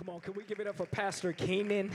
Come 0.00 0.14
on, 0.14 0.20
can 0.20 0.32
we 0.32 0.44
give 0.44 0.60
it 0.60 0.66
up 0.66 0.78
for 0.78 0.86
Pastor 0.86 1.34
Keenan 1.34 1.90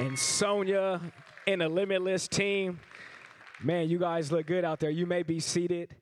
and 0.00 0.18
Sonia 0.18 0.98
and 1.46 1.60
the 1.60 1.68
Limitless 1.68 2.26
team? 2.26 2.80
Man, 3.62 3.90
you 3.90 3.98
guys 3.98 4.32
look 4.32 4.46
good 4.46 4.64
out 4.64 4.80
there. 4.80 4.88
You 4.88 5.04
may 5.04 5.22
be 5.22 5.38
seated. 5.38 5.94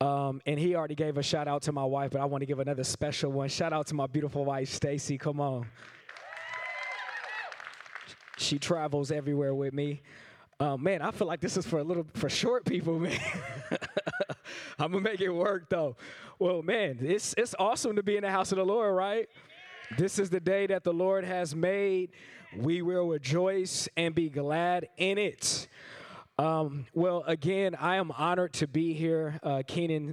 Um, 0.00 0.42
and 0.44 0.58
he 0.58 0.74
already 0.74 0.96
gave 0.96 1.16
a 1.16 1.22
shout 1.22 1.46
out 1.46 1.62
to 1.62 1.72
my 1.72 1.84
wife, 1.84 2.10
but 2.10 2.20
I 2.20 2.24
want 2.24 2.42
to 2.42 2.46
give 2.46 2.58
another 2.58 2.82
special 2.82 3.30
one. 3.30 3.48
Shout 3.48 3.72
out 3.72 3.86
to 3.86 3.94
my 3.94 4.08
beautiful 4.08 4.44
wife, 4.44 4.68
Stacy. 4.68 5.16
Come 5.16 5.40
on. 5.40 5.68
She 8.36 8.58
travels 8.58 9.12
everywhere 9.12 9.54
with 9.54 9.74
me. 9.74 10.02
Uh, 10.58 10.76
man, 10.76 11.02
I 11.02 11.12
feel 11.12 11.28
like 11.28 11.40
this 11.40 11.56
is 11.56 11.64
for 11.64 11.78
a 11.78 11.84
little 11.84 12.04
for 12.14 12.28
short 12.28 12.64
people, 12.64 12.98
man. 12.98 13.16
I'm 14.76 14.90
gonna 14.90 15.02
make 15.02 15.20
it 15.20 15.30
work 15.30 15.68
though. 15.68 15.94
Well, 16.40 16.62
man, 16.62 16.98
it's 17.00 17.32
it's 17.38 17.54
awesome 17.60 17.94
to 17.94 18.02
be 18.02 18.16
in 18.16 18.22
the 18.22 18.30
house 18.32 18.50
of 18.50 18.58
the 18.58 18.64
Lord, 18.64 18.92
right? 18.92 19.28
This 19.96 20.18
is 20.18 20.30
the 20.30 20.40
day 20.40 20.66
that 20.66 20.82
the 20.82 20.92
Lord 20.92 21.24
has 21.24 21.54
made. 21.54 22.10
We 22.56 22.82
will 22.82 23.08
rejoice 23.08 23.88
and 23.96 24.14
be 24.14 24.28
glad 24.28 24.88
in 24.96 25.16
it. 25.16 25.68
Um, 26.38 26.86
well, 26.92 27.22
again, 27.26 27.74
I 27.76 27.96
am 27.96 28.10
honored 28.10 28.52
to 28.54 28.66
be 28.66 28.92
here. 28.92 29.38
Uh, 29.42 29.62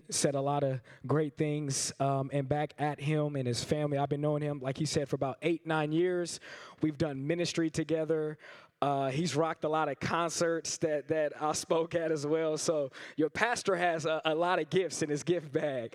said 0.09 0.35
a 0.35 0.41
lot 0.41 0.63
of 0.63 0.79
great 1.07 1.37
things, 1.37 1.91
um, 1.99 2.29
and 2.31 2.47
back 2.47 2.73
at 2.77 3.01
him 3.01 3.35
and 3.35 3.47
his 3.47 3.63
family. 3.63 3.97
I've 3.97 4.09
been 4.09 4.21
knowing 4.21 4.43
him, 4.43 4.59
like 4.61 4.77
he 4.77 4.85
said, 4.85 5.09
for 5.09 5.15
about 5.15 5.37
eight, 5.41 5.65
nine 5.65 5.91
years. 5.91 6.39
We've 6.81 6.97
done 6.97 7.25
ministry 7.25 7.69
together. 7.69 8.37
Uh, 8.81 9.09
he's 9.09 9.35
rocked 9.35 9.63
a 9.63 9.69
lot 9.69 9.89
of 9.89 9.99
concerts 9.99 10.77
that, 10.77 11.07
that 11.07 11.33
I 11.41 11.53
spoke 11.53 11.95
at 11.95 12.11
as 12.11 12.27
well. 12.27 12.57
So 12.57 12.91
your 13.17 13.29
pastor 13.29 13.75
has 13.75 14.05
a, 14.05 14.21
a 14.23 14.35
lot 14.35 14.59
of 14.59 14.69
gifts 14.69 15.01
in 15.01 15.09
his 15.09 15.23
gift 15.23 15.51
bag. 15.51 15.93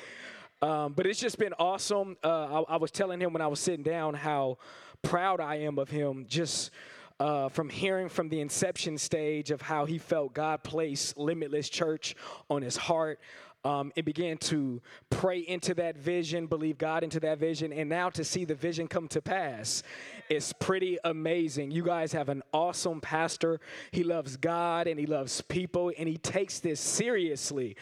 Um, 0.61 0.93
but 0.93 1.07
it's 1.07 1.21
just 1.21 1.39
been 1.39 1.55
awesome. 1.59 2.17
Uh, 2.23 2.63
I, 2.69 2.75
I, 2.75 2.77
was 2.79 2.91
telling 2.91 3.21
him 3.21 3.33
when 3.33 3.43
I 3.43 3.47
was 3.47 3.61
sitting 3.61 3.85
down 3.85 4.15
how 4.15 4.59
proud 5.03 5.41
I 5.41 5.57
am 5.57 5.79
of 5.79 5.89
him 5.89 6.27
just 6.29 6.73
uh, 7.21 7.49
from 7.49 7.69
hearing 7.69 8.09
from 8.09 8.29
the 8.29 8.41
inception 8.41 8.99
stage 8.99 9.53
of 9.53 9.63
how 9.63 9.85
he 9.85 9.99
felt 9.99 10.35
God 10.35 10.65
placed 10.65 11.17
Limitless 11.17 11.69
Church 11.69 12.17
on 12.51 12.63
his 12.63 12.77
heart. 12.77 13.21
Um, 13.65 13.93
and 13.97 14.05
began 14.05 14.39
to 14.39 14.81
pray 15.11 15.41
into 15.41 15.75
that 15.75 15.99
vision, 15.99 16.47
believe 16.47 16.79
God 16.79 17.03
into 17.03 17.19
that 17.21 17.39
vision, 17.39 17.73
and 17.73 17.89
now 17.89 18.09
to 18.11 18.23
see 18.25 18.45
the 18.45 18.55
vision 18.55 18.87
come 18.87 19.09
to 19.09 19.21
pass 19.21 19.83
is 20.31 20.53
pretty 20.61 20.97
amazing. 21.03 21.73
You 21.73 21.83
guys 21.83 22.13
have 22.13 22.29
an 22.29 22.45
awesome 22.53 23.01
pastor. 23.01 23.59
He 23.91 24.05
loves 24.05 24.37
God 24.37 24.87
and 24.87 24.99
he 24.99 25.07
loves 25.07 25.41
people, 25.41 25.93
and 25.99 26.09
he 26.09 26.17
takes 26.19 26.61
this 26.61 26.81
seriously. 26.81 27.77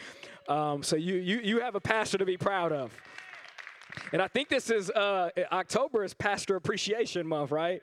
Um, 0.47 0.81
so 0.81 0.95
you, 0.95 1.15
you, 1.15 1.39
you 1.41 1.59
have 1.59 1.75
a 1.75 1.79
pastor 1.79 2.17
to 2.17 2.25
be 2.25 2.37
proud 2.37 2.71
of. 2.71 2.91
And 4.13 4.21
I 4.21 4.27
think 4.27 4.49
this 4.49 4.69
is 4.69 4.89
uh, 4.91 5.29
October 5.51 6.03
is 6.03 6.13
Pastor 6.13 6.55
Appreciation 6.55 7.27
Month, 7.27 7.51
right? 7.51 7.81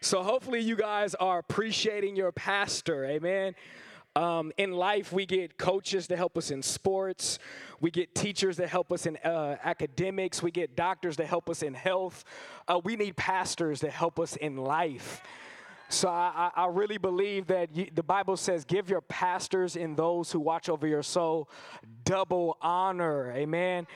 So 0.00 0.22
hopefully 0.22 0.60
you 0.60 0.76
guys 0.76 1.14
are 1.14 1.38
appreciating 1.38 2.16
your 2.16 2.30
pastor. 2.30 3.04
Amen. 3.06 3.54
Um, 4.16 4.52
in 4.58 4.72
life, 4.72 5.12
we 5.12 5.26
get 5.26 5.58
coaches 5.58 6.06
to 6.06 6.16
help 6.16 6.38
us 6.38 6.52
in 6.52 6.62
sports. 6.62 7.40
We 7.80 7.90
get 7.90 8.14
teachers 8.14 8.56
that 8.58 8.68
help 8.68 8.92
us 8.92 9.06
in 9.06 9.16
uh, 9.18 9.56
academics. 9.64 10.40
We 10.40 10.52
get 10.52 10.76
doctors 10.76 11.16
to 11.16 11.26
help 11.26 11.50
us 11.50 11.64
in 11.64 11.74
health. 11.74 12.24
Uh, 12.68 12.80
we 12.84 12.94
need 12.94 13.16
pastors 13.16 13.80
to 13.80 13.90
help 13.90 14.20
us 14.20 14.36
in 14.36 14.56
life. 14.56 15.20
So 15.88 16.08
I, 16.08 16.50
I 16.54 16.66
really 16.66 16.96
believe 16.96 17.48
that 17.48 17.74
you, 17.74 17.88
the 17.92 18.02
Bible 18.02 18.36
says, 18.36 18.64
give 18.64 18.88
your 18.88 19.00
pastors 19.00 19.76
and 19.76 19.96
those 19.96 20.30
who 20.30 20.40
watch 20.40 20.68
over 20.68 20.86
your 20.86 21.02
soul 21.02 21.50
double 22.04 22.56
honor. 22.62 23.32
Amen. 23.32 23.86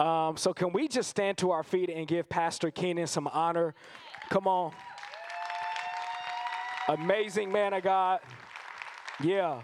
Um, 0.00 0.36
so 0.36 0.52
can 0.52 0.72
we 0.72 0.88
just 0.88 1.10
stand 1.10 1.38
to 1.38 1.50
our 1.50 1.62
feet 1.62 1.90
and 1.90 2.08
give 2.08 2.28
Pastor 2.28 2.70
Keenan 2.70 3.06
some 3.06 3.28
honor? 3.28 3.74
Come 4.30 4.46
on. 4.46 4.72
Amazing 6.88 7.52
man 7.52 7.72
of 7.72 7.84
God. 7.84 8.20
Yeah. 9.22 9.62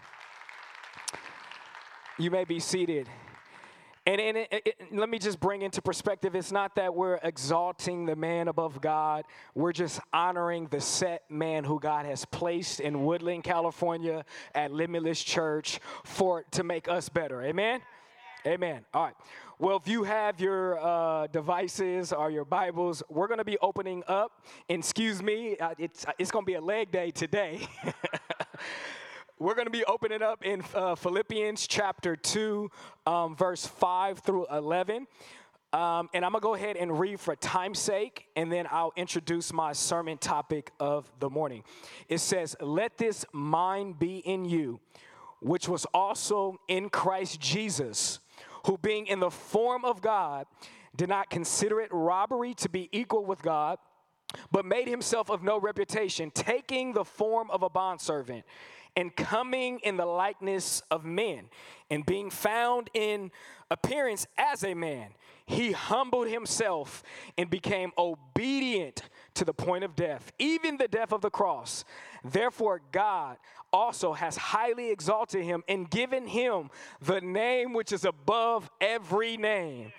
You 2.19 2.31
may 2.31 2.45
be 2.45 2.61
seated. 2.61 3.09
And, 4.05 4.21
and 4.21 4.37
it, 4.37 4.49
it, 4.53 4.77
let 4.93 5.09
me 5.09 5.19
just 5.19 5.41
bring 5.41 5.63
into 5.63 5.81
perspective 5.81 6.35
it's 6.35 6.53
not 6.53 6.77
that 6.77 6.95
we're 6.95 7.19
exalting 7.23 8.05
the 8.05 8.15
man 8.15 8.49
above 8.49 8.81
God, 8.81 9.25
we're 9.55 9.73
just 9.73 9.99
honoring 10.13 10.67
the 10.67 10.81
set 10.81 11.23
man 11.31 11.65
who 11.65 11.81
God 11.81 12.05
has 12.07 12.25
placed 12.27 12.81
in 12.81 13.05
Woodland, 13.05 13.45
California 13.45 14.25
at 14.55 14.73
Limitless 14.73 15.25
Church 15.25 15.81
for 16.05 16.45
to 16.53 16.63
make 16.63 16.87
us 16.87 17.09
better. 17.09 17.43
Amen? 17.43 17.81
Amen. 18.47 18.85
All 18.95 19.05
right. 19.05 19.15
Well, 19.59 19.79
if 19.79 19.89
you 19.89 20.05
have 20.05 20.39
your 20.39 20.79
uh, 20.79 21.27
devices 21.29 22.13
or 22.13 22.31
your 22.31 22.45
Bibles, 22.45 23.03
we're 23.09 23.27
going 23.27 23.39
to 23.39 23.45
be 23.45 23.57
opening 23.63 24.05
up. 24.07 24.45
And 24.69 24.81
excuse 24.81 25.23
me, 25.23 25.57
uh, 25.57 25.75
it's, 25.79 26.05
it's 26.19 26.31
going 26.31 26.45
to 26.45 26.47
be 26.47 26.55
a 26.55 26.61
leg 26.61 26.93
day 26.93 27.11
today. 27.11 27.67
We're 29.39 29.55
going 29.55 29.67
to 29.67 29.71
be 29.71 29.85
opening 29.85 30.23
up 30.23 30.43
in 30.43 30.65
uh, 30.75 30.95
Philippians 30.95 31.67
chapter 31.67 32.17
2, 32.17 32.71
um, 33.05 33.37
verse 33.37 33.67
5 33.67 34.21
through 34.21 34.47
11. 34.51 35.07
Um, 35.75 36.09
and 36.15 36.25
I'm 36.25 36.33
going 36.33 36.41
to 36.41 36.47
go 36.47 36.55
ahead 36.55 36.79
and 36.79 36.99
read 36.99 37.21
for 37.21 37.37
time's 37.37 37.79
sake, 37.79 38.29
and 38.35 38.51
then 38.51 38.67
I'll 38.71 38.95
introduce 38.97 39.53
my 39.53 39.75
sermon 39.75 40.17
topic 40.17 40.71
of 40.81 41.13
the 41.21 41.29
morning. 41.29 41.65
It 42.09 42.21
says, 42.21 42.57
Let 42.63 42.97
this 42.97 43.27
mind 43.31 43.99
be 43.99 44.21
in 44.21 44.47
you, 44.47 44.81
which 45.43 45.69
was 45.69 45.85
also 45.93 46.59
in 46.67 46.89
Christ 46.89 47.39
Jesus, 47.39 48.21
who 48.65 48.79
being 48.79 49.07
in 49.07 49.21
the 49.21 49.31
form 49.31 49.85
of 49.85 50.01
God, 50.01 50.47
did 50.97 51.11
not 51.11 51.29
consider 51.29 51.83
it 51.83 51.91
robbery 51.93 52.55
to 52.55 52.71
be 52.71 52.89
equal 52.91 53.27
with 53.27 53.43
God, 53.43 53.77
but 54.51 54.65
made 54.65 54.89
himself 54.89 55.29
of 55.29 55.43
no 55.43 55.61
reputation, 55.61 56.31
taking 56.31 56.95
the 56.95 57.05
form 57.05 57.51
of 57.51 57.63
a 57.63 57.69
bondservant 57.69 58.47
and 58.97 59.15
coming 59.15 59.79
in 59.81 59.97
the 59.97 60.07
likeness 60.07 60.83
of 60.91 61.05
men, 61.05 61.49
and 61.91 62.05
being 62.07 62.31
found 62.31 62.91
in 62.95 63.31
appearance 63.71 64.27
as 64.39 64.65
a 64.65 64.75
man, 64.75 65.11
he 65.45 65.73
humbled 65.73 66.29
himself 66.29 67.03
and 67.39 67.49
became 67.51 67.93
obedient 67.97 69.03
to 69.35 69.45
the 69.45 69.53
point 69.53 69.85
of 69.85 69.95
death, 69.95 70.33
even 70.39 70.77
the 70.77 70.89
death 70.89 71.13
of 71.13 71.21
the 71.21 71.31
cross. 71.31 71.85
Therefore, 72.25 72.81
God 72.91 73.37
also 73.73 74.13
has 74.13 74.37
highly 74.37 74.91
exalted 74.91 75.45
him 75.45 75.63
and 75.69 75.89
given 75.91 76.27
him 76.27 76.71
the 77.01 77.21
name 77.21 77.75
which 77.75 77.93
is 77.93 78.05
above 78.05 78.71
every 78.81 79.37
name 79.37 79.93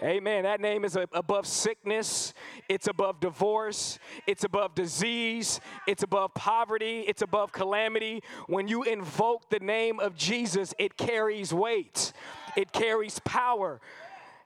Amen. 0.00 0.44
That 0.44 0.60
name 0.60 0.84
is 0.84 0.96
above 1.12 1.44
sickness, 1.44 2.32
it's 2.68 2.86
above 2.86 3.18
divorce, 3.18 3.98
it's 4.28 4.44
above 4.44 4.76
disease, 4.76 5.60
it's 5.88 6.04
above 6.04 6.34
poverty, 6.34 7.00
it's 7.08 7.20
above 7.20 7.50
calamity. 7.50 8.22
When 8.46 8.68
you 8.68 8.84
invoke 8.84 9.50
the 9.50 9.58
name 9.58 9.98
of 9.98 10.14
Jesus, 10.14 10.72
it 10.78 10.96
carries 10.96 11.52
weight, 11.52 12.12
it 12.56 12.70
carries 12.70 13.18
power. 13.20 13.80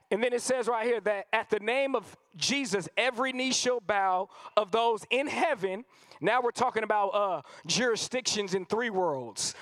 And 0.09 0.23
then 0.23 0.33
it 0.33 0.41
says 0.41 0.67
right 0.67 0.87
here 0.87 0.99
that 1.01 1.27
at 1.31 1.51
the 1.51 1.59
name 1.59 1.95
of 1.95 2.17
Jesus, 2.35 2.89
every 2.97 3.31
knee 3.31 3.51
shall 3.51 3.79
bow 3.79 4.29
of 4.57 4.71
those 4.71 5.05
in 5.11 5.27
heaven. 5.27 5.85
Now 6.23 6.41
we're 6.41 6.51
talking 6.51 6.83
about 6.83 7.09
uh, 7.09 7.41
jurisdictions 7.67 8.53
in 8.53 8.65
three 8.65 8.89
worlds 8.89 9.55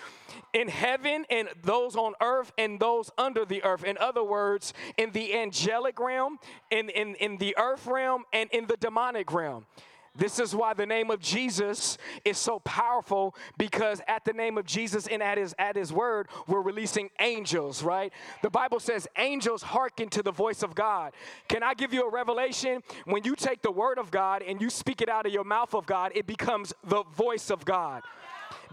in 0.54 0.68
heaven 0.68 1.26
and 1.30 1.50
those 1.64 1.96
on 1.96 2.14
earth 2.22 2.52
and 2.58 2.80
those 2.80 3.10
under 3.18 3.46
the 3.46 3.64
earth. 3.64 3.84
In 3.84 3.98
other 3.98 4.24
words, 4.24 4.74
in 4.98 5.12
the 5.12 5.34
angelic 5.34 6.00
realm, 6.00 6.38
in, 6.70 6.90
in, 6.90 7.16
in 7.16 7.38
the 7.38 7.56
earth 7.58 7.88
realm, 7.88 8.26
and 8.32 8.50
in 8.52 8.68
the 8.68 8.78
demonic 8.78 9.32
realm. 9.34 9.66
This 10.14 10.40
is 10.40 10.54
why 10.54 10.74
the 10.74 10.86
name 10.86 11.10
of 11.10 11.22
Jesus 11.22 11.98
is 12.26 12.38
so 12.38 12.60
powerful 12.60 13.34
because 13.58 14.02
at 14.10 14.26
the 14.26 14.34
name 14.34 14.58
of 14.58 14.66
Jesus 14.66 15.08
and 15.08 15.24
at 15.24 15.38
his 15.38 15.56
at 15.58 15.78
his 15.78 15.94
word 15.94 16.28
we're 16.48 16.62
releasing 16.62 17.10
angels, 17.20 17.82
right? 17.82 18.12
The 18.42 18.50
Bible 18.50 18.82
says 18.82 19.08
angels 19.18 19.64
hearken 19.64 20.10
to 20.10 20.22
the 20.22 20.32
voice 20.32 20.64
of 20.64 20.76
God. 20.76 21.14
Can 21.48 21.64
I 21.64 21.74
give 21.76 21.94
you 21.94 22.06
a 22.06 22.12
revelation? 22.12 22.84
When 23.06 23.24
you 23.24 23.36
take 23.38 23.62
the 23.62 23.72
word 23.72 23.98
of 23.98 24.12
God 24.12 24.42
and 24.42 24.62
you 24.62 24.70
speak 24.70 25.02
it 25.02 25.08
out 25.08 25.26
of 25.26 25.32
your 25.32 25.46
mouth 25.46 25.74
of 25.74 25.86
God, 25.86 26.12
it 26.14 26.28
becomes 26.28 26.74
the 26.84 27.04
voice 27.16 27.50
of 27.50 27.64
God 27.64 28.04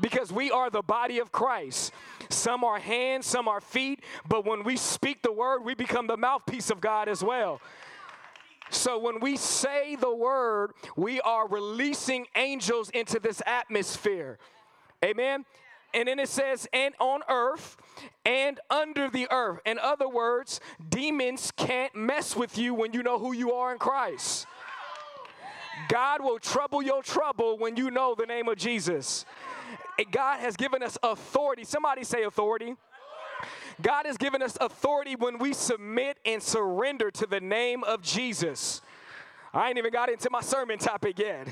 because 0.01 0.33
we 0.33 0.51
are 0.51 0.71
the 0.71 0.83
body 0.83 1.19
of 1.21 1.31
Christ. 1.31 1.93
Some 2.31 2.65
are 2.65 2.79
hands, 2.79 3.27
some 3.27 3.49
are 3.49 3.61
feet, 3.61 4.03
but 4.29 4.45
when 4.45 4.65
we 4.65 4.77
speak 4.77 5.23
the 5.23 5.33
word, 5.33 5.65
we 5.65 5.75
become 5.75 6.07
the 6.07 6.17
mouthpiece 6.17 6.71
of 6.71 6.81
God 6.81 7.09
as 7.09 7.23
well. 7.23 7.61
So 8.71 8.99
when 8.99 9.21
we 9.21 9.37
say 9.37 9.97
the 9.97 10.15
word, 10.15 10.73
we 10.97 11.21
are 11.21 11.49
releasing 11.49 12.27
angels 12.37 12.91
into 12.91 13.19
this 13.19 13.43
atmosphere. 13.47 14.39
Amen. 15.05 15.45
And 15.95 16.07
then 16.09 16.19
it 16.19 16.29
says, 16.29 16.69
and 16.73 16.95
on 17.01 17.21
earth 17.31 17.77
and 18.25 18.61
under 18.69 19.09
the 19.09 19.27
earth. 19.31 19.61
In 19.65 19.79
other 19.79 20.09
words, 20.09 20.61
demons 20.87 21.51
can't 21.57 21.95
mess 21.95 22.37
with 22.37 22.59
you 22.59 22.75
when 22.75 22.93
you 22.93 23.03
know 23.03 23.19
who 23.19 23.33
you 23.33 23.53
are 23.53 23.73
in 23.73 23.79
Christ. 23.79 24.47
God 25.89 26.23
will 26.23 26.39
trouble 26.39 26.83
your 26.83 27.03
trouble 27.03 27.57
when 27.57 27.77
you 27.77 27.91
know 27.91 28.15
the 28.15 28.27
name 28.27 28.49
of 28.49 28.59
Jesus. 28.59 29.25
God 30.11 30.41
has 30.41 30.57
given 30.57 30.83
us 30.83 30.99
authority. 31.03 31.65
Somebody 31.65 32.05
say 32.05 32.25
authority. 32.25 32.75
God 33.81 34.07
has 34.07 34.17
given 34.17 34.43
us 34.43 34.57
authority 34.61 35.15
when 35.15 35.39
we 35.39 35.53
submit 35.53 36.19
and 36.25 36.43
surrender 36.43 37.11
to 37.13 37.27
the 37.27 37.41
name 37.41 37.85
of 37.85 38.03
Jesus. 38.03 38.81
I 39.55 39.69
ain't 39.69 39.79
even 39.79 39.93
got 39.93 40.11
into 40.11 40.29
my 40.31 40.41
sermon 40.41 40.79
topic 40.79 41.19
yet. 41.19 41.49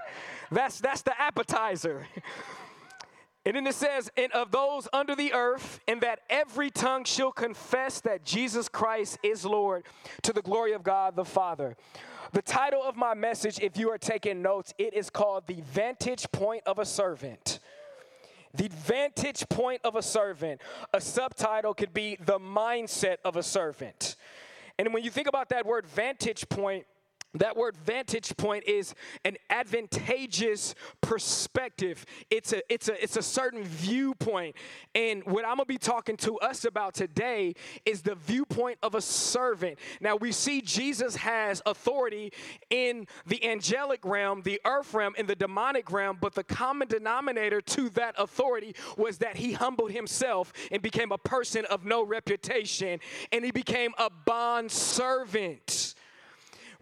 that's 0.50 0.80
that's 0.80 1.02
the 1.02 1.18
appetizer. 1.20 2.06
And 3.44 3.54
then 3.54 3.66
it 3.68 3.76
says, 3.76 4.10
and 4.16 4.32
of 4.32 4.50
those 4.50 4.88
under 4.92 5.14
the 5.14 5.32
earth, 5.32 5.78
and 5.86 6.00
that 6.00 6.18
every 6.28 6.68
tongue 6.68 7.04
shall 7.04 7.30
confess 7.30 8.00
that 8.00 8.24
Jesus 8.24 8.68
Christ 8.68 9.18
is 9.22 9.44
Lord 9.44 9.84
to 10.22 10.32
the 10.32 10.42
glory 10.42 10.72
of 10.72 10.82
God 10.82 11.14
the 11.14 11.24
Father. 11.24 11.76
The 12.32 12.42
title 12.42 12.82
of 12.82 12.96
my 12.96 13.14
message, 13.14 13.60
if 13.60 13.76
you 13.76 13.88
are 13.90 13.98
taking 13.98 14.42
notes, 14.42 14.74
it 14.78 14.94
is 14.94 15.10
called 15.10 15.46
The 15.46 15.60
Vantage 15.60 16.26
Point 16.32 16.64
of 16.66 16.80
a 16.80 16.84
Servant. 16.84 17.55
The 18.56 18.68
vantage 18.68 19.48
point 19.48 19.80
of 19.84 19.96
a 19.96 20.02
servant. 20.02 20.60
A 20.92 21.00
subtitle 21.00 21.74
could 21.74 21.92
be 21.92 22.16
The 22.24 22.38
Mindset 22.38 23.16
of 23.24 23.36
a 23.36 23.42
Servant. 23.42 24.16
And 24.78 24.92
when 24.92 25.02
you 25.04 25.10
think 25.10 25.28
about 25.28 25.48
that 25.50 25.66
word 25.66 25.86
vantage 25.86 26.48
point, 26.48 26.86
that 27.40 27.56
word 27.56 27.76
vantage 27.76 28.36
point 28.36 28.64
is 28.64 28.94
an 29.24 29.36
advantageous 29.50 30.74
perspective. 31.00 32.04
It's 32.30 32.52
a 32.52 32.62
it's 32.72 32.88
a 32.88 33.02
it's 33.02 33.16
a 33.16 33.22
certain 33.22 33.64
viewpoint. 33.64 34.56
And 34.94 35.24
what 35.24 35.44
I'm 35.44 35.56
going 35.56 35.60
to 35.60 35.64
be 35.66 35.78
talking 35.78 36.16
to 36.18 36.38
us 36.38 36.64
about 36.64 36.94
today 36.94 37.54
is 37.84 38.02
the 38.02 38.14
viewpoint 38.14 38.78
of 38.82 38.94
a 38.94 39.00
servant. 39.00 39.78
Now 40.00 40.16
we 40.16 40.32
see 40.32 40.60
Jesus 40.60 41.16
has 41.16 41.62
authority 41.66 42.32
in 42.70 43.06
the 43.26 43.44
angelic 43.44 44.04
realm, 44.04 44.42
the 44.42 44.60
earth 44.64 44.94
realm, 44.94 45.14
and 45.18 45.28
the 45.28 45.34
demonic 45.34 45.90
realm, 45.90 46.18
but 46.20 46.34
the 46.34 46.44
common 46.44 46.88
denominator 46.88 47.60
to 47.60 47.88
that 47.90 48.14
authority 48.18 48.74
was 48.96 49.18
that 49.18 49.36
he 49.36 49.52
humbled 49.52 49.92
himself 49.92 50.52
and 50.70 50.82
became 50.82 51.12
a 51.12 51.18
person 51.18 51.64
of 51.66 51.84
no 51.84 52.04
reputation 52.04 53.00
and 53.32 53.44
he 53.44 53.50
became 53.50 53.92
a 53.98 54.10
bond 54.10 54.70
servant. 54.70 55.94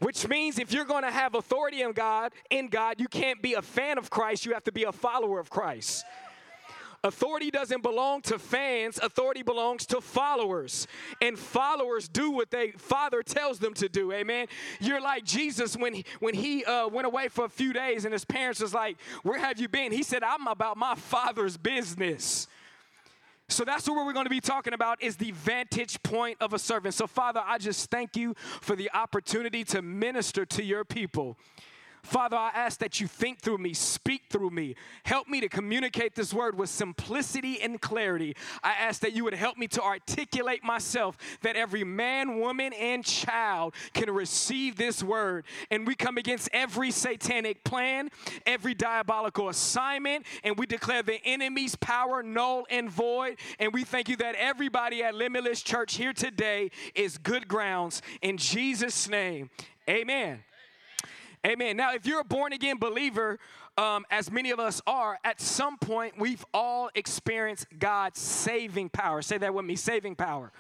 Which 0.01 0.27
means 0.29 0.59
if 0.59 0.73
you're 0.73 0.85
going 0.85 1.05
to 1.05 1.11
have 1.11 1.35
authority 1.35 1.83
in 1.83 1.93
God, 1.93 2.33
in 2.51 2.69
God, 2.69 3.01
you 3.01 3.09
can't 3.09 3.41
be 3.41 3.55
a 3.55 3.63
fan 3.63 3.99
of 3.99 4.11
Christ, 4.11 4.45
you 4.47 4.53
have 4.53 4.65
to 4.65 4.73
be 4.73 4.85
a 4.85 4.93
follower 4.93 5.39
of 5.39 5.51
Christ. 5.51 6.05
Authority 7.05 7.51
doesn't 7.51 7.83
belong 7.83 8.23
to 8.23 8.39
fans, 8.39 8.99
authority 8.99 9.43
belongs 9.43 9.85
to 9.87 10.01
followers. 10.01 10.87
And 11.21 11.39
followers 11.39 12.09
do 12.09 12.31
what 12.31 12.51
they 12.51 12.71
father 12.71 13.23
tells 13.23 13.59
them 13.59 13.75
to 13.75 13.91
do. 13.91 14.11
Amen. 14.11 14.47
You're 14.81 15.03
like 15.03 15.23
Jesus 15.25 15.77
when 15.77 15.93
he, 15.93 16.07
when 16.21 16.33
he 16.33 16.65
uh, 16.65 16.89
went 16.89 17.07
away 17.07 17.29
for 17.29 17.45
a 17.45 17.51
few 17.51 17.75
days 17.75 18.07
and 18.07 18.13
his 18.13 18.25
parents 18.25 18.61
was 18.61 18.73
like, 18.73 18.97
"Where 19.23 19.39
have 19.39 19.61
you 19.61 19.69
been?" 19.69 19.93
He 19.93 20.03
said, 20.03 20.23
"I'm 20.23 20.47
about 20.47 20.79
my 20.79 20.95
father's 20.95 21.59
business." 21.59 22.49
So 23.55 23.65
that's 23.65 23.89
what 23.89 24.05
we're 24.05 24.13
going 24.13 24.27
to 24.27 24.31
be 24.31 24.41
talking 24.41 24.75
about 24.75 25.01
is 25.01 25.17
the 25.17 25.31
vantage 25.31 26.03
point 26.03 26.39
of 26.41 26.53
a 26.53 26.59
servant. 26.59 26.95
So 26.95 27.07
Father, 27.07 27.41
I 27.45 27.59
just 27.59 27.89
thank 27.89 28.17
you 28.17 28.35
for 28.61 28.75
the 28.75 28.91
opportunity 28.93 29.63
to 29.65 29.81
minister 29.81 30.45
to 30.45 30.65
your 30.65 30.85
people. 30.85 31.37
Father, 32.05 32.37
I 32.37 32.51
ask 32.55 32.81
that 32.81 33.01
you 33.01 33.07
think 33.07 33.41
through 33.41 33.57
me, 33.59 33.73
speak 33.73 34.25
through 34.29 34.51
me. 34.51 34.77
Help 35.05 35.27
me 35.27 35.41
to 35.41 35.49
communicate 35.49 36.15
this 36.15 36.35
word 36.35 36.57
with 36.57 36.69
simplicity 36.69 37.61
and 37.63 37.81
clarity. 37.81 38.37
I 38.63 38.73
ask 38.73 39.01
that 39.01 39.15
you 39.15 39.25
would 39.25 39.33
help 39.33 39.57
me 39.57 39.67
to 39.69 39.83
articulate 39.83 40.63
myself, 40.63 41.17
that 41.41 41.57
every 41.57 41.83
man, 41.83 42.39
woman, 42.39 42.75
and 42.75 43.03
child 43.03 43.75
can 43.95 44.11
receive 44.11 44.77
this 44.77 45.03
word. 45.03 45.47
And 45.71 45.87
we 45.87 45.95
come 45.95 46.19
against 46.19 46.51
every 46.53 46.91
satanic 46.91 47.65
plan, 47.65 48.11
every 48.45 48.75
diabolical 48.75 49.49
assignment, 49.49 50.27
and 50.45 50.59
we 50.59 50.67
declare 50.67 51.03
the 51.03 51.25
enemy's 51.25 51.75
power 51.75 52.23
null 52.23 52.67
and 52.69 52.91
void. 52.91 53.39
And 53.59 53.73
we 53.73 53.83
thank 53.83 54.11
you 54.11 54.17
that 54.17 54.35
everybody 54.35 55.03
at 55.03 55.15
Limitless 55.15 55.63
Church 55.63 55.97
here 55.97 56.13
today 56.13 56.71
is 56.95 57.17
good 57.17 57.49
grounds. 57.49 58.03
In 58.21 58.37
Jesus' 58.37 59.09
name, 59.09 59.49
amen. 59.89 60.45
Amen. 61.47 61.77
Now, 61.77 61.93
if 61.93 62.07
you're 62.07 62.21
a 62.21 62.25
born 62.25 62.55
again 62.55 62.79
believer, 62.79 63.39
um, 63.77 64.07
as 64.11 64.31
many 64.31 64.51
of 64.51 64.59
us 64.59 64.81
are, 64.87 65.19
at 65.25 65.43
some 65.43 65.77
point 65.77 66.19
we've 66.19 66.45
all 66.55 66.91
experienced 66.95 67.67
God's 67.79 68.19
saving 68.19 68.89
power. 68.89 69.21
Say 69.21 69.37
that 69.37 69.53
with 69.53 69.67
me 69.67 69.77
saving 69.77 70.15
power. 70.15 70.53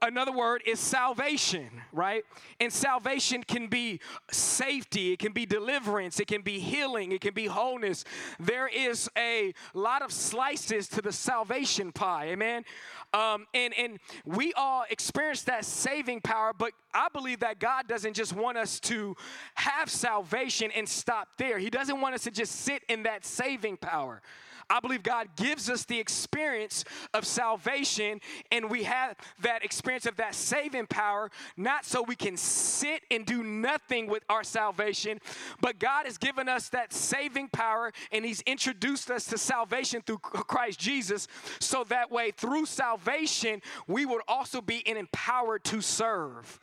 Another 0.00 0.32
word 0.32 0.62
is 0.64 0.78
salvation, 0.78 1.68
right? 1.92 2.24
And 2.60 2.72
salvation 2.72 3.42
can 3.42 3.66
be 3.66 4.00
safety, 4.30 5.12
it 5.12 5.18
can 5.18 5.32
be 5.32 5.44
deliverance, 5.44 6.20
it 6.20 6.28
can 6.28 6.42
be 6.42 6.60
healing, 6.60 7.12
it 7.12 7.20
can 7.20 7.34
be 7.34 7.46
wholeness. 7.46 8.04
There 8.38 8.68
is 8.68 9.10
a 9.18 9.52
lot 9.74 10.02
of 10.02 10.12
slices 10.12 10.88
to 10.88 11.02
the 11.02 11.12
salvation 11.12 11.90
pie, 11.92 12.28
amen? 12.28 12.64
Um, 13.12 13.46
and, 13.52 13.74
and 13.76 13.98
we 14.24 14.52
all 14.54 14.84
experience 14.88 15.42
that 15.42 15.64
saving 15.64 16.20
power, 16.22 16.52
but 16.56 16.72
I 16.94 17.08
believe 17.12 17.40
that 17.40 17.58
God 17.58 17.88
doesn't 17.88 18.14
just 18.14 18.32
want 18.32 18.56
us 18.56 18.80
to 18.80 19.16
have 19.54 19.90
salvation 19.90 20.70
and 20.74 20.88
stop 20.88 21.28
there. 21.38 21.58
He 21.58 21.70
doesn't 21.70 22.00
want 22.00 22.14
us 22.14 22.22
to 22.22 22.30
just 22.30 22.52
sit 22.52 22.82
in 22.88 23.02
that 23.02 23.24
saving 23.26 23.78
power. 23.78 24.22
I 24.70 24.80
believe 24.80 25.02
God 25.02 25.28
gives 25.36 25.68
us 25.68 25.84
the 25.84 25.98
experience 25.98 26.84
of 27.14 27.26
salvation, 27.26 28.20
and 28.50 28.70
we 28.70 28.84
have 28.84 29.16
that 29.40 29.64
experience 29.64 30.06
of 30.06 30.16
that 30.16 30.34
saving 30.34 30.86
power, 30.86 31.30
not 31.56 31.84
so 31.84 32.02
we 32.02 32.16
can 32.16 32.36
sit 32.36 33.02
and 33.10 33.26
do 33.26 33.42
nothing 33.42 34.06
with 34.06 34.24
our 34.28 34.44
salvation, 34.44 35.20
but 35.60 35.78
God 35.78 36.06
has 36.06 36.18
given 36.18 36.48
us 36.48 36.68
that 36.70 36.92
saving 36.92 37.48
power, 37.48 37.92
and 38.10 38.24
He's 38.24 38.42
introduced 38.42 39.10
us 39.10 39.26
to 39.26 39.38
salvation 39.38 40.02
through 40.02 40.18
Christ 40.18 40.78
Jesus, 40.78 41.28
so 41.60 41.84
that 41.84 42.10
way, 42.10 42.30
through 42.30 42.66
salvation, 42.66 43.62
we 43.86 44.06
would 44.06 44.22
also 44.28 44.60
be 44.60 44.82
empowered 44.88 45.64
to 45.64 45.80
serve. 45.80 46.60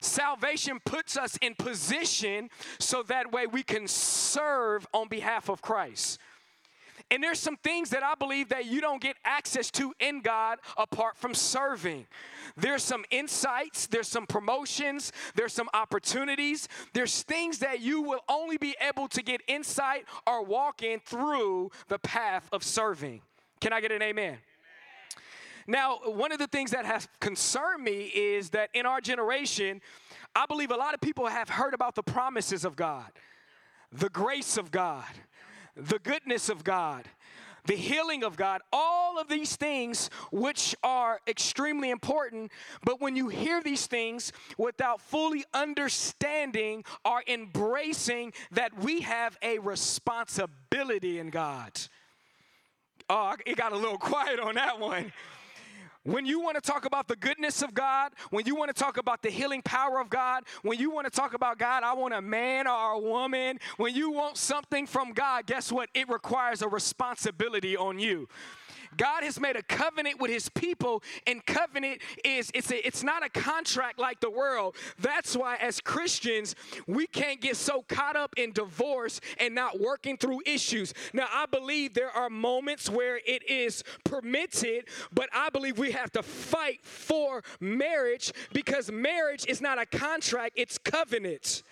Salvation 0.00 0.80
puts 0.84 1.16
us 1.16 1.38
in 1.40 1.54
position 1.54 2.50
so 2.78 3.02
that 3.04 3.32
way 3.32 3.46
we 3.46 3.62
can 3.62 3.88
serve 3.88 4.86
on 4.92 5.08
behalf 5.08 5.48
of 5.48 5.62
Christ. 5.62 6.18
And 7.14 7.22
there's 7.22 7.38
some 7.38 7.56
things 7.58 7.90
that 7.90 8.02
I 8.02 8.16
believe 8.16 8.48
that 8.48 8.66
you 8.66 8.80
don't 8.80 9.00
get 9.00 9.14
access 9.24 9.70
to 9.72 9.94
in 10.00 10.20
God 10.20 10.58
apart 10.76 11.16
from 11.16 11.32
serving. 11.32 12.08
There's 12.56 12.82
some 12.82 13.04
insights, 13.08 13.86
there's 13.86 14.08
some 14.08 14.26
promotions, 14.26 15.12
there's 15.36 15.52
some 15.52 15.68
opportunities, 15.74 16.68
there's 16.92 17.22
things 17.22 17.60
that 17.60 17.78
you 17.80 18.02
will 18.02 18.18
only 18.28 18.56
be 18.56 18.74
able 18.80 19.06
to 19.06 19.22
get 19.22 19.42
insight 19.46 20.06
or 20.26 20.44
walk 20.44 20.82
in 20.82 20.98
through 21.06 21.70
the 21.86 22.00
path 22.00 22.48
of 22.50 22.64
serving. 22.64 23.20
Can 23.60 23.72
I 23.72 23.80
get 23.80 23.92
an 23.92 24.02
amen? 24.02 24.38
Now, 25.68 26.00
one 26.06 26.32
of 26.32 26.40
the 26.40 26.48
things 26.48 26.72
that 26.72 26.84
has 26.84 27.06
concerned 27.20 27.84
me 27.84 28.10
is 28.12 28.50
that 28.50 28.70
in 28.74 28.86
our 28.86 29.00
generation, 29.00 29.80
I 30.34 30.46
believe 30.46 30.72
a 30.72 30.76
lot 30.76 30.94
of 30.94 31.00
people 31.00 31.28
have 31.28 31.48
heard 31.48 31.74
about 31.74 31.94
the 31.94 32.02
promises 32.02 32.64
of 32.64 32.74
God, 32.74 33.06
the 33.92 34.08
grace 34.08 34.56
of 34.56 34.72
God, 34.72 35.04
the 35.76 35.98
goodness 35.98 36.48
of 36.48 36.64
God, 36.64 37.04
the 37.66 37.76
healing 37.76 38.24
of 38.24 38.36
God, 38.36 38.60
all 38.72 39.18
of 39.18 39.28
these 39.28 39.56
things 39.56 40.10
which 40.30 40.74
are 40.82 41.20
extremely 41.26 41.90
important. 41.90 42.52
But 42.84 43.00
when 43.00 43.16
you 43.16 43.28
hear 43.28 43.62
these 43.62 43.86
things 43.86 44.32
without 44.58 45.00
fully 45.00 45.44
understanding 45.54 46.84
or 47.04 47.22
embracing 47.26 48.32
that 48.52 48.78
we 48.78 49.00
have 49.00 49.38
a 49.42 49.58
responsibility 49.58 51.18
in 51.18 51.30
God. 51.30 51.72
Oh, 53.08 53.34
it 53.46 53.56
got 53.56 53.72
a 53.72 53.76
little 53.76 53.98
quiet 54.12 54.40
on 54.40 54.56
that 54.56 54.78
one. 54.78 55.12
When 56.04 56.26
you 56.26 56.38
want 56.38 56.56
to 56.56 56.60
talk 56.60 56.84
about 56.84 57.08
the 57.08 57.16
goodness 57.16 57.62
of 57.62 57.72
God, 57.72 58.12
when 58.30 58.44
you 58.44 58.54
want 58.54 58.74
to 58.74 58.78
talk 58.78 58.98
about 58.98 59.22
the 59.22 59.30
healing 59.30 59.62
power 59.62 59.98
of 60.00 60.10
God, 60.10 60.44
when 60.62 60.78
you 60.78 60.90
want 60.90 61.06
to 61.06 61.10
talk 61.10 61.32
about 61.32 61.58
God, 61.58 61.82
I 61.82 61.94
want 61.94 62.12
a 62.12 62.20
man 62.20 62.66
or 62.66 62.92
a 62.92 62.98
woman, 62.98 63.58
when 63.78 63.94
you 63.94 64.10
want 64.10 64.36
something 64.36 64.86
from 64.86 65.12
God, 65.12 65.46
guess 65.46 65.72
what? 65.72 65.88
It 65.94 66.10
requires 66.10 66.60
a 66.60 66.68
responsibility 66.68 67.74
on 67.74 67.98
you. 67.98 68.28
God 68.96 69.24
has 69.24 69.40
made 69.40 69.56
a 69.56 69.62
covenant 69.62 70.20
with 70.20 70.30
his 70.30 70.48
people, 70.48 71.02
and 71.26 71.44
covenant 71.44 72.00
is 72.24 72.50
it's 72.54 72.70
a, 72.70 72.86
it's 72.86 73.02
not 73.02 73.24
a 73.24 73.28
contract 73.28 73.98
like 73.98 74.20
the 74.20 74.30
world. 74.30 74.76
That's 74.98 75.36
why 75.36 75.56
as 75.56 75.80
Christians, 75.80 76.54
we 76.86 77.06
can't 77.06 77.40
get 77.40 77.56
so 77.56 77.84
caught 77.88 78.16
up 78.16 78.34
in 78.36 78.52
divorce 78.52 79.20
and 79.38 79.54
not 79.54 79.80
working 79.80 80.16
through 80.16 80.42
issues. 80.46 80.94
Now, 81.12 81.26
I 81.32 81.46
believe 81.46 81.94
there 81.94 82.10
are 82.10 82.30
moments 82.30 82.88
where 82.88 83.20
it 83.26 83.48
is 83.48 83.82
permitted, 84.04 84.84
but 85.12 85.28
I 85.32 85.50
believe 85.50 85.78
we 85.78 85.92
have 85.92 86.12
to 86.12 86.22
fight 86.22 86.80
for 86.82 87.42
marriage 87.60 88.32
because 88.52 88.90
marriage 88.90 89.44
is 89.48 89.60
not 89.60 89.80
a 89.80 89.86
contract, 89.86 90.52
it's 90.56 90.78
covenant 90.78 91.62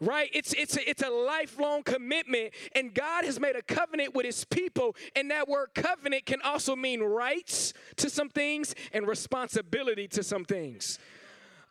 right? 0.00 0.30
It's 0.32 0.52
it's 0.52 0.76
a, 0.76 0.88
it's 0.88 1.02
a 1.02 1.10
lifelong 1.10 1.82
commitment, 1.82 2.52
and 2.74 2.94
God 2.94 3.24
has 3.24 3.40
made 3.40 3.56
a 3.56 3.62
covenant 3.62 4.14
with 4.14 4.26
His 4.26 4.44
people, 4.44 4.96
and 5.16 5.30
that 5.30 5.48
word 5.48 5.70
covenant 5.74 6.26
can 6.26 6.40
also 6.42 6.76
mean 6.76 7.00
rights 7.00 7.72
to 7.96 8.10
some 8.10 8.28
things 8.28 8.74
and 8.92 9.06
responsibility 9.06 10.08
to 10.08 10.22
some 10.22 10.44
things. 10.44 10.98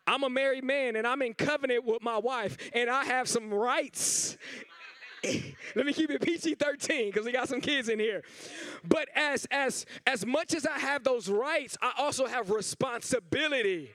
I'm 0.06 0.22
a 0.22 0.30
married 0.30 0.64
man, 0.64 0.96
and 0.96 1.06
I'm 1.06 1.20
in 1.20 1.34
covenant 1.34 1.84
with 1.84 2.02
my 2.02 2.16
wife, 2.16 2.56
and 2.74 2.88
I 2.88 3.04
have 3.04 3.28
some 3.28 3.52
rights. 3.52 4.38
Let 5.74 5.84
me 5.84 5.92
keep 5.92 6.10
it 6.10 6.22
PG 6.22 6.54
13 6.54 7.10
because 7.10 7.26
we 7.26 7.32
got 7.32 7.48
some 7.48 7.60
kids 7.60 7.88
in 7.88 7.98
here. 7.98 8.22
But 8.84 9.08
as 9.14 9.46
as 9.50 9.84
as 10.06 10.24
much 10.24 10.54
as 10.54 10.64
I 10.64 10.78
have 10.78 11.04
those 11.04 11.28
rights, 11.28 11.76
I 11.82 11.92
also 11.98 12.26
have 12.26 12.50
responsibility. 12.50 13.90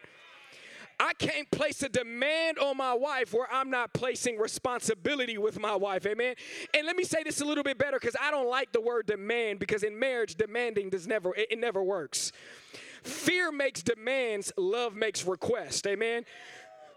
I 0.99 1.13
can't 1.13 1.49
place 1.51 1.81
a 1.83 1.89
demand 1.89 2.59
on 2.59 2.77
my 2.77 2.93
wife 2.93 3.33
where 3.33 3.47
I'm 3.51 3.69
not 3.69 3.93
placing 3.93 4.37
responsibility 4.37 5.37
with 5.37 5.59
my 5.59 5.75
wife. 5.75 6.05
Amen. 6.05 6.35
And 6.73 6.85
let 6.85 6.95
me 6.95 7.03
say 7.03 7.23
this 7.23 7.41
a 7.41 7.45
little 7.45 7.63
bit 7.63 7.77
better 7.77 7.99
because 7.99 8.15
I 8.19 8.31
don't 8.31 8.49
like 8.49 8.71
the 8.71 8.81
word 8.81 9.05
demand 9.05 9.59
because 9.59 9.83
in 9.83 9.97
marriage, 9.97 10.35
demanding 10.35 10.89
does 10.89 11.07
never 11.07 11.35
it, 11.35 11.47
it 11.51 11.59
never 11.59 11.83
works. 11.83 12.31
Fear 13.03 13.51
makes 13.51 13.83
demands, 13.83 14.53
love 14.57 14.95
makes 14.95 15.25
requests. 15.25 15.85
Amen. 15.85 16.23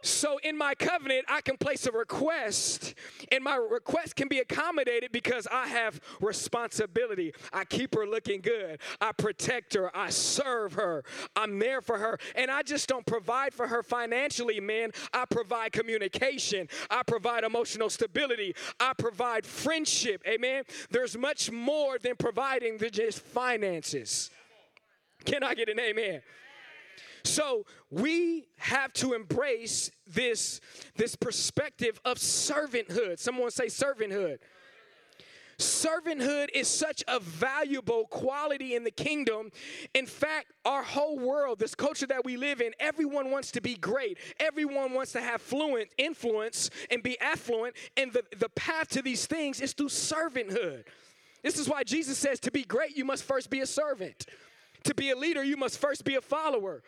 So 0.06 0.38
in 0.44 0.56
my 0.56 0.76
covenant, 0.76 1.25
I 1.28 1.40
can 1.40 1.56
place 1.56 1.84
a 1.86 1.90
request, 1.90 2.94
and 3.32 3.42
my 3.42 3.56
request 3.56 4.14
can 4.14 4.28
be 4.28 4.38
accommodated 4.38 5.10
because 5.10 5.48
I 5.50 5.66
have 5.66 6.00
responsibility. 6.20 7.34
I 7.52 7.64
keep 7.64 7.96
her 7.96 8.06
looking 8.06 8.40
good. 8.40 8.78
I 9.00 9.10
protect 9.10 9.75
her. 9.75 9.94
I 9.96 10.10
serve 10.10 10.75
her. 10.75 11.02
I'm 11.34 11.58
there 11.58 11.80
for 11.80 11.98
her. 11.98 12.20
And 12.36 12.52
I 12.52 12.62
just 12.62 12.88
don't 12.88 13.04
provide 13.04 13.52
for 13.52 13.66
her 13.66 13.82
financially, 13.82 14.60
man. 14.60 14.92
I 15.12 15.25
provide 15.25 15.72
communication. 15.72 16.68
I 16.88 17.02
provide 17.02 17.42
emotional 17.42 17.90
stability. 17.90 18.54
I 18.78 18.92
provide 18.92 19.44
friendship. 19.44 20.22
Amen. 20.25 20.62
There's 20.88 21.18
much 21.18 21.50
more 21.50 21.98
than 21.98 22.14
providing 22.14 22.78
than 22.78 22.92
just 22.92 23.18
finances. 23.18 24.30
Can 25.25 25.42
I 25.42 25.54
get 25.54 25.68
an 25.68 25.80
amen? 25.80 26.22
So 27.26 27.66
we 27.90 28.49
have 28.56 28.92
to 28.95 29.12
embrace 29.14 29.90
this, 30.06 30.61
this 30.97 31.16
perspective 31.16 32.00
of 32.04 32.18
servanthood. 32.18 33.18
Someone 33.18 33.50
say 33.50 33.66
servanthood. 33.66 34.38
Servanthood 35.59 36.49
is 36.54 36.68
such 36.68 37.02
a 37.09 37.18
valuable 37.18 38.04
quality 38.06 38.75
in 38.75 38.85
the 38.85 38.90
kingdom. 38.90 39.50
In 39.95 40.06
fact, 40.06 40.52
our 40.66 40.83
whole 40.83 41.18
world, 41.18 41.59
this 41.59 41.75
culture 41.75 42.06
that 42.09 42.26
we 42.26 42.37
live 42.37 42.61
in, 42.61 42.73
everyone 42.78 43.30
wants 43.30 43.50
to 43.52 43.62
be 43.62 43.75
great. 43.75 44.18
Everyone 44.38 44.92
wants 44.92 45.12
to 45.12 45.21
have 45.23 45.40
fluent 45.40 45.88
influence 45.97 46.68
and 46.90 47.02
be 47.02 47.18
affluent. 47.21 47.75
And 47.97 48.12
the, 48.12 48.23
the 48.37 48.50
path 48.50 48.88
to 48.90 49.02
these 49.02 49.25
things 49.25 49.62
is 49.62 49.73
through 49.73 49.88
servanthood. 49.88 50.85
This 51.42 51.59
is 51.59 51.68
why 51.68 51.85
Jesus 51.85 52.18
says 52.18 52.38
to 52.40 52.50
be 52.50 52.64
great, 52.64 52.97
you 52.97 53.04
must 53.04 53.25
first 53.25 53.49
be 53.49 53.61
a 53.61 53.66
servant. 53.66 54.26
To 54.85 54.95
be 54.95 55.11
a 55.11 55.16
leader, 55.16 55.42
you 55.42 55.56
must 55.56 55.78
first 55.78 56.04
be 56.04 56.16
a 56.16 56.21
follower. 56.21 56.83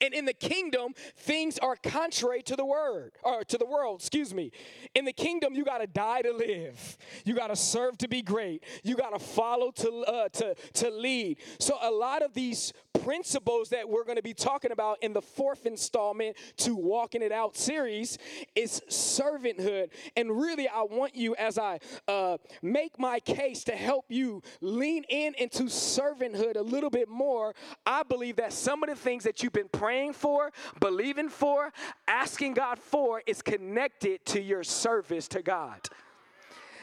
And 0.00 0.14
in 0.14 0.24
the 0.24 0.32
kingdom, 0.32 0.92
things 1.16 1.58
are 1.58 1.76
contrary 1.76 2.42
to 2.42 2.56
the 2.56 2.64
word, 2.64 3.12
or 3.22 3.44
to 3.44 3.58
the 3.58 3.66
world, 3.66 4.00
excuse 4.00 4.34
me. 4.34 4.52
In 4.94 5.04
the 5.04 5.12
kingdom, 5.12 5.54
you 5.54 5.64
got 5.64 5.78
to 5.78 5.86
die 5.86 6.22
to 6.22 6.32
live. 6.32 6.98
You 7.24 7.34
got 7.34 7.48
to 7.48 7.56
serve 7.56 7.98
to 7.98 8.08
be 8.08 8.22
great. 8.22 8.62
You 8.82 8.96
got 8.96 9.10
to 9.10 9.18
follow 9.18 9.70
to, 9.72 9.90
uh, 10.00 10.28
to, 10.30 10.54
to 10.74 10.90
lead. 10.90 11.38
So, 11.58 11.76
a 11.80 11.90
lot 11.90 12.22
of 12.22 12.34
these 12.34 12.72
principles 13.02 13.70
that 13.70 13.88
we're 13.88 14.04
going 14.04 14.16
to 14.16 14.22
be 14.22 14.34
talking 14.34 14.72
about 14.72 15.02
in 15.02 15.12
the 15.12 15.22
fourth 15.22 15.66
installment 15.66 16.36
to 16.56 16.74
Walking 16.74 17.22
It 17.22 17.32
Out 17.32 17.56
series 17.56 18.18
is 18.54 18.82
servanthood. 18.88 19.90
And 20.16 20.30
really, 20.30 20.68
I 20.68 20.82
want 20.82 21.14
you, 21.14 21.34
as 21.36 21.58
I 21.58 21.78
uh, 22.06 22.38
make 22.62 22.98
my 22.98 23.20
case 23.20 23.64
to 23.64 23.72
help 23.72 24.06
you 24.08 24.42
lean 24.60 25.04
in 25.08 25.34
into 25.38 25.64
servanthood 25.64 26.56
a 26.56 26.62
little 26.62 26.90
bit 26.90 27.08
more, 27.08 27.54
I 27.86 28.02
believe 28.02 28.36
that 28.36 28.52
some 28.52 28.82
of 28.82 28.88
the 28.88 28.96
things 28.96 29.24
that 29.24 29.42
you've 29.42 29.52
been 29.52 29.67
praying 29.68 30.14
for, 30.14 30.52
believing 30.80 31.28
for, 31.28 31.72
asking 32.06 32.54
God 32.54 32.78
for 32.78 33.22
is 33.26 33.42
connected 33.42 34.24
to 34.26 34.40
your 34.40 34.64
service 34.64 35.28
to 35.28 35.42
God. 35.42 35.80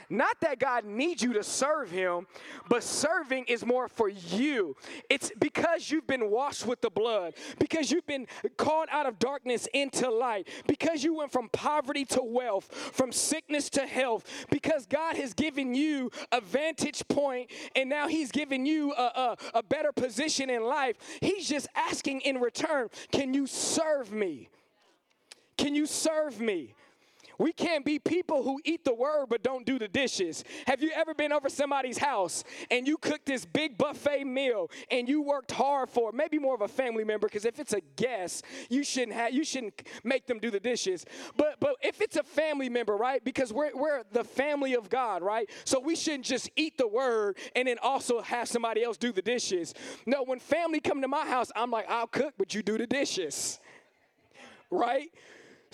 Not 0.09 0.39
that 0.41 0.59
God 0.59 0.85
needs 0.85 1.21
you 1.21 1.33
to 1.33 1.43
serve 1.43 1.91
Him, 1.91 2.27
but 2.69 2.83
serving 2.83 3.45
is 3.45 3.65
more 3.65 3.87
for 3.87 4.09
you. 4.09 4.75
It's 5.09 5.31
because 5.39 5.89
you've 5.89 6.07
been 6.07 6.29
washed 6.29 6.65
with 6.65 6.81
the 6.81 6.89
blood, 6.89 7.33
because 7.59 7.91
you've 7.91 8.07
been 8.07 8.27
called 8.57 8.87
out 8.91 9.05
of 9.05 9.19
darkness 9.19 9.67
into 9.73 10.09
light, 10.09 10.47
because 10.67 11.03
you 11.03 11.15
went 11.15 11.31
from 11.31 11.49
poverty 11.49 12.05
to 12.05 12.21
wealth, 12.21 12.65
from 12.71 13.11
sickness 13.11 13.69
to 13.71 13.85
health, 13.87 14.45
because 14.49 14.85
God 14.85 15.15
has 15.15 15.33
given 15.33 15.73
you 15.73 16.11
a 16.31 16.41
vantage 16.41 17.07
point 17.07 17.51
and 17.75 17.89
now 17.89 18.07
He's 18.07 18.31
given 18.31 18.65
you 18.65 18.93
a, 18.93 19.01
a, 19.01 19.37
a 19.55 19.63
better 19.63 19.91
position 19.91 20.49
in 20.49 20.63
life. 20.63 20.97
He's 21.21 21.47
just 21.47 21.67
asking 21.75 22.21
in 22.21 22.39
return, 22.39 22.89
Can 23.11 23.33
you 23.33 23.47
serve 23.47 24.11
me? 24.11 24.49
Can 25.57 25.73
you 25.73 25.85
serve 25.85 26.39
me? 26.39 26.74
We 27.37 27.51
can't 27.51 27.85
be 27.85 27.99
people 27.99 28.43
who 28.43 28.59
eat 28.63 28.85
the 28.85 28.93
word 28.93 29.27
but 29.29 29.43
don't 29.43 29.65
do 29.65 29.79
the 29.79 29.87
dishes. 29.87 30.43
Have 30.67 30.81
you 30.81 30.91
ever 30.95 31.13
been 31.13 31.31
over 31.31 31.49
somebody's 31.49 31.97
house 31.97 32.43
and 32.71 32.87
you 32.87 32.97
cooked 32.97 33.25
this 33.25 33.45
big 33.45 33.77
buffet 33.77 34.23
meal 34.23 34.69
and 34.91 35.07
you 35.07 35.21
worked 35.21 35.51
hard 35.51 35.89
for 35.89 36.09
it? 36.09 36.15
Maybe 36.15 36.39
more 36.39 36.55
of 36.55 36.61
a 36.61 36.67
family 36.67 37.03
member 37.03 37.27
because 37.27 37.45
if 37.45 37.59
it's 37.59 37.73
a 37.73 37.81
guest, 37.95 38.45
you 38.69 38.83
shouldn't 38.83 39.13
have 39.13 39.33
you 39.33 39.43
shouldn't 39.43 39.83
make 40.03 40.27
them 40.27 40.39
do 40.39 40.51
the 40.51 40.59
dishes. 40.59 41.05
But 41.35 41.59
but 41.59 41.75
if 41.81 42.01
it's 42.01 42.15
a 42.15 42.23
family 42.23 42.69
member, 42.69 42.95
right? 42.95 43.23
Because 43.23 43.51
we're 43.51 43.75
we're 43.75 44.03
the 44.11 44.23
family 44.23 44.75
of 44.75 44.89
God, 44.89 45.21
right? 45.21 45.49
So 45.63 45.79
we 45.79 45.95
shouldn't 45.95 46.25
just 46.25 46.49
eat 46.55 46.77
the 46.77 46.87
word 46.87 47.37
and 47.55 47.67
then 47.67 47.77
also 47.81 48.21
have 48.21 48.47
somebody 48.47 48.83
else 48.83 48.97
do 48.97 49.11
the 49.11 49.21
dishes. 49.21 49.73
No, 50.05 50.23
when 50.23 50.39
family 50.39 50.79
come 50.79 51.01
to 51.01 51.07
my 51.07 51.25
house, 51.25 51.51
I'm 51.55 51.71
like, 51.71 51.89
I'll 51.89 52.07
cook, 52.07 52.33
but 52.37 52.53
you 52.53 52.63
do 52.63 52.77
the 52.77 52.87
dishes. 52.87 53.59
Right? 54.71 55.11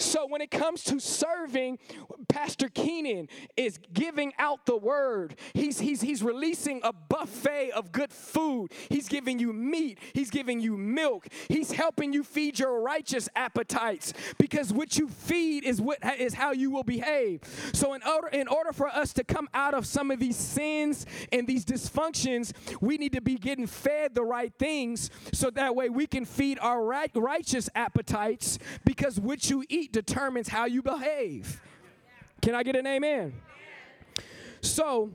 So 0.01 0.25
when 0.25 0.41
it 0.41 0.51
comes 0.51 0.83
to 0.85 0.99
serving, 0.99 1.79
Pastor 2.27 2.69
Keenan 2.69 3.27
is 3.55 3.79
giving 3.93 4.33
out 4.39 4.65
the 4.65 4.75
word. 4.75 5.35
He's, 5.53 5.79
he's, 5.79 6.01
he's 6.01 6.23
releasing 6.23 6.81
a 6.83 6.91
buffet 6.91 7.71
of 7.71 7.91
good 7.91 8.11
food. 8.11 8.71
He's 8.89 9.07
giving 9.07 9.37
you 9.39 9.53
meat. 9.53 9.99
He's 10.13 10.29
giving 10.29 10.59
you 10.59 10.75
milk. 10.75 11.27
He's 11.47 11.71
helping 11.71 12.13
you 12.13 12.23
feed 12.23 12.57
your 12.57 12.81
righteous 12.81 13.29
appetites 13.35 14.13
because 14.37 14.73
what 14.73 14.97
you 14.97 15.07
feed 15.07 15.63
is 15.63 15.79
what 15.79 15.99
is 16.19 16.33
how 16.33 16.51
you 16.51 16.71
will 16.71 16.83
behave. 16.83 17.41
So 17.73 17.93
in 17.93 18.01
order 18.03 18.27
in 18.29 18.47
order 18.47 18.73
for 18.73 18.87
us 18.87 19.13
to 19.13 19.23
come 19.23 19.47
out 19.53 19.73
of 19.73 19.85
some 19.85 20.09
of 20.09 20.19
these 20.19 20.37
sins 20.37 21.05
and 21.31 21.47
these 21.47 21.63
dysfunctions, 21.63 22.53
we 22.81 22.97
need 22.97 23.13
to 23.13 23.21
be 23.21 23.35
getting 23.35 23.67
fed 23.67 24.15
the 24.15 24.23
right 24.23 24.53
things 24.57 25.09
so 25.31 25.49
that 25.51 25.75
way 25.75 25.89
we 25.89 26.07
can 26.07 26.25
feed 26.25 26.57
our 26.59 26.83
right, 26.83 27.11
righteous 27.13 27.69
appetites 27.75 28.57
because 28.83 29.19
what 29.19 29.49
you 29.49 29.63
eat 29.69 29.90
determines 29.91 30.47
how 30.47 30.65
you 30.65 30.81
behave. 30.81 31.61
Can 32.41 32.55
I 32.55 32.63
get 32.63 32.75
an 32.75 32.87
amen? 32.87 33.33
So, 34.61 35.11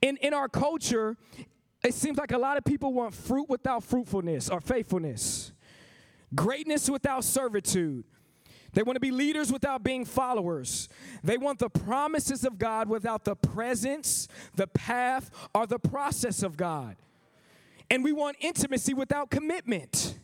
in, 0.00 0.16
in 0.18 0.34
our 0.34 0.48
culture, 0.48 1.16
it 1.84 1.94
seems 1.94 2.18
like 2.18 2.32
a 2.32 2.38
lot 2.38 2.56
of 2.56 2.64
people 2.64 2.92
want 2.92 3.14
fruit 3.14 3.48
without 3.48 3.82
fruitfulness 3.82 4.48
or 4.48 4.60
faithfulness, 4.60 5.52
greatness 6.34 6.88
without 6.88 7.24
servitude. 7.24 8.04
They 8.74 8.82
want 8.82 8.96
to 8.96 9.00
be 9.00 9.10
leaders 9.10 9.52
without 9.52 9.82
being 9.82 10.04
followers. 10.06 10.88
They 11.22 11.36
want 11.36 11.58
the 11.58 11.68
promises 11.68 12.44
of 12.44 12.58
God 12.58 12.88
without 12.88 13.24
the 13.24 13.36
presence, 13.36 14.28
the 14.54 14.66
path, 14.66 15.30
or 15.54 15.66
the 15.66 15.78
process 15.78 16.42
of 16.42 16.56
God. 16.56 16.96
And 17.90 18.02
we 18.02 18.12
want 18.12 18.38
intimacy 18.40 18.94
without 18.94 19.30
commitment. 19.30 20.18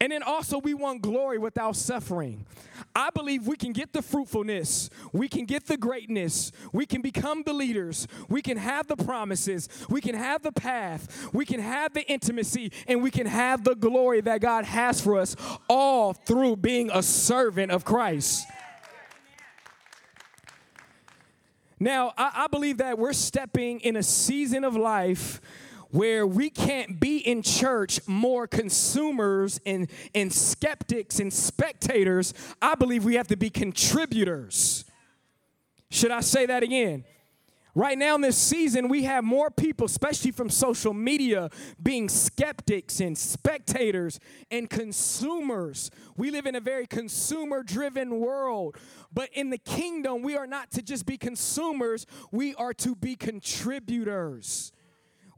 And 0.00 0.12
then 0.12 0.22
also, 0.22 0.58
we 0.58 0.74
want 0.74 1.02
glory 1.02 1.38
without 1.38 1.74
suffering. 1.74 2.46
I 2.94 3.10
believe 3.10 3.48
we 3.48 3.56
can 3.56 3.72
get 3.72 3.92
the 3.92 4.00
fruitfulness, 4.00 4.90
we 5.12 5.28
can 5.28 5.44
get 5.44 5.66
the 5.66 5.76
greatness, 5.76 6.52
we 6.72 6.86
can 6.86 7.02
become 7.02 7.42
the 7.42 7.52
leaders, 7.52 8.06
we 8.28 8.40
can 8.40 8.56
have 8.56 8.86
the 8.86 8.96
promises, 8.96 9.68
we 9.88 10.00
can 10.00 10.14
have 10.14 10.42
the 10.42 10.52
path, 10.52 11.28
we 11.32 11.44
can 11.44 11.60
have 11.60 11.94
the 11.94 12.08
intimacy, 12.08 12.70
and 12.86 13.02
we 13.02 13.10
can 13.10 13.26
have 13.26 13.64
the 13.64 13.74
glory 13.74 14.20
that 14.20 14.40
God 14.40 14.64
has 14.64 15.00
for 15.00 15.18
us 15.18 15.34
all 15.68 16.12
through 16.12 16.56
being 16.56 16.90
a 16.92 17.02
servant 17.02 17.72
of 17.72 17.84
Christ. 17.84 18.46
Now, 21.80 22.12
I, 22.16 22.44
I 22.44 22.46
believe 22.48 22.78
that 22.78 22.98
we're 22.98 23.12
stepping 23.12 23.80
in 23.80 23.96
a 23.96 24.02
season 24.02 24.64
of 24.64 24.76
life 24.76 25.40
where 25.90 26.26
we 26.26 26.50
can't 26.50 27.00
be 27.00 27.18
in 27.18 27.42
church 27.42 28.00
more 28.06 28.46
consumers 28.46 29.60
and, 29.64 29.90
and 30.14 30.32
skeptics 30.32 31.20
and 31.20 31.32
spectators. 31.32 32.34
I 32.60 32.74
believe 32.74 33.04
we 33.04 33.14
have 33.14 33.28
to 33.28 33.36
be 33.36 33.50
contributors. 33.50 34.84
Should 35.90 36.10
I 36.10 36.20
say 36.20 36.46
that 36.46 36.62
again? 36.62 37.04
Right 37.74 37.96
now, 37.96 38.16
in 38.16 38.22
this 38.22 38.36
season, 38.36 38.88
we 38.88 39.04
have 39.04 39.22
more 39.22 39.50
people, 39.50 39.86
especially 39.86 40.32
from 40.32 40.50
social 40.50 40.92
media, 40.92 41.48
being 41.80 42.08
skeptics 42.08 42.98
and 42.98 43.16
spectators 43.16 44.18
and 44.50 44.68
consumers. 44.68 45.90
We 46.16 46.32
live 46.32 46.46
in 46.46 46.56
a 46.56 46.60
very 46.60 46.88
consumer 46.88 47.62
driven 47.62 48.18
world. 48.18 48.76
But 49.12 49.30
in 49.32 49.50
the 49.50 49.58
kingdom, 49.58 50.22
we 50.22 50.36
are 50.36 50.46
not 50.46 50.72
to 50.72 50.82
just 50.82 51.06
be 51.06 51.16
consumers, 51.16 52.04
we 52.32 52.54
are 52.56 52.74
to 52.74 52.96
be 52.96 53.14
contributors. 53.14 54.72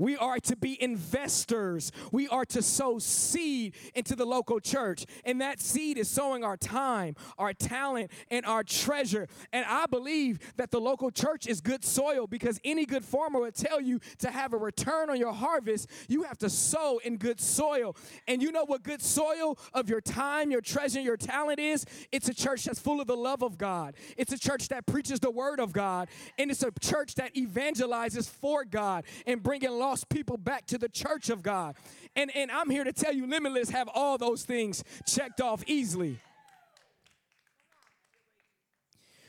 We 0.01 0.17
are 0.17 0.41
to 0.41 0.57
be 0.57 0.83
investors. 0.83 1.93
We 2.11 2.27
are 2.29 2.47
to 2.47 2.63
sow 2.63 2.99
seed 2.99 3.75
into 3.95 4.17
the 4.17 4.25
local 4.25 4.59
church. 4.59 5.05
And 5.27 5.43
that 5.43 5.61
seed 5.61 5.99
is 5.99 6.09
sowing 6.09 6.43
our 6.43 6.57
time, 6.57 7.17
our 7.37 7.53
talent, 7.53 8.11
and 8.31 8.47
our 8.47 8.65
treasure. 8.65 9.29
And 9.53 9.67
I 9.69 9.85
believe 9.85 10.39
that 10.57 10.71
the 10.71 10.81
local 10.81 11.11
church 11.11 11.47
is 11.47 11.61
good 11.61 11.85
soil 11.85 12.27
because 12.27 12.59
any 12.65 12.87
good 12.87 13.05
farmer 13.05 13.41
would 13.41 13.55
tell 13.55 13.79
you 13.79 14.01
to 14.21 14.31
have 14.31 14.55
a 14.55 14.57
return 14.57 15.11
on 15.11 15.19
your 15.19 15.35
harvest, 15.35 15.91
you 16.09 16.23
have 16.23 16.39
to 16.39 16.49
sow 16.49 16.99
in 17.05 17.19
good 17.19 17.39
soil. 17.39 17.95
And 18.27 18.43
you 18.43 18.53
know 18.53 18.65
what 18.65 18.83
good 18.83 19.03
soil 19.03 19.59
of 19.75 19.91
your 19.91 20.01
time, 20.01 20.51
your 20.51 20.63
treasure, 20.63 21.01
your 21.01 21.19
talent 21.19 21.61
is? 21.61 21.85
It's 22.11 22.29
a 22.31 22.35
church 22.35 22.65
that's 22.65 22.81
full 22.81 23.03
of 23.03 23.07
the 23.07 23.17
love 23.19 23.43
of 23.43 23.59
God. 23.59 23.97
It's 24.17 24.33
a 24.33 24.39
church 24.39 24.69
that 24.69 24.87
preaches 24.87 25.21
the 25.21 25.31
word 25.31 25.61
of 25.61 25.75
God. 25.75 26.09
And 26.39 26.51
it's 26.51 26.63
a 26.63 26.73
church 26.81 27.17
that 27.17 27.35
evangelizes 27.35 28.27
for 28.27 28.65
God 28.65 29.05
and 29.27 29.43
bringing 29.43 29.71
lost 29.73 29.90
people 30.09 30.37
back 30.37 30.67
to 30.67 30.79
the 30.79 30.89
church 30.89 31.31
of 31.31 31.43
God. 31.43 31.77
And, 32.17 32.31
and 32.35 32.51
I'm 32.51 32.71
here 32.71 32.85
to 32.85 32.93
tell 32.93 33.15
you, 33.15 33.27
Limitless 33.27 33.71
have 33.71 33.89
all 33.95 34.19
those 34.19 34.45
things 34.45 34.85
checked 35.07 35.41
off 35.41 35.63
easily. 35.67 36.19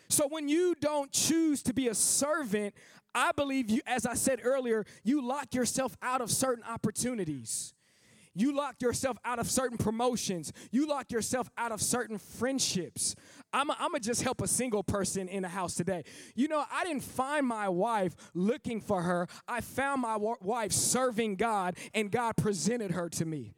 So 0.10 0.28
when 0.28 0.50
you 0.50 0.76
don't 0.80 1.12
choose 1.12 1.64
to 1.64 1.74
be 1.74 1.88
a 1.88 1.96
servant, 1.96 2.76
I 3.16 3.32
believe 3.32 3.70
you, 3.70 3.82
as 3.88 4.06
I 4.06 4.14
said 4.14 4.42
earlier, 4.44 4.86
you 5.04 5.26
lock 5.26 5.54
yourself 5.54 5.96
out 6.02 6.22
of 6.22 6.30
certain 6.30 6.64
opportunities. 6.66 7.74
You 8.34 8.56
lock 8.56 8.82
yourself 8.82 9.18
out 9.26 9.40
of 9.40 9.50
certain 9.50 9.78
promotions. 9.78 10.54
You 10.72 10.88
lock 10.88 11.12
yourself 11.12 11.50
out 11.58 11.72
of 11.72 11.82
certain 11.82 12.18
friendships. 12.18 13.16
I'm 13.54 13.68
going 13.68 13.94
to 13.94 14.00
just 14.00 14.22
help 14.24 14.42
a 14.42 14.48
single 14.48 14.84
person 14.84 15.28
in 15.28 15.44
the 15.44 15.50
house 15.50 15.76
today. 15.76 16.04
You 16.36 16.48
know, 16.48 16.64
I 16.72 16.84
didn't 16.86 17.04
find 17.04 17.46
my 17.46 17.68
wife 17.70 18.16
looking 18.34 18.80
for 18.82 19.02
her. 19.02 19.28
I 19.48 19.62
found 19.62 20.02
my 20.02 20.18
wife 20.18 20.72
serving 20.72 21.36
God, 21.36 21.76
and 21.94 22.10
God 22.12 22.38
presented 22.38 22.92
her 22.92 23.10
to 23.10 23.26
me. 23.26 23.54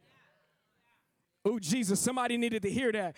Oh, 1.44 1.58
Jesus, 1.58 2.00
somebody 2.00 2.36
needed 2.36 2.62
to 2.62 2.70
hear 2.70 2.90
that. 2.92 3.16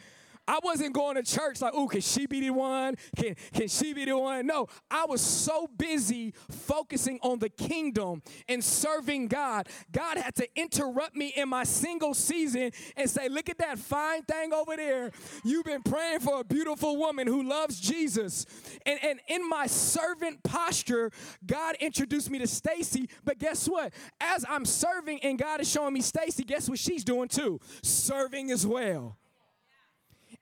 I 0.49 0.61
wasn't 0.63 0.95
going 0.95 1.17
to 1.17 1.23
church 1.23 1.61
like, 1.61 1.73
oh, 1.75 1.89
can 1.89 2.01
she 2.01 2.27
be 2.27 2.41
the 2.41 2.51
one? 2.51 2.97
Can, 3.17 3.37
can 3.53 3.69
she 3.69 3.93
be 3.93 4.05
the 4.05 4.19
one? 4.19 4.47
No, 4.47 4.69
I 4.91 5.07
was 5.07 5.21
so 5.21 5.69
busy 5.77 6.35
focusing 6.51 7.19
on 7.23 7.39
the 7.39 7.49
kingdom 7.49 8.23
and 8.49 8.63
serving 8.63 9.29
God. 9.29 9.69
God 9.93 10.19
had 10.19 10.35
to 10.37 10.49
interrupt 10.57 11.17
me 11.17 11.33
in 11.37 11.49
my 11.49 11.65
single 11.65 12.15
season 12.15 12.71
and 12.97 13.11
say, 13.11 13.29
look 13.29 13.49
at 13.49 13.59
that 13.59 13.79
fine 13.79 14.23
thing 14.23 14.53
over 14.53 14.77
there. 14.77 15.11
You've 15.45 15.65
been 15.65 15.83
praying 15.83 16.21
for 16.21 16.41
a 16.41 16.45
beautiful 16.45 16.97
woman 16.97 17.27
who 17.27 17.43
loves 17.43 17.81
Jesus. 17.81 18.47
And, 18.85 18.99
and 19.03 19.21
in 19.29 19.49
my 19.49 19.67
servant 19.67 20.43
posture, 20.43 21.11
God 21.45 21.77
introduced 21.81 22.31
me 22.31 22.39
to 22.39 22.47
Stacy. 22.47 23.09
But 23.25 23.39
guess 23.39 23.69
what? 23.69 23.93
As 24.21 24.45
I'm 24.49 24.65
serving 24.65 25.21
and 25.23 25.39
God 25.39 25.61
is 25.61 25.71
showing 25.71 25.95
me 25.95 26.01
Stacy, 26.01 26.45
guess 26.45 26.69
what 26.69 26.79
she's 26.79 27.05
doing 27.05 27.29
too? 27.29 27.61
Serving 27.83 28.51
as 28.51 28.67
well. 28.67 29.17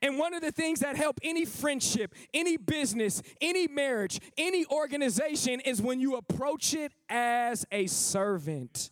And 0.03 0.19
one 0.19 0.35
of 0.35 0.43
the 0.43 0.53
things 0.53 0.81
that 0.81 0.97
help 0.97 1.19
any 1.23 1.45
friendship, 1.45 2.15
any 2.33 2.57
business, 2.57 3.23
any 3.41 3.67
marriage, 3.69 4.21
any 4.37 4.67
organization 4.67 5.61
is 5.61 5.81
when 5.81 6.01
you 6.01 6.17
approach 6.17 6.75
it 6.75 6.93
as 7.09 7.67
a 7.73 7.87
servant. 7.87 8.91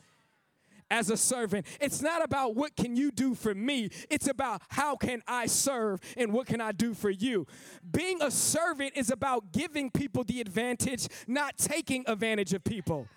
As 0.90 1.08
a 1.08 1.16
servant. 1.16 1.66
It's 1.80 2.02
not 2.02 2.22
about 2.22 2.54
what 2.54 2.76
can 2.76 2.96
you 2.96 3.10
do 3.10 3.34
for 3.34 3.54
me. 3.54 3.88
It's 4.10 4.28
about 4.28 4.60
how 4.68 4.96
can 4.96 5.22
I 5.26 5.46
serve 5.46 6.00
and 6.18 6.32
what 6.34 6.46
can 6.46 6.60
I 6.60 6.72
do 6.72 6.92
for 6.92 7.08
you. 7.08 7.46
Being 7.90 8.20
a 8.20 8.30
servant 8.30 8.92
is 8.94 9.10
about 9.10 9.52
giving 9.52 9.90
people 9.90 10.22
the 10.22 10.42
advantage, 10.42 11.08
not 11.26 11.56
taking 11.56 12.04
advantage 12.06 12.52
of 12.52 12.62
people. 12.62 13.08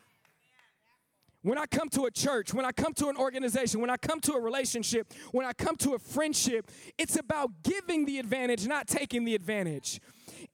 When 1.46 1.60
I 1.60 1.68
come 1.68 1.90
to 1.90 2.06
a 2.06 2.12
church, 2.12 2.56
when 2.56 2.66
I 2.66 2.72
come 2.72 2.96
to 2.96 3.08
an 3.08 3.18
organization, 3.18 3.80
when 3.80 3.92
I 3.92 3.98
come 3.98 4.20
to 4.22 4.34
a 4.34 4.42
relationship, 4.42 5.14
when 5.32 5.46
I 5.46 5.54
come 5.54 5.76
to 5.76 5.94
a 5.94 6.00
friendship, 6.00 6.72
it's 6.98 7.20
about 7.20 7.52
giving 7.62 8.06
the 8.06 8.18
advantage, 8.18 8.66
not 8.66 8.88
taking 8.88 9.26
the 9.26 9.36
advantage. 9.36 10.02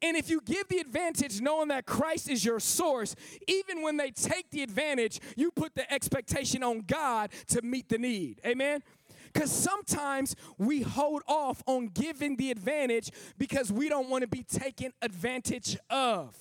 And 0.02 0.18
if 0.18 0.30
you 0.30 0.42
give 0.42 0.68
the 0.68 0.80
advantage 0.80 1.40
knowing 1.40 1.70
that 1.70 1.86
Christ 1.86 2.30
is 2.30 2.44
your 2.44 2.60
source, 2.60 3.16
even 3.48 3.84
when 3.84 3.96
they 3.96 4.12
take 4.12 4.50
the 4.52 4.64
advantage, 4.64 5.22
you 5.38 5.50
put 5.52 5.76
the 5.76 5.90
expectation 5.94 6.62
on 6.62 6.82
God 6.82 7.30
to 7.48 7.62
meet 7.62 7.88
the 7.88 7.98
need. 7.98 8.42
Amen? 8.46 8.84
Because 9.32 9.50
sometimes 9.50 10.36
we 10.58 10.82
hold 10.82 11.22
off 11.26 11.64
on 11.68 11.88
giving 11.88 12.36
the 12.36 12.52
advantage 12.52 13.12
because 13.38 13.72
we 13.72 13.88
don't 13.88 14.10
want 14.10 14.24
to 14.24 14.28
be 14.28 14.44
taken 14.44 14.92
advantage 15.02 15.78
of. 15.90 16.36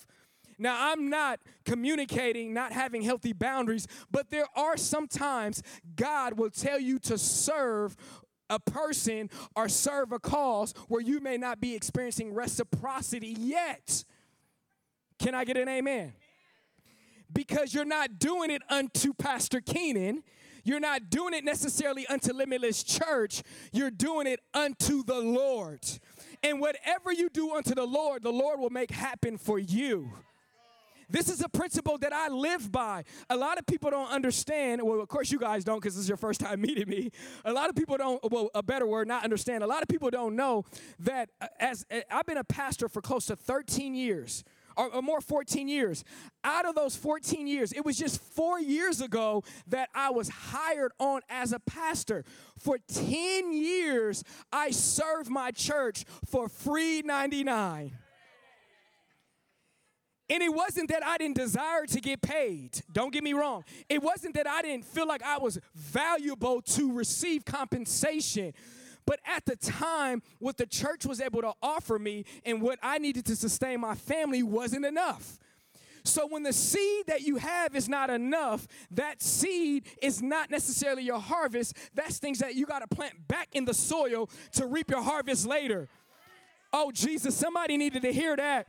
Now, 0.60 0.92
I'm 0.92 1.08
not 1.08 1.40
communicating, 1.64 2.52
not 2.52 2.72
having 2.72 3.00
healthy 3.00 3.32
boundaries, 3.32 3.88
but 4.10 4.28
there 4.28 4.46
are 4.54 4.76
sometimes 4.76 5.62
God 5.96 6.34
will 6.38 6.50
tell 6.50 6.78
you 6.78 6.98
to 7.00 7.16
serve 7.16 7.96
a 8.50 8.58
person 8.58 9.30
or 9.56 9.70
serve 9.70 10.12
a 10.12 10.18
cause 10.18 10.74
where 10.88 11.00
you 11.00 11.18
may 11.20 11.38
not 11.38 11.62
be 11.62 11.74
experiencing 11.74 12.34
reciprocity 12.34 13.34
yet. 13.38 14.04
Can 15.18 15.34
I 15.34 15.44
get 15.44 15.56
an 15.56 15.68
amen? 15.68 16.12
Because 17.32 17.72
you're 17.72 17.86
not 17.86 18.18
doing 18.18 18.50
it 18.50 18.60
unto 18.68 19.14
Pastor 19.14 19.62
Keenan. 19.62 20.22
You're 20.62 20.80
not 20.80 21.08
doing 21.08 21.32
it 21.32 21.42
necessarily 21.42 22.06
unto 22.06 22.34
Limitless 22.34 22.82
Church. 22.82 23.42
You're 23.72 23.90
doing 23.90 24.26
it 24.26 24.40
unto 24.52 25.04
the 25.04 25.20
Lord. 25.20 25.80
And 26.42 26.60
whatever 26.60 27.12
you 27.12 27.30
do 27.30 27.54
unto 27.54 27.74
the 27.74 27.86
Lord, 27.86 28.22
the 28.22 28.32
Lord 28.32 28.60
will 28.60 28.68
make 28.68 28.90
happen 28.90 29.38
for 29.38 29.58
you. 29.58 30.10
This 31.10 31.28
is 31.28 31.40
a 31.40 31.48
principle 31.48 31.98
that 31.98 32.12
I 32.12 32.28
live 32.28 32.70
by. 32.70 33.04
A 33.28 33.36
lot 33.36 33.58
of 33.58 33.66
people 33.66 33.90
don't 33.90 34.10
understand. 34.10 34.80
Well, 34.82 35.00
of 35.00 35.08
course, 35.08 35.30
you 35.32 35.38
guys 35.38 35.64
don't 35.64 35.80
because 35.80 35.94
this 35.94 36.04
is 36.04 36.08
your 36.08 36.16
first 36.16 36.40
time 36.40 36.60
meeting 36.66 36.88
me. 36.88 37.10
A 37.44 37.52
lot 37.52 37.68
of 37.68 37.74
people 37.74 37.96
don't, 37.96 38.20
well, 38.30 38.50
a 38.54 38.62
better 38.62 38.86
word, 38.86 39.08
not 39.08 39.24
understand. 39.24 39.64
A 39.64 39.66
lot 39.66 39.82
of 39.82 39.88
people 39.88 40.10
don't 40.10 40.36
know 40.36 40.64
that 41.00 41.30
uh, 41.40 41.46
as 41.58 41.84
uh, 41.90 42.00
I've 42.10 42.26
been 42.26 42.38
a 42.38 42.44
pastor 42.44 42.88
for 42.88 43.02
close 43.02 43.26
to 43.26 43.36
13 43.36 43.94
years. 43.94 44.44
Or, 44.76 44.86
or 44.94 45.02
more 45.02 45.20
14 45.20 45.66
years. 45.66 46.04
Out 46.44 46.64
of 46.64 46.76
those 46.76 46.94
14 46.94 47.48
years, 47.48 47.72
it 47.72 47.84
was 47.84 47.98
just 47.98 48.22
four 48.22 48.60
years 48.60 49.00
ago 49.00 49.42
that 49.66 49.90
I 49.96 50.10
was 50.10 50.28
hired 50.28 50.92
on 51.00 51.22
as 51.28 51.52
a 51.52 51.58
pastor. 51.58 52.24
For 52.56 52.78
10 52.78 53.52
years, 53.52 54.22
I 54.52 54.70
served 54.70 55.28
my 55.28 55.50
church 55.50 56.04
for 56.24 56.48
free 56.48 57.02
99. 57.02 57.98
And 60.30 60.44
it 60.44 60.54
wasn't 60.54 60.88
that 60.90 61.04
I 61.04 61.18
didn't 61.18 61.36
desire 61.36 61.86
to 61.86 62.00
get 62.00 62.22
paid. 62.22 62.82
Don't 62.92 63.12
get 63.12 63.24
me 63.24 63.32
wrong. 63.32 63.64
It 63.88 64.00
wasn't 64.00 64.34
that 64.36 64.46
I 64.46 64.62
didn't 64.62 64.84
feel 64.84 65.06
like 65.06 65.24
I 65.24 65.38
was 65.38 65.58
valuable 65.74 66.62
to 66.62 66.92
receive 66.92 67.44
compensation. 67.44 68.54
But 69.06 69.18
at 69.26 69.44
the 69.44 69.56
time, 69.56 70.22
what 70.38 70.56
the 70.56 70.66
church 70.66 71.04
was 71.04 71.20
able 71.20 71.42
to 71.42 71.52
offer 71.60 71.98
me 71.98 72.24
and 72.46 72.62
what 72.62 72.78
I 72.80 72.98
needed 72.98 73.26
to 73.26 73.34
sustain 73.34 73.80
my 73.80 73.96
family 73.96 74.44
wasn't 74.44 74.86
enough. 74.86 75.38
So 76.04 76.28
when 76.28 76.44
the 76.44 76.52
seed 76.52 77.06
that 77.08 77.22
you 77.22 77.36
have 77.36 77.74
is 77.74 77.88
not 77.88 78.08
enough, 78.08 78.68
that 78.92 79.20
seed 79.20 79.84
is 80.00 80.22
not 80.22 80.48
necessarily 80.48 81.02
your 81.02 81.18
harvest. 81.18 81.76
That's 81.94 82.18
things 82.18 82.38
that 82.38 82.54
you 82.54 82.66
got 82.66 82.88
to 82.88 82.94
plant 82.94 83.26
back 83.26 83.48
in 83.52 83.64
the 83.64 83.74
soil 83.74 84.30
to 84.52 84.66
reap 84.66 84.90
your 84.90 85.02
harvest 85.02 85.44
later. 85.44 85.88
Oh, 86.72 86.92
Jesus, 86.92 87.34
somebody 87.34 87.76
needed 87.76 88.02
to 88.02 88.12
hear 88.12 88.36
that. 88.36 88.68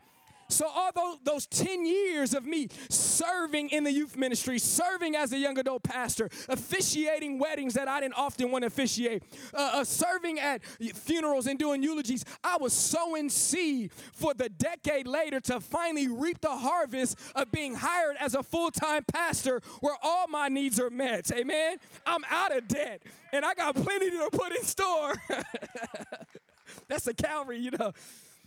So, 0.51 0.67
all 0.67 0.91
those, 0.93 1.17
those 1.23 1.45
10 1.47 1.85
years 1.85 2.33
of 2.33 2.45
me 2.45 2.67
serving 2.89 3.69
in 3.69 3.83
the 3.83 3.91
youth 3.91 4.17
ministry, 4.17 4.59
serving 4.59 5.15
as 5.15 5.31
a 5.33 5.37
young 5.37 5.57
adult 5.57 5.83
pastor, 5.83 6.29
officiating 6.49 7.39
weddings 7.39 7.73
that 7.75 7.87
I 7.87 8.01
didn't 8.01 8.15
often 8.15 8.51
want 8.51 8.63
to 8.63 8.67
officiate, 8.67 9.23
uh, 9.53 9.71
uh, 9.75 9.83
serving 9.83 10.39
at 10.39 10.63
funerals 10.63 11.47
and 11.47 11.57
doing 11.57 11.81
eulogies, 11.83 12.25
I 12.43 12.57
was 12.57 12.73
sowing 12.73 13.29
seed 13.29 13.91
for 14.13 14.33
the 14.33 14.49
decade 14.49 15.07
later 15.07 15.39
to 15.41 15.59
finally 15.59 16.07
reap 16.07 16.41
the 16.41 16.55
harvest 16.55 17.17
of 17.35 17.51
being 17.51 17.75
hired 17.75 18.17
as 18.19 18.35
a 18.35 18.43
full 18.43 18.71
time 18.71 19.03
pastor 19.03 19.61
where 19.79 19.95
all 20.01 20.27
my 20.27 20.47
needs 20.49 20.79
are 20.79 20.89
met. 20.89 21.31
Amen. 21.31 21.77
I'm 22.05 22.23
out 22.29 22.55
of 22.55 22.67
debt 22.67 23.01
and 23.31 23.45
I 23.45 23.53
got 23.53 23.75
plenty 23.75 24.09
to 24.11 24.29
put 24.31 24.55
in 24.55 24.63
store. 24.63 25.13
That's 26.87 27.07
a 27.07 27.13
Calvary, 27.13 27.59
you 27.59 27.71
know. 27.71 27.93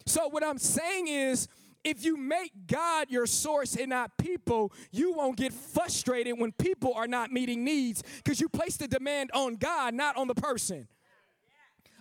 So, 0.06 0.28
what 0.28 0.44
I'm 0.44 0.58
saying 0.58 1.08
is, 1.08 1.48
if 1.84 2.04
you 2.04 2.16
make 2.16 2.52
God 2.66 3.10
your 3.10 3.26
source 3.26 3.76
and 3.76 3.90
not 3.90 4.16
people, 4.16 4.72
you 4.90 5.12
won't 5.12 5.36
get 5.36 5.52
frustrated 5.52 6.38
when 6.38 6.52
people 6.52 6.94
are 6.94 7.06
not 7.06 7.30
meeting 7.30 7.62
needs 7.62 8.02
because 8.16 8.40
you 8.40 8.48
place 8.48 8.76
the 8.76 8.88
demand 8.88 9.30
on 9.34 9.56
God, 9.56 9.94
not 9.94 10.16
on 10.16 10.26
the 10.26 10.34
person. 10.34 10.88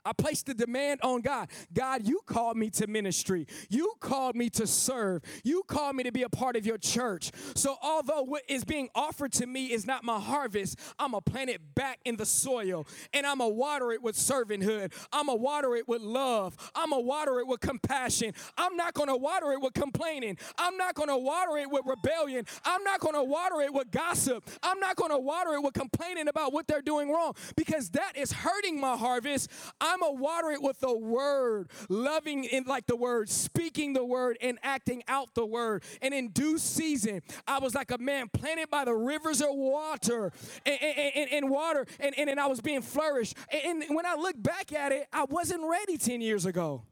I 0.06 0.14
placed 0.14 0.48
the 0.48 0.54
demand 0.54 1.02
on 1.04 1.22
God. 1.22 1.50
God, 1.74 2.08
you 2.08 2.22
called 2.26 2.58
me 2.58 2.70
to 2.72 2.88
ministry. 2.88 3.48
You 3.70 3.94
called 4.00 4.36
me 4.36 4.50
to 4.52 4.68
serve. 4.68 5.22
You 5.44 5.64
called 5.68 5.96
me 5.96 6.04
to 6.04 6.12
be 6.12 6.24
a 6.24 6.30
part 6.30 6.56
of 6.56 6.66
your 6.66 6.78
church. 6.78 7.32
So 7.56 7.78
although 7.82 8.24
what 8.24 8.44
is 8.48 8.64
being 8.64 8.90
offered 8.96 9.32
to 9.34 9.46
me 9.46 9.72
is 9.72 9.86
not 9.86 10.04
my 10.04 10.20
harvest, 10.20 10.80
I'm 11.00 11.12
going 11.12 11.24
to 11.24 11.32
plant 11.32 11.50
it 11.50 11.76
back 11.76 12.00
in 12.06 12.18
the 12.18 12.26
soil 12.26 12.88
and 13.14 13.26
I'm 13.26 13.38
going 13.38 13.52
to 13.52 13.56
water 13.56 13.92
it 13.92 14.02
with 14.02 14.16
servanthood. 14.16 14.94
I'm 15.12 15.28
going 15.28 15.38
to 15.38 15.42
water 15.42 15.76
it 15.76 15.88
with 15.88 16.02
love. 16.02 16.56
I'm 16.76 16.90
going 16.90 17.04
to 17.04 17.08
water 17.08 17.40
it 17.40 17.48
with 17.48 17.62
compassion. 17.62 18.34
I'm 18.58 18.76
not 18.76 18.94
going 18.94 19.10
to 19.10 19.18
water 19.18 19.52
it 19.52 19.62
with 19.62 19.74
complaining. 19.74 20.38
I'm 20.58 20.78
not 20.78 20.96
going 20.96 21.10
to 21.10 21.18
water 21.18 21.58
it 21.58 21.70
with 21.70 21.84
rebellion. 21.86 22.46
I'm 22.66 22.84
not 22.84 23.00
going 23.00 23.16
to 23.16 23.24
water 23.24 23.62
it 23.62 23.74
with 23.74 23.92
gossip. 23.92 24.50
I'm 24.62 24.80
not 24.80 24.96
going 24.96 25.12
to 25.12 25.18
water 25.18 25.54
it 25.54 25.64
with 25.64 25.74
complaining 25.74 26.28
about 26.28 26.54
what 26.54 26.68
they're 26.68 26.82
doing 26.82 27.12
wrong 27.12 27.34
because 27.56 27.90
that 27.92 28.18
is 28.18 28.32
hurting 28.32 28.80
my 28.80 28.98
harvest. 28.98 29.50
I'm 29.94 30.00
going 30.00 30.18
to 30.18 30.22
water 30.22 30.50
it 30.50 30.62
with 30.62 30.80
the 30.80 30.98
word, 30.98 31.70
loving 31.88 32.46
in 32.46 32.64
like 32.64 32.88
the 32.88 32.96
word, 32.96 33.30
speaking 33.30 33.94
the 33.94 34.04
word, 34.04 34.38
and 34.42 34.58
acting 34.64 35.04
out 35.08 35.36
the 35.36 35.46
word. 35.46 35.84
And 36.02 36.14
in 36.14 36.30
due 36.30 36.58
season, 36.58 37.22
I 37.48 37.60
was 37.60 37.76
like 37.76 37.92
a 37.92 38.00
man 38.00 38.30
planted 38.30 38.70
by 38.70 38.86
the 38.86 38.96
rivers 38.96 39.42
of 39.42 39.50
water 39.52 40.32
and, 40.66 40.82
and, 40.82 41.32
and 41.32 41.50
water, 41.50 41.86
and, 42.00 42.18
and, 42.18 42.30
and 42.30 42.40
I 42.40 42.48
was 42.48 42.60
being 42.60 42.82
flourished. 42.82 43.36
And 43.52 43.84
when 43.90 44.06
I 44.06 44.16
look 44.16 44.42
back 44.42 44.74
at 44.74 44.92
it, 44.92 45.08
I 45.14 45.26
wasn't 45.26 45.62
ready 45.70 45.98
10 45.98 46.22
years 46.22 46.46
ago. 46.46 46.84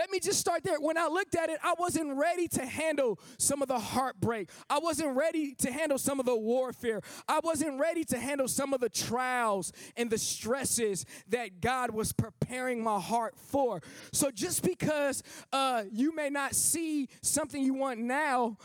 Let 0.00 0.10
me 0.10 0.18
just 0.18 0.40
start 0.40 0.62
there. 0.62 0.80
When 0.80 0.96
I 0.96 1.08
looked 1.08 1.34
at 1.34 1.50
it, 1.50 1.58
I 1.62 1.74
wasn't 1.78 2.16
ready 2.16 2.48
to 2.48 2.64
handle 2.64 3.20
some 3.36 3.60
of 3.60 3.68
the 3.68 3.78
heartbreak. 3.78 4.48
I 4.70 4.78
wasn't 4.78 5.14
ready 5.14 5.54
to 5.56 5.70
handle 5.70 5.98
some 5.98 6.18
of 6.18 6.24
the 6.24 6.34
warfare. 6.34 7.02
I 7.28 7.40
wasn't 7.44 7.78
ready 7.78 8.04
to 8.04 8.18
handle 8.18 8.48
some 8.48 8.72
of 8.72 8.80
the 8.80 8.88
trials 8.88 9.74
and 9.98 10.08
the 10.08 10.16
stresses 10.16 11.04
that 11.28 11.60
God 11.60 11.90
was 11.90 12.14
preparing 12.14 12.82
my 12.82 12.98
heart 12.98 13.34
for. 13.36 13.82
So 14.10 14.30
just 14.30 14.62
because 14.62 15.22
uh, 15.52 15.82
you 15.92 16.14
may 16.16 16.30
not 16.30 16.54
see 16.54 17.10
something 17.20 17.62
you 17.62 17.74
want 17.74 18.00
now, 18.00 18.56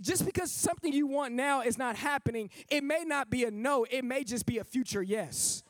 just 0.00 0.24
because 0.24 0.52
something 0.52 0.92
you 0.92 1.08
want 1.08 1.34
now 1.34 1.62
is 1.62 1.76
not 1.76 1.96
happening, 1.96 2.50
it 2.70 2.84
may 2.84 3.02
not 3.04 3.30
be 3.30 3.42
a 3.42 3.50
no, 3.50 3.84
it 3.90 4.04
may 4.04 4.22
just 4.22 4.46
be 4.46 4.58
a 4.58 4.64
future 4.64 5.02
yes. 5.02 5.63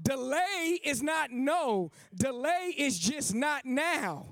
Delay 0.00 0.80
is 0.84 1.02
not 1.02 1.30
no, 1.30 1.90
delay 2.14 2.74
is 2.76 2.98
just 2.98 3.34
not 3.34 3.64
now. 3.64 4.26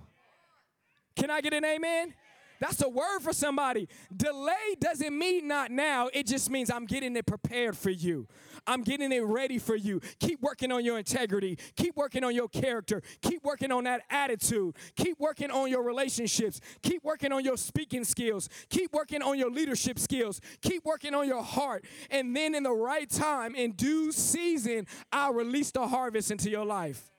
Can 1.17 1.31
I 1.31 1.41
get 1.41 1.53
an 1.53 1.65
amen? 1.65 2.15
That's 2.61 2.83
a 2.83 2.89
word 2.89 3.21
for 3.21 3.33
somebody. 3.33 3.89
Delay 4.15 4.77
doesn't 4.81 5.17
mean 5.17 5.47
not 5.47 5.71
now, 5.71 6.09
it 6.13 6.27
just 6.27 6.51
means 6.51 6.71
I'm 6.71 6.87
getting 6.87 7.17
it 7.17 7.27
prepared 7.27 7.77
for 7.77 7.91
you. 7.91 8.27
I'm 8.69 8.83
getting 8.83 9.11
it 9.11 9.25
ready 9.25 9.59
for 9.59 9.75
you. 9.75 10.01
Keep 10.21 10.43
working 10.43 10.71
on 10.71 10.85
your 10.85 10.99
integrity. 10.99 11.59
Keep 11.75 11.97
working 11.97 12.23
on 12.23 12.35
your 12.35 12.49
character. 12.49 13.03
Keep 13.23 13.43
working 13.43 13.73
on 13.73 13.85
that 13.85 14.03
attitude. 14.11 14.77
Keep 14.95 15.19
working 15.19 15.51
on 15.51 15.71
your 15.71 15.83
relationships. 15.83 16.61
Keep 16.83 17.03
working 17.03 17.33
on 17.33 17.43
your 17.43 17.57
speaking 17.57 18.05
skills. 18.05 18.51
Keep 18.69 18.93
working 18.93 19.23
on 19.23 19.39
your 19.39 19.51
leadership 19.51 19.99
skills. 19.99 20.43
Keep 20.61 20.85
working 20.85 21.15
on 21.15 21.27
your 21.27 21.43
heart. 21.43 21.87
And 22.11 22.37
then, 22.37 22.55
in 22.55 22.65
the 22.65 22.73
right 22.73 23.09
time, 23.09 23.55
in 23.55 23.73
due 23.73 24.13
season, 24.13 24.87
I'll 25.11 25.33
release 25.33 25.71
the 25.71 25.89
harvest 25.89 26.31
into 26.31 26.51
your 26.51 26.67
life. 26.67 27.11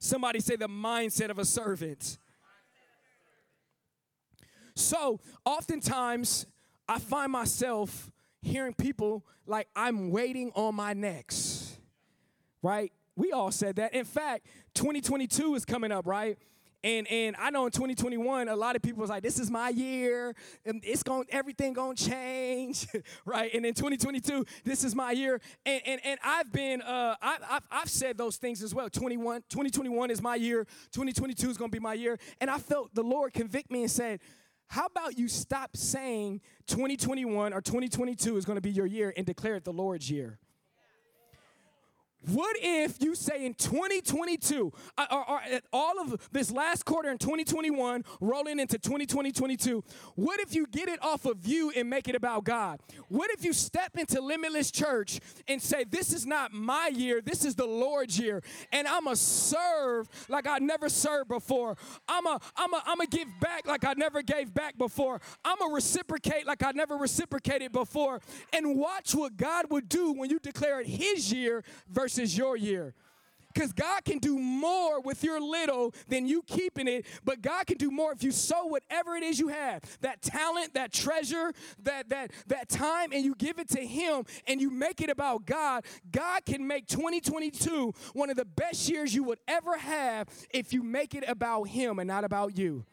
Somebody 0.00 0.40
say 0.40 0.56
the 0.56 0.68
mindset 0.68 1.30
of 1.30 1.38
a 1.38 1.44
servant. 1.44 2.18
So, 4.74 5.20
oftentimes, 5.44 6.46
I 6.88 6.98
find 6.98 7.30
myself 7.30 8.10
hearing 8.42 8.74
people 8.74 9.24
like, 9.46 9.68
I'm 9.74 10.10
waiting 10.10 10.52
on 10.54 10.74
my 10.74 10.92
next, 10.92 11.78
right? 12.62 12.92
We 13.16 13.32
all 13.32 13.50
said 13.50 13.76
that. 13.76 13.94
In 13.94 14.04
fact, 14.04 14.46
2022 14.74 15.54
is 15.54 15.64
coming 15.64 15.90
up, 15.90 16.06
right? 16.06 16.38
And 16.84 17.08
and 17.08 17.34
I 17.36 17.50
know 17.50 17.66
in 17.66 17.72
2021, 17.72 18.48
a 18.48 18.54
lot 18.54 18.76
of 18.76 18.82
people 18.82 19.00
was 19.00 19.10
like, 19.10 19.24
"This 19.24 19.40
is 19.40 19.50
my 19.50 19.68
year, 19.68 20.32
and 20.64 20.80
it's 20.84 21.02
going 21.02 21.26
everything 21.30 21.72
gonna 21.72 21.96
change, 21.96 22.86
right?" 23.24 23.52
And 23.52 23.66
in 23.66 23.74
2022, 23.74 24.44
this 24.62 24.84
is 24.84 24.94
my 24.94 25.10
year, 25.10 25.40
and 25.66 25.82
and, 25.84 26.00
and 26.04 26.20
I've 26.22 26.52
been 26.52 26.80
uh 26.82 27.16
I, 27.20 27.38
I've 27.50 27.68
I've 27.72 27.90
said 27.90 28.16
those 28.16 28.36
things 28.36 28.62
as 28.62 28.76
well. 28.76 28.88
21 28.88 29.42
2021 29.48 30.12
is 30.12 30.22
my 30.22 30.36
year, 30.36 30.66
2022 30.92 31.50
is 31.50 31.56
gonna 31.56 31.68
be 31.68 31.80
my 31.80 31.94
year, 31.94 32.16
and 32.40 32.48
I 32.48 32.58
felt 32.58 32.94
the 32.94 33.02
Lord 33.02 33.32
convict 33.32 33.72
me 33.72 33.82
and 33.82 33.90
said, 33.90 34.20
how 34.68 34.86
about 34.86 35.18
you 35.18 35.28
stop 35.28 35.76
saying 35.76 36.40
2021 36.66 37.52
or 37.52 37.60
2022 37.60 38.36
is 38.36 38.44
going 38.44 38.56
to 38.56 38.62
be 38.62 38.70
your 38.70 38.86
year 38.86 39.12
and 39.16 39.24
declare 39.24 39.56
it 39.56 39.64
the 39.64 39.72
Lord's 39.72 40.10
year? 40.10 40.38
What 42.26 42.56
if 42.60 43.00
you 43.00 43.14
say 43.14 43.46
in 43.46 43.54
2022, 43.54 44.66
or, 44.66 44.72
uh, 44.98 45.06
or, 45.10 45.18
uh, 45.18 45.32
or, 45.32 45.36
uh, 45.38 45.60
all 45.72 46.00
of 46.00 46.28
this 46.32 46.50
last 46.50 46.84
quarter 46.84 47.10
in 47.10 47.18
2021, 47.18 48.04
rolling 48.20 48.58
into 48.58 48.76
2022, 48.76 49.84
what 50.16 50.40
if 50.40 50.52
you 50.54 50.66
get 50.66 50.88
it 50.88 51.02
off 51.02 51.24
of 51.26 51.46
you 51.46 51.70
and 51.76 51.88
make 51.88 52.08
it 52.08 52.16
about 52.16 52.44
God? 52.44 52.80
What 53.08 53.30
if 53.30 53.44
you 53.44 53.52
step 53.52 53.96
into 53.96 54.20
Limitless 54.20 54.72
Church 54.72 55.20
and 55.46 55.62
say, 55.62 55.84
This 55.84 56.12
is 56.12 56.26
not 56.26 56.52
my 56.52 56.90
year, 56.92 57.20
this 57.20 57.44
is 57.44 57.54
the 57.54 57.66
Lord's 57.66 58.18
year, 58.18 58.42
and 58.72 58.88
I'm 58.88 59.04
going 59.04 59.16
to 59.16 59.22
serve 59.22 60.08
like 60.28 60.46
I 60.46 60.58
never 60.58 60.88
served 60.88 61.28
before. 61.28 61.76
I'm 62.08 62.24
going 62.24 62.38
I'm 62.56 62.70
to 62.70 62.82
I'm 62.84 62.98
give 63.10 63.28
back 63.40 63.66
like 63.66 63.84
I 63.84 63.94
never 63.96 64.22
gave 64.22 64.52
back 64.52 64.76
before. 64.76 65.20
I'm 65.44 65.58
going 65.58 65.70
to 65.70 65.74
reciprocate 65.74 66.46
like 66.46 66.62
I 66.62 66.72
never 66.72 66.96
reciprocated 66.96 67.72
before. 67.72 68.20
And 68.52 68.76
watch 68.76 69.14
what 69.14 69.36
God 69.36 69.66
would 69.70 69.88
do 69.88 70.12
when 70.12 70.30
you 70.30 70.38
declare 70.40 70.80
it 70.80 70.86
His 70.86 71.32
year 71.32 71.62
versus 71.88 72.17
versus 72.18 72.36
your 72.36 72.56
year. 72.56 72.94
Because 73.54 73.72
God 73.72 74.04
can 74.04 74.18
do 74.18 74.38
more 74.38 75.00
with 75.00 75.24
your 75.24 75.40
little 75.40 75.94
than 76.08 76.26
you 76.26 76.42
keeping 76.42 76.86
it, 76.86 77.06
but 77.24 77.40
God 77.40 77.66
can 77.66 77.78
do 77.78 77.90
more 77.90 78.12
if 78.12 78.22
you 78.22 78.30
sow 78.30 78.66
whatever 78.66 79.16
it 79.16 79.22
is 79.22 79.40
you 79.40 79.48
have 79.48 79.82
that 80.00 80.20
talent, 80.20 80.74
that 80.74 80.92
treasure, 80.92 81.52
that, 81.82 82.10
that, 82.10 82.30
that 82.46 82.68
time, 82.68 83.10
and 83.12 83.24
you 83.24 83.34
give 83.34 83.58
it 83.58 83.68
to 83.70 83.80
Him 83.80 84.24
and 84.46 84.60
you 84.60 84.70
make 84.70 85.00
it 85.00 85.08
about 85.08 85.46
God. 85.46 85.84
God 86.12 86.44
can 86.44 86.66
make 86.66 86.86
2022 86.88 87.94
one 88.12 88.28
of 88.28 88.36
the 88.36 88.44
best 88.44 88.88
years 88.88 89.14
you 89.14 89.24
would 89.24 89.40
ever 89.48 89.78
have 89.78 90.28
if 90.50 90.72
you 90.72 90.82
make 90.82 91.14
it 91.14 91.24
about 91.26 91.64
Him 91.64 91.98
and 91.98 92.06
not 92.06 92.24
about 92.24 92.56
you. 92.56 92.84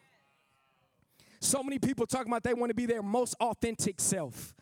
So 1.42 1.62
many 1.62 1.80
people 1.80 2.08
talking 2.08 2.32
about 2.32 2.44
they 2.44 2.54
want 2.54 2.70
to 2.70 2.76
be 2.76 2.86
their 2.86 3.04
most 3.04 3.36
authentic 3.42 4.00
self. 4.00 4.56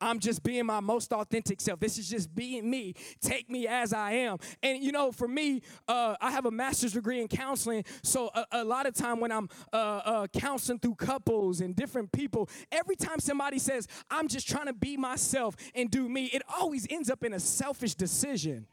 I'm 0.00 0.18
just 0.18 0.42
being 0.42 0.66
my 0.66 0.80
most 0.80 1.12
authentic 1.12 1.60
self. 1.60 1.80
This 1.80 1.98
is 1.98 2.08
just 2.08 2.34
being 2.34 2.68
me. 2.68 2.94
Take 3.20 3.50
me 3.50 3.66
as 3.66 3.92
I 3.92 4.12
am. 4.12 4.38
And 4.62 4.82
you 4.82 4.92
know, 4.92 5.12
for 5.12 5.28
me, 5.28 5.62
uh, 5.88 6.16
I 6.20 6.30
have 6.30 6.46
a 6.46 6.50
master's 6.50 6.92
degree 6.92 7.20
in 7.20 7.28
counseling. 7.28 7.84
So 8.02 8.30
a, 8.34 8.46
a 8.52 8.64
lot 8.64 8.86
of 8.86 8.94
time 8.94 9.20
when 9.20 9.32
I'm 9.32 9.48
uh, 9.72 9.76
uh, 9.76 10.26
counseling 10.28 10.78
through 10.78 10.96
couples 10.96 11.60
and 11.60 11.74
different 11.74 12.12
people, 12.12 12.48
every 12.70 12.96
time 12.96 13.20
somebody 13.20 13.58
says, 13.58 13.86
I'm 14.10 14.28
just 14.28 14.48
trying 14.48 14.66
to 14.66 14.74
be 14.74 14.96
myself 14.96 15.56
and 15.74 15.90
do 15.90 16.08
me, 16.08 16.26
it 16.26 16.42
always 16.58 16.86
ends 16.90 17.10
up 17.10 17.24
in 17.24 17.32
a 17.32 17.40
selfish 17.40 17.94
decision 17.94 18.66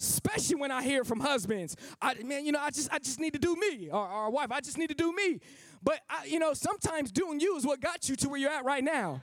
especially 0.00 0.56
when 0.56 0.72
I 0.72 0.82
hear 0.82 1.04
from 1.04 1.20
husbands. 1.20 1.76
I 2.00 2.14
man, 2.24 2.44
you 2.44 2.50
know, 2.50 2.58
I 2.58 2.70
just 2.70 2.92
I 2.92 2.98
just 2.98 3.20
need 3.20 3.34
to 3.34 3.38
do 3.38 3.54
me, 3.54 3.88
or, 3.88 4.04
or 4.04 4.30
wife, 4.30 4.50
I 4.50 4.60
just 4.60 4.76
need 4.76 4.88
to 4.88 4.96
do 4.96 5.14
me. 5.14 5.38
But 5.80 6.00
I, 6.10 6.24
you 6.24 6.38
know, 6.38 6.54
sometimes 6.54 7.12
doing 7.12 7.40
you 7.40 7.56
is 7.56 7.64
what 7.64 7.80
got 7.80 8.08
you 8.08 8.16
to 8.16 8.28
where 8.28 8.38
you're 8.38 8.50
at 8.50 8.64
right 8.64 8.82
now. 8.82 9.22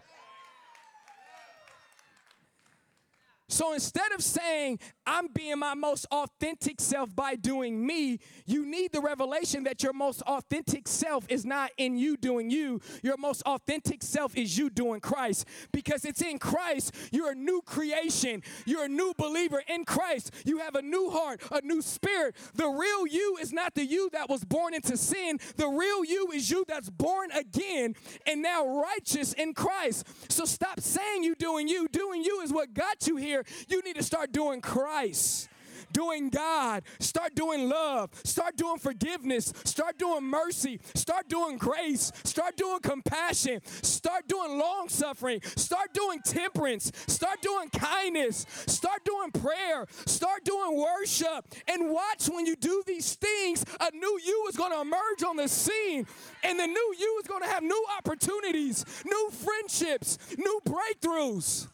So 3.49 3.73
instead 3.73 4.11
of 4.11 4.23
saying, 4.23 4.79
I'm 5.07 5.27
being 5.27 5.57
my 5.57 5.73
most 5.73 6.05
authentic 6.11 6.79
self 6.79 7.15
by 7.15 7.35
doing 7.35 7.83
me, 7.85 8.19
you 8.45 8.63
need 8.63 8.91
the 8.91 9.01
revelation 9.01 9.63
that 9.63 9.81
your 9.81 9.91
most 9.91 10.21
authentic 10.21 10.87
self 10.87 11.25
is 11.29 11.45
not 11.45 11.71
in 11.77 11.97
you 11.97 12.15
doing 12.15 12.51
you. 12.51 12.79
Your 13.01 13.17
most 13.17 13.41
authentic 13.41 14.03
self 14.03 14.37
is 14.37 14.55
you 14.55 14.69
doing 14.69 15.01
Christ. 15.01 15.47
Because 15.71 16.05
it's 16.05 16.21
in 16.21 16.37
Christ, 16.37 16.93
you're 17.11 17.31
a 17.31 17.35
new 17.35 17.61
creation. 17.65 18.43
You're 18.67 18.85
a 18.85 18.89
new 18.89 19.13
believer 19.17 19.63
in 19.67 19.83
Christ. 19.83 20.31
You 20.45 20.59
have 20.59 20.75
a 20.75 20.83
new 20.83 21.09
heart, 21.09 21.41
a 21.51 21.61
new 21.61 21.81
spirit. 21.81 22.35
The 22.53 22.67
real 22.67 23.07
you 23.07 23.37
is 23.41 23.51
not 23.51 23.73
the 23.73 23.83
you 23.83 24.11
that 24.13 24.29
was 24.29 24.43
born 24.43 24.75
into 24.75 24.95
sin. 24.95 25.39
The 25.55 25.67
real 25.67 26.05
you 26.05 26.31
is 26.33 26.51
you 26.51 26.65
that's 26.67 26.91
born 26.91 27.31
again 27.31 27.95
and 28.27 28.43
now 28.43 28.83
righteous 28.83 29.33
in 29.33 29.55
Christ. 29.55 30.05
So 30.31 30.45
stop 30.45 30.79
saying 30.81 31.23
you 31.23 31.33
doing 31.33 31.67
you. 31.67 31.87
Doing 31.87 32.23
you 32.23 32.41
is 32.41 32.53
what 32.53 32.75
got 32.75 33.07
you 33.07 33.17
here 33.17 33.38
here. 33.43 33.55
You 33.67 33.81
need 33.83 33.95
to 33.95 34.03
start 34.03 34.31
doing 34.31 34.61
Christ 34.61 35.49
doing 35.91 36.29
God. 36.29 36.83
Start 36.99 37.35
doing 37.35 37.69
love. 37.69 38.11
Start 38.23 38.57
doing 38.57 38.77
forgiveness. 38.77 39.53
Start 39.63 39.97
doing 39.97 40.23
mercy. 40.23 40.79
Start 40.93 41.27
doing 41.29 41.57
grace. 41.57 42.11
Start 42.23 42.57
doing 42.57 42.79
compassion. 42.81 43.61
Start 43.65 44.27
doing 44.27 44.57
long 44.57 44.89
suffering. 44.89 45.41
Start 45.43 45.93
doing 45.93 46.19
temperance. 46.23 46.91
Start 47.07 47.41
doing 47.41 47.69
kindness. 47.69 48.45
Start 48.67 49.03
doing 49.05 49.31
prayer. 49.31 49.85
Start 50.05 50.43
doing 50.45 50.77
worship. 50.77 51.45
And 51.67 51.89
watch 51.89 52.29
when 52.29 52.45
you 52.45 52.55
do 52.55 52.83
these 52.85 53.15
things, 53.15 53.65
a 53.79 53.91
new 53.91 54.19
you 54.23 54.45
is 54.49 54.57
going 54.57 54.71
to 54.71 54.81
emerge 54.81 55.23
on 55.27 55.37
the 55.37 55.47
scene. 55.47 56.05
And 56.43 56.59
the 56.59 56.67
new 56.67 56.95
you 56.99 57.19
is 57.21 57.27
going 57.27 57.41
to 57.41 57.49
have 57.49 57.63
new 57.63 57.85
opportunities, 57.97 58.85
new 59.05 59.29
friendships, 59.31 60.17
new 60.37 60.61
breakthroughs. 60.65 61.67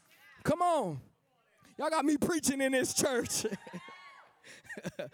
Come 0.43 0.61
on. 0.61 1.01
Y'all 1.77 1.89
got 1.89 2.05
me 2.05 2.15
preaching 2.15 2.61
in 2.61 2.71
this 2.71 2.93
church. 2.93 3.45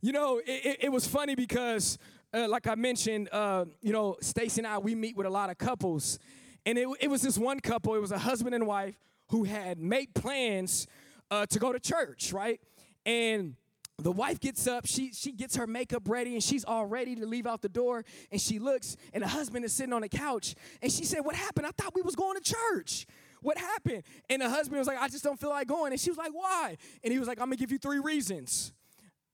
you 0.00 0.12
know, 0.12 0.38
it, 0.38 0.44
it, 0.46 0.84
it, 0.84 0.88
was 0.92 1.06
funny 1.06 1.34
because, 1.34 1.98
uh, 2.32 2.48
like 2.48 2.66
I 2.66 2.74
mentioned, 2.74 3.28
uh, 3.30 3.66
you 3.82 3.92
know, 3.92 4.16
Stacy 4.22 4.60
and 4.60 4.66
I, 4.66 4.78
we 4.78 4.94
meet 4.94 5.14
with 5.14 5.26
a 5.26 5.30
lot 5.30 5.50
of 5.50 5.58
couples. 5.58 6.18
And 6.64 6.78
it, 6.78 6.88
it 7.00 7.08
was 7.10 7.20
this 7.20 7.36
one 7.36 7.60
couple, 7.60 7.94
it 7.94 8.00
was 8.00 8.12
a 8.12 8.18
husband 8.18 8.54
and 8.54 8.66
wife 8.66 8.98
who 9.28 9.44
had 9.44 9.78
made 9.78 10.14
plans 10.14 10.86
uh, 11.30 11.44
to 11.46 11.58
go 11.58 11.70
to 11.70 11.78
church, 11.78 12.32
right? 12.32 12.62
And 13.04 13.56
the 13.98 14.12
wife 14.12 14.40
gets 14.40 14.66
up, 14.66 14.86
she, 14.86 15.12
she 15.12 15.32
gets 15.32 15.56
her 15.56 15.66
makeup 15.66 16.08
ready, 16.08 16.32
and 16.32 16.42
she's 16.42 16.64
all 16.64 16.86
ready 16.86 17.14
to 17.16 17.26
leave 17.26 17.46
out 17.46 17.60
the 17.60 17.68
door. 17.68 18.06
And 18.32 18.40
she 18.40 18.58
looks, 18.58 18.96
and 19.12 19.22
the 19.22 19.28
husband 19.28 19.66
is 19.66 19.74
sitting 19.74 19.92
on 19.92 20.00
the 20.00 20.08
couch. 20.08 20.54
And 20.80 20.90
she 20.90 21.04
said, 21.04 21.20
What 21.20 21.34
happened? 21.34 21.66
I 21.66 21.72
thought 21.76 21.94
we 21.94 22.00
was 22.00 22.16
going 22.16 22.40
to 22.40 22.54
church. 22.54 23.06
What 23.42 23.58
happened? 23.58 24.02
And 24.28 24.42
the 24.42 24.48
husband 24.48 24.78
was 24.78 24.86
like, 24.86 24.98
I 24.98 25.08
just 25.08 25.24
don't 25.24 25.38
feel 25.38 25.50
like 25.50 25.66
going. 25.66 25.92
And 25.92 26.00
she 26.00 26.10
was 26.10 26.18
like, 26.18 26.32
Why? 26.32 26.76
And 27.02 27.12
he 27.12 27.18
was 27.18 27.28
like, 27.28 27.38
I'm 27.38 27.46
gonna 27.46 27.56
give 27.56 27.72
you 27.72 27.78
three 27.78 27.98
reasons. 27.98 28.72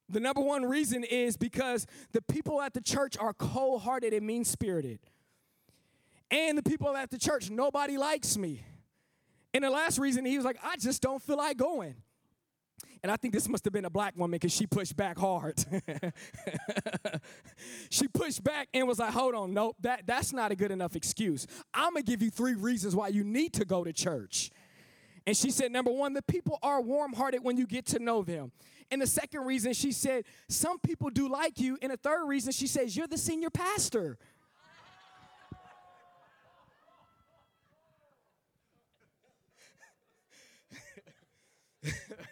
The 0.09 0.21
number 0.21 0.41
one 0.41 0.65
reason 0.65 1.03
is 1.03 1.37
because 1.37 1.87
the 2.13 2.23
people 2.23 2.63
at 2.63 2.75
the 2.75 2.81
church 2.81 3.17
are 3.19 3.33
cold 3.33 3.83
hearted 3.83 4.13
and 4.13 4.25
mean 4.27 4.45
spirited. 4.45 5.01
And 6.31 6.57
the 6.57 6.63
people 6.63 6.97
at 6.97 7.11
the 7.11 7.19
church, 7.19 7.51
nobody 7.51 7.97
likes 7.97 8.37
me. 8.37 8.63
And 9.53 9.65
the 9.65 9.71
last 9.71 9.99
reason, 9.99 10.25
he 10.25 10.37
was 10.37 10.45
like, 10.45 10.59
I 10.63 10.77
just 10.77 11.03
don't 11.03 11.23
feel 11.23 11.39
like 11.39 11.57
going. 11.57 11.95
And 13.03 13.13
I 13.13 13.17
think 13.17 13.35
this 13.35 13.49
must 13.49 13.65
have 13.65 13.73
been 13.73 13.85
a 13.85 13.91
black 13.91 14.17
woman 14.17 14.33
because 14.33 14.53
she 14.53 14.67
pushed 14.67 14.97
back 14.97 15.19
hard. 15.19 15.55
she 17.91 18.09
pushed 18.09 18.43
back 18.43 18.69
and 18.75 18.89
was 18.89 18.99
like, 18.99 19.13
hold 19.13 19.35
on, 19.35 19.55
nope, 19.55 19.77
that, 19.81 20.07
that's 20.07 20.33
not 20.33 20.51
a 20.51 20.57
good 20.57 20.71
enough 20.71 20.97
excuse. 20.97 21.47
I'm 21.73 21.93
going 21.93 22.05
to 22.05 22.11
give 22.11 22.23
you 22.23 22.31
three 22.31 22.55
reasons 22.55 22.97
why 22.97 23.09
you 23.09 23.23
need 23.23 23.53
to 23.55 23.65
go 23.65 23.85
to 23.85 23.93
church. 23.93 24.51
And 25.27 25.37
she 25.37 25.51
said, 25.51 25.73
number 25.73 25.91
one, 25.91 26.15
the 26.15 26.23
people 26.23 26.59
are 26.63 26.81
warm 26.81 27.13
hearted 27.13 27.45
when 27.45 27.57
you 27.57 27.67
get 27.67 27.87
to 27.87 27.99
know 27.99 28.23
them. 28.23 28.53
And 28.91 29.03
the 29.03 29.07
second 29.07 29.45
reason, 29.45 29.73
she 29.73 29.93
said, 29.93 30.25
some 30.49 30.79
people 30.79 31.11
do 31.11 31.29
like 31.29 31.59
you. 31.59 31.77
And 31.83 31.93
the 31.93 31.97
third 31.97 32.27
reason, 32.27 32.53
she 32.53 32.69
says, 32.69 32.97
you're 32.97 33.09
the 33.09 33.19
senior 33.19 33.51
pastor. 33.51 34.19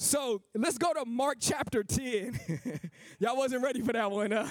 So 0.00 0.42
let's 0.54 0.78
go 0.78 0.92
to 0.92 1.04
Mark 1.04 1.38
chapter 1.40 1.82
10. 1.82 2.38
Y'all 3.18 3.36
wasn't 3.36 3.64
ready 3.64 3.80
for 3.80 3.92
that 3.92 4.08
one. 4.08 4.30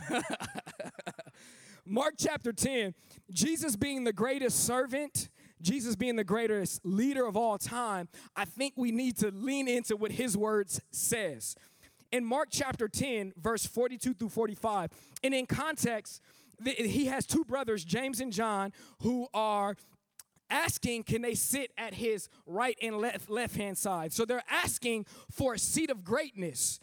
Mark 1.86 2.16
chapter 2.18 2.52
10. 2.52 2.94
Jesus 3.32 3.78
being 3.78 4.04
the 4.04 4.12
greatest 4.12 4.66
servant, 4.66 5.30
Jesus 5.62 5.96
being 5.96 6.18
the 6.18 6.26
greatest 6.26 6.82
leader 6.84 7.26
of 7.26 7.38
all 7.38 7.58
time, 7.58 8.10
I 8.36 8.44
think 8.44 8.74
we 8.76 8.92
need 8.92 9.18
to 9.20 9.32
lean 9.32 9.70
into 9.70 9.96
what 9.96 10.12
his 10.12 10.36
words 10.36 10.82
says. 10.92 11.56
In 12.12 12.26
Mark 12.26 12.50
chapter 12.52 12.90
10, 12.90 13.32
verse 13.38 13.66
42 13.66 14.16
through 14.16 14.30
45, 14.30 14.92
and 15.24 15.34
in 15.34 15.46
context, 15.46 16.22
he 16.66 17.06
has 17.06 17.26
two 17.26 17.46
brothers, 17.46 17.86
James 17.86 18.20
and 18.20 18.34
John, 18.34 18.74
who 19.02 19.30
are 19.34 19.78
asking 20.50 21.04
can 21.04 21.22
they 21.22 21.36
sit 21.36 21.72
at 21.78 21.94
his 21.94 22.30
right 22.46 22.78
and 22.82 22.98
left 22.98 23.30
left 23.30 23.56
hand 23.56 23.78
side? 23.78 24.14
So 24.14 24.26
they're 24.26 24.44
asking 24.50 25.06
for 25.32 25.54
a 25.54 25.60
seat 25.60 25.90
of 25.90 26.04
greatness. 26.04 26.80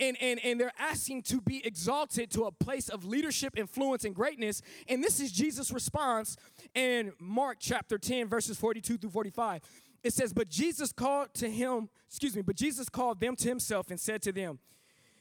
And, 0.00 0.16
and, 0.20 0.44
and 0.44 0.58
they're 0.58 0.72
asking 0.76 1.22
to 1.22 1.40
be 1.40 1.64
exalted 1.64 2.28
to 2.32 2.46
a 2.46 2.50
place 2.50 2.88
of 2.88 3.04
leadership 3.04 3.56
influence 3.56 4.04
and 4.04 4.12
greatness. 4.12 4.60
And 4.88 5.04
this 5.04 5.20
is 5.20 5.30
jesus 5.30 5.70
response 5.70 6.36
in 6.74 7.12
mark 7.20 7.58
chapter 7.60 7.96
10 7.96 8.28
verses 8.28 8.58
42 8.58 8.98
through 8.98 9.10
45 9.10 9.60
it 10.02 10.12
says 10.12 10.32
but 10.32 10.48
jesus 10.48 10.92
called 10.92 11.32
to 11.34 11.48
him 11.48 11.88
excuse 12.08 12.34
me 12.34 12.42
but 12.42 12.56
jesus 12.56 12.88
called 12.88 13.20
them 13.20 13.36
to 13.36 13.48
himself 13.48 13.90
and 13.90 14.00
said 14.00 14.20
to 14.22 14.32
them 14.32 14.58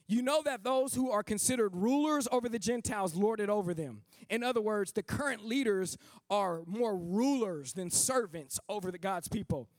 you 0.07 0.21
know 0.21 0.41
that 0.43 0.63
those 0.63 0.93
who 0.93 1.11
are 1.11 1.23
considered 1.23 1.75
rulers 1.75 2.27
over 2.31 2.49
the 2.49 2.59
Gentiles 2.59 3.15
lord 3.15 3.39
it 3.39 3.49
over 3.49 3.73
them. 3.73 4.01
In 4.29 4.43
other 4.43 4.61
words, 4.61 4.91
the 4.91 5.03
current 5.03 5.45
leaders 5.45 5.97
are 6.29 6.61
more 6.65 6.97
rulers 6.97 7.73
than 7.73 7.89
servants 7.89 8.59
over 8.67 8.91
the 8.91 8.97
God's 8.97 9.27
people. 9.27 9.69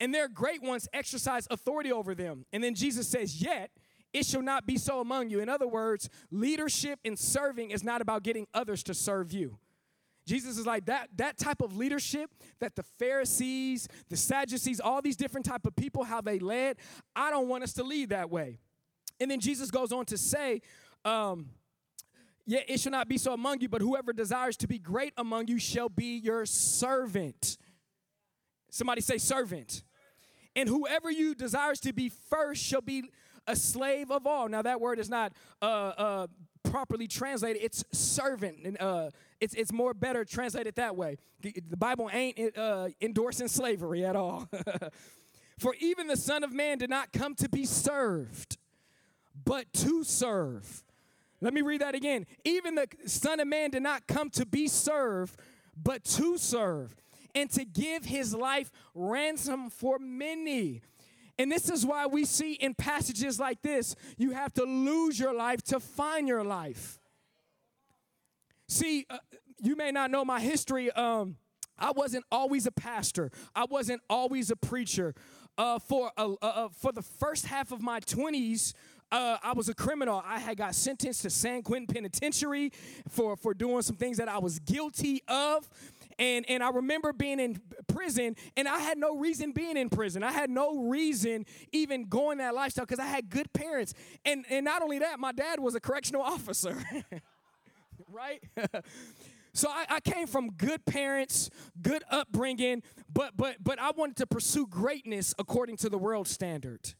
And 0.00 0.12
their 0.12 0.28
great 0.28 0.62
ones 0.62 0.88
exercise 0.92 1.46
authority 1.50 1.92
over 1.92 2.14
them. 2.14 2.46
And 2.52 2.64
then 2.64 2.74
Jesus 2.74 3.06
says, 3.08 3.40
Yet 3.40 3.70
it 4.12 4.26
shall 4.26 4.42
not 4.42 4.66
be 4.66 4.78
so 4.78 5.00
among 5.00 5.30
you. 5.30 5.40
In 5.40 5.48
other 5.48 5.68
words, 5.68 6.08
leadership 6.30 7.00
and 7.04 7.18
serving 7.18 7.70
is 7.70 7.84
not 7.84 8.00
about 8.00 8.22
getting 8.22 8.46
others 8.54 8.82
to 8.84 8.94
serve 8.94 9.32
you. 9.32 9.58
Jesus 10.26 10.56
is 10.56 10.66
like 10.66 10.86
that 10.86 11.10
that 11.16 11.36
type 11.36 11.60
of 11.60 11.76
leadership 11.76 12.30
that 12.58 12.76
the 12.76 12.82
Pharisees, 12.98 13.88
the 14.08 14.16
Sadducees, 14.16 14.80
all 14.80 15.02
these 15.02 15.16
different 15.16 15.44
type 15.44 15.66
of 15.66 15.76
people 15.76 16.04
how 16.04 16.20
they 16.20 16.38
led, 16.38 16.78
I 17.14 17.30
don't 17.30 17.48
want 17.48 17.62
us 17.62 17.74
to 17.74 17.84
lead 17.84 18.08
that 18.08 18.30
way. 18.30 18.58
And 19.24 19.30
then 19.30 19.40
Jesus 19.40 19.70
goes 19.70 19.90
on 19.90 20.04
to 20.04 20.18
say, 20.18 20.60
um, 21.02 21.48
yeah, 22.44 22.60
it 22.68 22.78
shall 22.78 22.92
not 22.92 23.08
be 23.08 23.16
so 23.16 23.32
among 23.32 23.62
you, 23.62 23.70
but 23.70 23.80
whoever 23.80 24.12
desires 24.12 24.54
to 24.58 24.68
be 24.68 24.78
great 24.78 25.14
among 25.16 25.48
you 25.48 25.58
shall 25.58 25.88
be 25.88 26.18
your 26.18 26.44
servant. 26.44 27.56
Somebody 28.68 29.00
say 29.00 29.16
servant. 29.16 29.82
And 30.54 30.68
whoever 30.68 31.10
you 31.10 31.34
desires 31.34 31.80
to 31.80 31.94
be 31.94 32.10
first 32.10 32.62
shall 32.62 32.82
be 32.82 33.04
a 33.46 33.56
slave 33.56 34.10
of 34.10 34.26
all. 34.26 34.46
Now 34.46 34.60
that 34.60 34.78
word 34.78 34.98
is 34.98 35.08
not 35.08 35.32
uh, 35.62 35.64
uh, 35.64 36.26
properly 36.62 37.08
translated. 37.08 37.62
It's 37.62 37.82
servant, 37.92 38.58
and 38.66 38.78
uh, 38.78 39.08
it's 39.40 39.54
it's 39.54 39.72
more 39.72 39.94
better 39.94 40.26
translated 40.26 40.74
that 40.74 40.96
way. 40.96 41.16
The 41.40 41.78
Bible 41.78 42.10
ain't 42.12 42.58
uh, 42.58 42.88
endorsing 43.00 43.48
slavery 43.48 44.04
at 44.04 44.16
all. 44.16 44.50
For 45.58 45.74
even 45.80 46.08
the 46.08 46.16
Son 46.18 46.44
of 46.44 46.52
Man 46.52 46.76
did 46.76 46.90
not 46.90 47.12
come 47.12 47.34
to 47.36 47.48
be 47.48 47.64
served, 47.64 48.58
but 49.44 49.72
to 49.74 50.04
serve. 50.04 50.84
Let 51.40 51.52
me 51.52 51.60
read 51.60 51.82
that 51.82 51.94
again. 51.94 52.26
Even 52.44 52.74
the 52.74 52.86
Son 53.06 53.40
of 53.40 53.46
Man 53.46 53.70
did 53.70 53.82
not 53.82 54.06
come 54.06 54.30
to 54.30 54.46
be 54.46 54.66
served, 54.68 55.38
but 55.76 56.04
to 56.04 56.38
serve, 56.38 56.94
and 57.34 57.50
to 57.50 57.64
give 57.64 58.04
his 58.04 58.34
life 58.34 58.70
ransom 58.94 59.70
for 59.70 59.98
many. 59.98 60.80
And 61.38 61.50
this 61.50 61.68
is 61.68 61.84
why 61.84 62.06
we 62.06 62.24
see 62.24 62.52
in 62.52 62.74
passages 62.74 63.40
like 63.40 63.60
this, 63.62 63.96
you 64.16 64.30
have 64.30 64.52
to 64.54 64.64
lose 64.64 65.18
your 65.18 65.34
life 65.34 65.62
to 65.64 65.80
find 65.80 66.28
your 66.28 66.44
life. 66.44 67.00
See, 68.68 69.04
uh, 69.10 69.18
you 69.60 69.76
may 69.76 69.90
not 69.90 70.10
know 70.10 70.24
my 70.24 70.40
history. 70.40 70.90
Um, 70.92 71.36
I 71.76 71.90
wasn't 71.90 72.24
always 72.30 72.66
a 72.66 72.72
pastor. 72.72 73.30
I 73.54 73.64
wasn't 73.64 74.00
always 74.08 74.50
a 74.50 74.56
preacher. 74.56 75.14
Uh, 75.58 75.78
for 75.78 76.10
uh, 76.16 76.32
uh, 76.42 76.68
for 76.68 76.90
the 76.92 77.02
first 77.02 77.46
half 77.46 77.70
of 77.70 77.80
my 77.80 78.00
twenties, 78.00 78.74
uh, 79.14 79.38
I 79.44 79.52
was 79.52 79.68
a 79.68 79.74
criminal. 79.74 80.20
I 80.26 80.40
had 80.40 80.56
got 80.56 80.74
sentenced 80.74 81.22
to 81.22 81.30
San 81.30 81.62
Quentin 81.62 81.86
Penitentiary 81.86 82.72
for, 83.08 83.36
for 83.36 83.54
doing 83.54 83.82
some 83.82 83.94
things 83.94 84.16
that 84.16 84.28
I 84.28 84.38
was 84.38 84.58
guilty 84.58 85.22
of. 85.28 85.68
And, 86.18 86.44
and 86.48 86.64
I 86.64 86.70
remember 86.70 87.12
being 87.12 87.38
in 87.38 87.60
prison, 87.86 88.34
and 88.56 88.66
I 88.66 88.78
had 88.78 88.98
no 88.98 89.16
reason 89.16 89.52
being 89.52 89.76
in 89.76 89.88
prison. 89.88 90.24
I 90.24 90.32
had 90.32 90.50
no 90.50 90.88
reason 90.88 91.46
even 91.70 92.04
going 92.04 92.38
that 92.38 92.56
lifestyle 92.56 92.86
because 92.86 92.98
I 92.98 93.06
had 93.06 93.30
good 93.30 93.52
parents. 93.52 93.94
And, 94.24 94.44
and 94.50 94.64
not 94.64 94.82
only 94.82 94.98
that, 94.98 95.20
my 95.20 95.30
dad 95.30 95.60
was 95.60 95.76
a 95.76 95.80
correctional 95.80 96.22
officer, 96.34 96.76
right? 98.08 98.42
So 99.56 99.68
I, 99.68 99.86
I, 99.88 100.00
came 100.00 100.26
from 100.26 100.50
good 100.50 100.84
parents, 100.84 101.48
good 101.80 102.02
upbringing, 102.10 102.82
but 103.08 103.36
but 103.36 103.54
but 103.62 103.78
I 103.78 103.92
wanted 103.92 104.16
to 104.16 104.26
pursue 104.26 104.66
greatness 104.66 105.32
according 105.38 105.76
to 105.76 105.88
the 105.88 105.96
world 105.96 106.26
standard. 106.26 106.94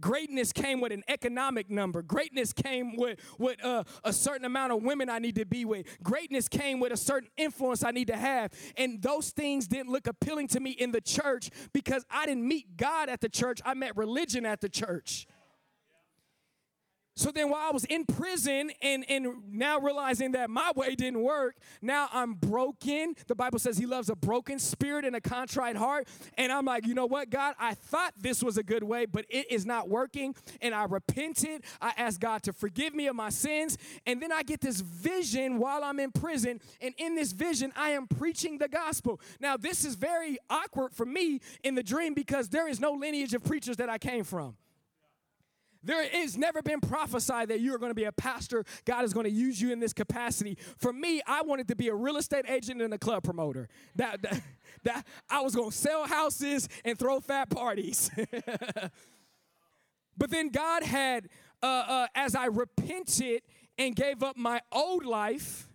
Greatness 0.00 0.52
came 0.52 0.80
with 0.80 0.92
an 0.92 1.04
economic 1.08 1.70
number. 1.70 2.02
Greatness 2.02 2.52
came 2.52 2.96
with, 2.96 3.18
with 3.38 3.62
uh, 3.64 3.84
a 4.04 4.12
certain 4.12 4.44
amount 4.44 4.72
of 4.72 4.82
women 4.82 5.08
I 5.08 5.18
need 5.18 5.36
to 5.36 5.46
be 5.46 5.64
with. 5.64 5.86
Greatness 6.02 6.48
came 6.48 6.80
with 6.80 6.92
a 6.92 6.96
certain 6.96 7.28
influence 7.36 7.84
I 7.84 7.90
need 7.90 8.08
to 8.08 8.16
have. 8.16 8.52
And 8.76 9.02
those 9.02 9.30
things 9.30 9.66
didn't 9.66 9.90
look 9.90 10.06
appealing 10.06 10.48
to 10.48 10.60
me 10.60 10.70
in 10.70 10.92
the 10.92 11.00
church 11.00 11.50
because 11.72 12.04
I 12.10 12.26
didn't 12.26 12.46
meet 12.46 12.76
God 12.76 13.08
at 13.08 13.20
the 13.20 13.28
church, 13.28 13.60
I 13.64 13.74
met 13.74 13.96
religion 13.96 14.46
at 14.46 14.60
the 14.60 14.68
church. 14.68 15.26
So 17.16 17.30
then 17.30 17.50
while 17.50 17.68
I 17.68 17.70
was 17.70 17.84
in 17.84 18.06
prison 18.06 18.70
and, 18.80 19.04
and 19.08 19.26
now 19.50 19.78
realizing 19.78 20.32
that 20.32 20.48
my 20.48 20.72
way 20.74 20.94
didn't 20.94 21.20
work, 21.20 21.56
now 21.82 22.08
I'm 22.12 22.34
broken. 22.34 23.14
The 23.26 23.34
Bible 23.34 23.58
says 23.58 23.76
he 23.76 23.84
loves 23.84 24.08
a 24.08 24.16
broken 24.16 24.58
spirit 24.58 25.04
and 25.04 25.14
a 25.14 25.20
contrite 25.20 25.76
heart. 25.76 26.08
And 26.38 26.50
I'm 26.52 26.64
like, 26.64 26.86
you 26.86 26.94
know 26.94 27.06
what, 27.06 27.28
God, 27.28 27.54
I 27.58 27.74
thought 27.74 28.14
this 28.18 28.42
was 28.42 28.56
a 28.56 28.62
good 28.62 28.82
way, 28.82 29.06
but 29.06 29.26
it 29.28 29.50
is 29.50 29.66
not 29.66 29.88
working. 29.88 30.34
And 30.62 30.74
I 30.74 30.84
repented. 30.84 31.64
I 31.80 31.92
asked 31.96 32.20
God 32.20 32.42
to 32.44 32.52
forgive 32.52 32.94
me 32.94 33.06
of 33.08 33.16
my 33.16 33.30
sins. 33.30 33.76
And 34.06 34.22
then 34.22 34.32
I 34.32 34.42
get 34.42 34.60
this 34.60 34.80
vision 34.80 35.58
while 35.58 35.84
I'm 35.84 36.00
in 36.00 36.12
prison. 36.12 36.60
And 36.80 36.94
in 36.96 37.16
this 37.16 37.32
vision, 37.32 37.72
I 37.76 37.90
am 37.90 38.06
preaching 38.06 38.58
the 38.58 38.68
gospel. 38.68 39.20
Now, 39.40 39.56
this 39.56 39.84
is 39.84 39.94
very 39.94 40.38
awkward 40.48 40.94
for 40.94 41.04
me 41.04 41.40
in 41.62 41.74
the 41.74 41.82
dream 41.82 42.14
because 42.14 42.48
there 42.48 42.68
is 42.68 42.80
no 42.80 42.92
lineage 42.92 43.34
of 43.34 43.44
preachers 43.44 43.76
that 43.78 43.88
I 43.88 43.98
came 43.98 44.24
from. 44.24 44.56
There 45.82 46.02
is 46.02 46.36
never 46.36 46.62
been 46.62 46.80
prophesied 46.80 47.48
that 47.48 47.60
you 47.60 47.74
are 47.74 47.78
going 47.78 47.90
to 47.90 47.94
be 47.94 48.04
a 48.04 48.12
pastor. 48.12 48.64
God 48.84 49.04
is 49.04 49.14
going 49.14 49.24
to 49.24 49.30
use 49.30 49.60
you 49.60 49.72
in 49.72 49.80
this 49.80 49.92
capacity. 49.92 50.58
For 50.76 50.92
me, 50.92 51.22
I 51.26 51.42
wanted 51.42 51.68
to 51.68 51.76
be 51.76 51.88
a 51.88 51.94
real 51.94 52.18
estate 52.18 52.44
agent 52.48 52.82
and 52.82 52.92
a 52.92 52.98
club 52.98 53.22
promoter. 53.22 53.68
That, 53.96 54.22
that, 54.22 54.42
that 54.84 55.06
I 55.28 55.40
was 55.40 55.54
going 55.54 55.70
to 55.70 55.76
sell 55.76 56.06
houses 56.06 56.68
and 56.84 56.98
throw 56.98 57.20
fat 57.20 57.48
parties. 57.48 58.10
but 60.18 60.30
then 60.30 60.50
God 60.50 60.82
had, 60.82 61.28
uh, 61.62 61.66
uh, 61.66 62.06
as 62.14 62.34
I 62.34 62.46
repented 62.46 63.42
and 63.78 63.96
gave 63.96 64.22
up 64.22 64.36
my 64.36 64.60
old 64.70 65.06
life, 65.06 65.68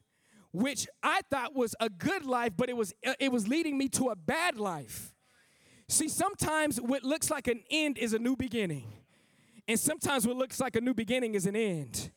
which 0.51 0.87
I 1.03 1.21
thought 1.29 1.55
was 1.55 1.75
a 1.79 1.89
good 1.89 2.25
life, 2.25 2.53
but 2.55 2.69
it 2.69 2.77
was 2.77 2.93
uh, 3.05 3.13
it 3.19 3.29
was 3.29 3.47
leading 3.47 3.77
me 3.77 3.89
to 3.89 4.09
a 4.09 4.15
bad 4.15 4.57
life. 4.57 5.13
See, 5.89 6.07
sometimes 6.07 6.79
what 6.79 7.03
looks 7.03 7.29
like 7.29 7.47
an 7.47 7.61
end 7.69 7.97
is 7.97 8.13
a 8.13 8.19
new 8.19 8.37
beginning. 8.37 8.93
And 9.67 9.79
sometimes 9.79 10.27
what 10.27 10.37
looks 10.37 10.59
like 10.59 10.75
a 10.75 10.81
new 10.81 10.93
beginning 10.93 11.33
is 11.33 11.45
an 11.45 11.55
end. 11.55 12.11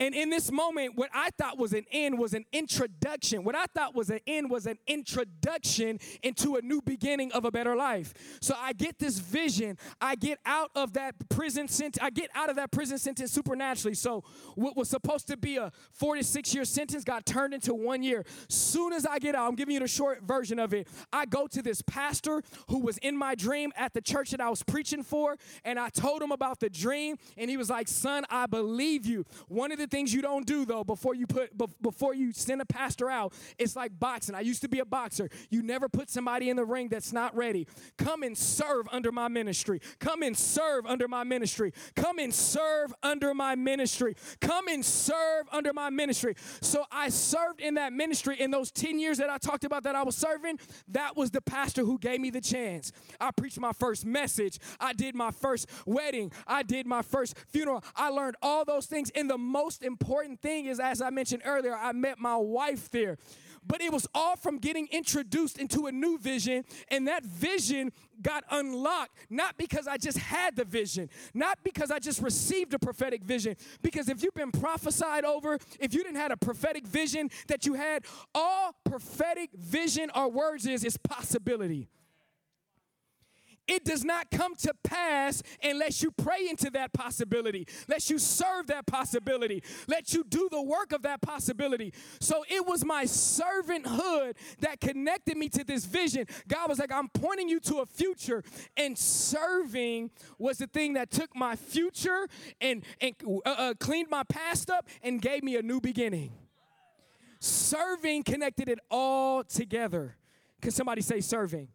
And 0.00 0.14
in 0.14 0.30
this 0.30 0.52
moment, 0.52 0.96
what 0.96 1.10
I 1.12 1.30
thought 1.38 1.58
was 1.58 1.72
an 1.72 1.84
end 1.90 2.18
was 2.18 2.32
an 2.32 2.44
introduction. 2.52 3.42
What 3.42 3.56
I 3.56 3.64
thought 3.74 3.94
was 3.96 4.10
an 4.10 4.20
end 4.26 4.48
was 4.48 4.66
an 4.66 4.78
introduction 4.86 5.98
into 6.22 6.54
a 6.54 6.62
new 6.62 6.80
beginning 6.80 7.32
of 7.32 7.44
a 7.44 7.50
better 7.50 7.74
life. 7.74 8.14
So 8.40 8.54
I 8.56 8.72
get 8.74 9.00
this 9.00 9.18
vision. 9.18 9.76
I 10.00 10.14
get 10.14 10.38
out 10.46 10.70
of 10.76 10.92
that 10.92 11.28
prison 11.28 11.66
sentence. 11.66 11.98
I 12.00 12.10
get 12.10 12.30
out 12.34 12.48
of 12.48 12.56
that 12.56 12.70
prison 12.70 12.98
sentence 12.98 13.32
supernaturally. 13.32 13.94
So 13.94 14.22
what 14.54 14.76
was 14.76 14.88
supposed 14.88 15.26
to 15.28 15.36
be 15.36 15.56
a 15.56 15.72
46 15.92 16.54
year 16.54 16.64
sentence 16.64 17.02
got 17.02 17.26
turned 17.26 17.52
into 17.52 17.74
one 17.74 18.02
year. 18.04 18.24
Soon 18.48 18.92
as 18.92 19.04
I 19.04 19.18
get 19.18 19.34
out, 19.34 19.48
I'm 19.48 19.56
giving 19.56 19.74
you 19.74 19.80
the 19.80 19.88
short 19.88 20.22
version 20.22 20.60
of 20.60 20.72
it. 20.74 20.86
I 21.12 21.26
go 21.26 21.48
to 21.48 21.60
this 21.60 21.82
pastor 21.82 22.42
who 22.68 22.78
was 22.78 22.98
in 22.98 23.16
my 23.16 23.34
dream 23.34 23.72
at 23.76 23.94
the 23.94 24.00
church 24.00 24.30
that 24.30 24.40
I 24.40 24.48
was 24.48 24.62
preaching 24.62 25.02
for, 25.02 25.36
and 25.64 25.78
I 25.78 25.88
told 25.88 26.22
him 26.22 26.30
about 26.30 26.60
the 26.60 26.70
dream, 26.70 27.16
and 27.36 27.50
he 27.50 27.56
was 27.56 27.70
like, 27.70 27.88
"Son, 27.88 28.24
I 28.30 28.46
believe 28.46 29.06
you." 29.06 29.24
One 29.48 29.72
of 29.72 29.78
the 29.78 29.87
things 29.88 30.12
you 30.14 30.22
don't 30.22 30.46
do 30.46 30.64
though 30.64 30.84
before 30.84 31.14
you 31.14 31.26
put 31.26 31.56
before 31.80 32.14
you 32.14 32.32
send 32.32 32.60
a 32.60 32.66
pastor 32.66 33.10
out, 33.10 33.32
it's 33.58 33.76
like 33.76 33.98
boxing. 33.98 34.34
I 34.34 34.40
used 34.40 34.62
to 34.62 34.68
be 34.68 34.78
a 34.80 34.84
boxer. 34.84 35.28
You 35.50 35.62
never 35.62 35.88
put 35.88 36.10
somebody 36.10 36.50
in 36.50 36.56
the 36.56 36.64
ring 36.64 36.88
that's 36.88 37.12
not 37.12 37.34
ready. 37.36 37.66
Come 37.96 38.22
and 38.22 38.36
serve 38.36 38.86
under 38.92 39.12
my 39.12 39.28
ministry. 39.28 39.80
Come 39.98 40.22
and 40.22 40.36
serve 40.36 40.86
under 40.86 41.08
my 41.08 41.24
ministry. 41.24 41.72
Come 41.96 42.18
and 42.18 42.32
serve 42.32 42.94
under 43.02 43.34
my 43.34 43.54
ministry. 43.54 44.16
Come 44.40 44.68
and 44.68 44.84
serve 44.84 45.46
under 45.52 45.72
my 45.72 45.90
ministry. 45.90 46.34
So 46.60 46.84
I 46.90 47.08
served 47.08 47.60
in 47.60 47.74
that 47.74 47.92
ministry 47.92 48.40
in 48.40 48.50
those 48.50 48.70
10 48.70 48.98
years 48.98 49.18
that 49.18 49.30
I 49.30 49.38
talked 49.38 49.64
about 49.64 49.84
that 49.84 49.94
I 49.94 50.02
was 50.02 50.16
serving. 50.16 50.58
That 50.88 51.16
was 51.16 51.30
the 51.30 51.40
pastor 51.40 51.84
who 51.84 51.98
gave 51.98 52.20
me 52.20 52.30
the 52.30 52.40
chance. 52.40 52.92
I 53.20 53.30
preached 53.30 53.60
my 53.60 53.72
first 53.72 54.04
message. 54.04 54.58
I 54.80 54.92
did 54.92 55.14
my 55.14 55.30
first 55.30 55.68
wedding. 55.86 56.32
I 56.46 56.62
did 56.62 56.86
my 56.86 57.02
first 57.02 57.36
funeral. 57.48 57.84
I 57.96 58.08
learned 58.08 58.36
all 58.42 58.64
those 58.64 58.86
things 58.86 59.10
in 59.10 59.28
the 59.28 59.38
most 59.38 59.77
most 59.78 59.86
important 59.86 60.40
thing 60.40 60.66
is, 60.66 60.80
as 60.80 61.00
I 61.00 61.10
mentioned 61.10 61.42
earlier, 61.44 61.74
I 61.74 61.92
met 61.92 62.18
my 62.18 62.36
wife 62.36 62.90
there. 62.90 63.18
But 63.66 63.80
it 63.80 63.92
was 63.92 64.06
all 64.14 64.36
from 64.36 64.58
getting 64.58 64.88
introduced 64.90 65.58
into 65.58 65.86
a 65.86 65.92
new 65.92 66.18
vision, 66.18 66.64
and 66.90 67.06
that 67.06 67.24
vision 67.24 67.92
got 68.22 68.44
unlocked, 68.50 69.10
not 69.28 69.58
because 69.58 69.86
I 69.86 69.96
just 69.96 70.18
had 70.18 70.56
the 70.56 70.64
vision, 70.64 71.10
not 71.34 71.58
because 71.62 71.90
I 71.90 71.98
just 71.98 72.22
received 72.22 72.72
a 72.72 72.78
prophetic 72.78 73.22
vision. 73.22 73.56
Because 73.82 74.08
if 74.08 74.22
you've 74.22 74.34
been 74.34 74.52
prophesied 74.52 75.24
over, 75.24 75.58
if 75.80 75.92
you 75.92 76.02
didn't 76.02 76.16
have 76.16 76.32
a 76.32 76.36
prophetic 76.36 76.86
vision 76.86 77.30
that 77.48 77.66
you 77.66 77.74
had, 77.74 78.04
all 78.34 78.74
prophetic 78.84 79.50
vision 79.52 80.10
or 80.14 80.30
words 80.30 80.66
is 80.66 80.84
is 80.84 80.96
possibility. 80.96 81.88
It 83.68 83.84
does 83.84 84.04
not 84.04 84.30
come 84.30 84.56
to 84.56 84.72
pass 84.82 85.42
unless 85.62 86.02
you 86.02 86.10
pray 86.10 86.48
into 86.48 86.70
that 86.70 86.92
possibility, 86.94 87.66
unless 87.86 88.08
you 88.08 88.18
serve 88.18 88.66
that 88.68 88.86
possibility, 88.86 89.62
let 89.86 90.14
you 90.14 90.24
do 90.24 90.48
the 90.50 90.62
work 90.62 90.92
of 90.92 91.02
that 91.02 91.20
possibility. 91.20 91.92
So 92.18 92.44
it 92.48 92.66
was 92.66 92.84
my 92.84 93.04
servanthood 93.04 94.34
that 94.60 94.80
connected 94.80 95.36
me 95.36 95.50
to 95.50 95.64
this 95.64 95.84
vision. 95.84 96.26
God 96.48 96.68
was 96.68 96.78
like, 96.78 96.92
I'm 96.92 97.08
pointing 97.08 97.48
you 97.48 97.60
to 97.60 97.76
a 97.78 97.86
future, 97.86 98.42
and 98.76 98.96
serving 98.96 100.10
was 100.38 100.58
the 100.58 100.66
thing 100.66 100.94
that 100.94 101.10
took 101.10 101.36
my 101.36 101.54
future 101.54 102.26
and, 102.60 102.84
and 103.00 103.14
uh, 103.44 103.50
uh, 103.50 103.74
cleaned 103.78 104.08
my 104.10 104.22
past 104.22 104.70
up 104.70 104.88
and 105.02 105.20
gave 105.20 105.42
me 105.42 105.56
a 105.56 105.62
new 105.62 105.80
beginning. 105.80 106.32
Serving 107.40 108.24
connected 108.24 108.68
it 108.68 108.78
all 108.90 109.44
together. 109.44 110.16
Can 110.60 110.70
somebody 110.70 111.02
say 111.02 111.20
serving? 111.20 111.68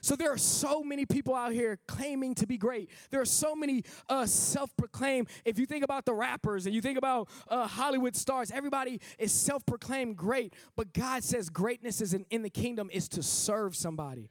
So 0.00 0.16
there 0.16 0.32
are 0.32 0.38
so 0.38 0.82
many 0.82 1.06
people 1.06 1.34
out 1.34 1.52
here 1.52 1.78
claiming 1.86 2.34
to 2.36 2.46
be 2.46 2.56
great. 2.56 2.90
There 3.10 3.20
are 3.20 3.26
so 3.26 3.54
many 3.54 3.84
uh, 4.08 4.26
self-proclaimed. 4.26 5.28
If 5.44 5.58
you 5.58 5.66
think 5.66 5.84
about 5.84 6.04
the 6.04 6.14
rappers 6.14 6.66
and 6.66 6.74
you 6.74 6.80
think 6.80 6.98
about 6.98 7.28
uh, 7.48 7.66
Hollywood 7.66 8.16
stars, 8.16 8.50
everybody 8.50 9.00
is 9.18 9.32
self-proclaimed 9.32 10.16
great. 10.16 10.54
But 10.76 10.92
God 10.92 11.24
says 11.24 11.50
greatness 11.50 12.00
is 12.00 12.14
in, 12.14 12.24
in 12.30 12.42
the 12.42 12.50
kingdom 12.50 12.88
is 12.92 13.08
to 13.10 13.22
serve 13.22 13.76
somebody 13.76 14.30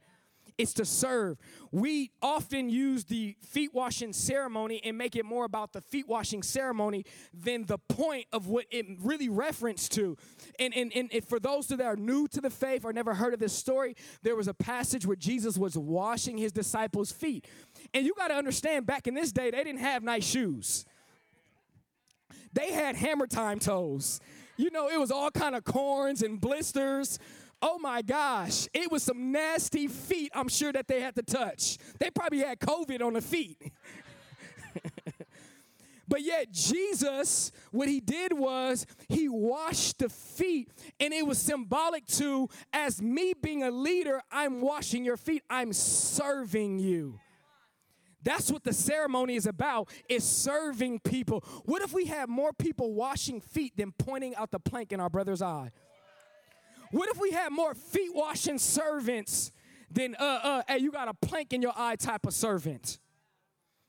it's 0.60 0.74
to 0.74 0.84
serve. 0.84 1.38
We 1.72 2.10
often 2.20 2.68
use 2.68 3.04
the 3.04 3.36
feet 3.40 3.72
washing 3.72 4.12
ceremony 4.12 4.80
and 4.84 4.98
make 4.98 5.16
it 5.16 5.24
more 5.24 5.44
about 5.44 5.72
the 5.72 5.80
feet 5.80 6.06
washing 6.08 6.42
ceremony 6.42 7.04
than 7.32 7.64
the 7.66 7.78
point 7.78 8.26
of 8.32 8.46
what 8.46 8.66
it 8.70 8.86
really 9.00 9.28
referenced 9.28 9.92
to. 9.92 10.16
And, 10.58 10.74
and, 10.74 10.92
and 10.94 11.24
for 11.24 11.40
those 11.40 11.68
that 11.68 11.80
are 11.80 11.96
new 11.96 12.28
to 12.28 12.40
the 12.40 12.50
faith 12.50 12.84
or 12.84 12.92
never 12.92 13.14
heard 13.14 13.32
of 13.32 13.40
this 13.40 13.52
story, 13.52 13.96
there 14.22 14.36
was 14.36 14.48
a 14.48 14.54
passage 14.54 15.06
where 15.06 15.16
Jesus 15.16 15.56
was 15.56 15.76
washing 15.76 16.36
his 16.36 16.52
disciples' 16.52 17.10
feet. 17.10 17.46
And 17.94 18.04
you 18.04 18.14
got 18.16 18.28
to 18.28 18.34
understand, 18.34 18.86
back 18.86 19.06
in 19.06 19.14
this 19.14 19.32
day, 19.32 19.50
they 19.50 19.64
didn't 19.64 19.80
have 19.80 20.02
nice 20.02 20.24
shoes. 20.24 20.84
They 22.52 22.72
had 22.72 22.96
hammer 22.96 23.26
time 23.26 23.60
toes. 23.60 24.20
You 24.56 24.70
know, 24.70 24.88
it 24.88 25.00
was 25.00 25.10
all 25.10 25.30
kind 25.30 25.54
of 25.54 25.64
corns 25.64 26.22
and 26.22 26.38
blisters. 26.38 27.18
Oh 27.62 27.78
my 27.78 28.02
gosh, 28.02 28.68
it 28.72 28.90
was 28.90 29.02
some 29.02 29.32
nasty 29.32 29.86
feet, 29.86 30.32
I'm 30.34 30.48
sure 30.48 30.72
that 30.72 30.88
they 30.88 31.00
had 31.00 31.14
to 31.16 31.22
touch. 31.22 31.76
They 31.98 32.10
probably 32.10 32.38
had 32.38 32.58
COVID 32.58 33.02
on 33.02 33.14
the 33.14 33.20
feet. 33.20 33.60
But 36.10 36.22
yet, 36.22 36.50
Jesus, 36.50 37.52
what 37.70 37.88
he 37.88 38.00
did 38.00 38.32
was 38.32 38.84
he 39.08 39.28
washed 39.28 40.00
the 40.00 40.08
feet, 40.08 40.68
and 40.98 41.14
it 41.14 41.24
was 41.24 41.38
symbolic 41.38 42.04
to, 42.06 42.48
as 42.72 43.00
me 43.00 43.32
being 43.40 43.62
a 43.62 43.70
leader, 43.70 44.20
I'm 44.28 44.60
washing 44.60 45.04
your 45.04 45.16
feet, 45.16 45.44
I'm 45.48 45.72
serving 45.72 46.80
you. 46.80 47.20
That's 48.24 48.50
what 48.50 48.64
the 48.64 48.72
ceremony 48.72 49.36
is 49.36 49.46
about, 49.46 49.88
is 50.08 50.24
serving 50.24 50.98
people. 50.98 51.44
What 51.64 51.80
if 51.80 51.92
we 51.92 52.06
had 52.06 52.28
more 52.28 52.52
people 52.52 52.92
washing 52.92 53.40
feet 53.40 53.76
than 53.76 53.92
pointing 53.92 54.34
out 54.34 54.50
the 54.50 54.58
plank 54.58 54.92
in 54.92 54.98
our 54.98 55.08
brother's 55.08 55.40
eye? 55.40 55.70
What 56.90 57.08
if 57.08 57.20
we 57.20 57.30
had 57.30 57.50
more 57.50 57.74
feet 57.74 58.14
washing 58.14 58.58
servants 58.58 59.52
than, 59.90 60.16
uh, 60.18 60.40
uh, 60.42 60.62
hey, 60.68 60.78
you 60.78 60.90
got 60.90 61.08
a 61.08 61.14
plank 61.14 61.52
in 61.52 61.62
your 61.62 61.72
eye 61.76 61.96
type 61.96 62.26
of 62.26 62.34
servant? 62.34 62.98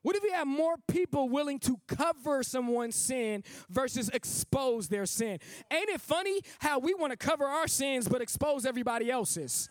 What 0.04 0.16
if 0.16 0.24
we 0.24 0.32
had 0.32 0.46
more 0.46 0.76
people 0.88 1.30
willing 1.30 1.60
to 1.60 1.80
cover 1.88 2.42
someone's 2.42 2.96
sin 2.96 3.44
versus 3.70 4.10
expose 4.10 4.88
their 4.88 5.06
sin? 5.06 5.38
Ain't 5.72 5.90
it 5.90 6.02
funny 6.02 6.42
how 6.60 6.80
we 6.80 6.94
want 6.94 7.12
to 7.12 7.18
cover 7.18 7.46
our 7.46 7.68
sins 7.68 8.08
but 8.08 8.22
expose 8.22 8.66
everybody 8.66 9.12
else's? 9.12 9.70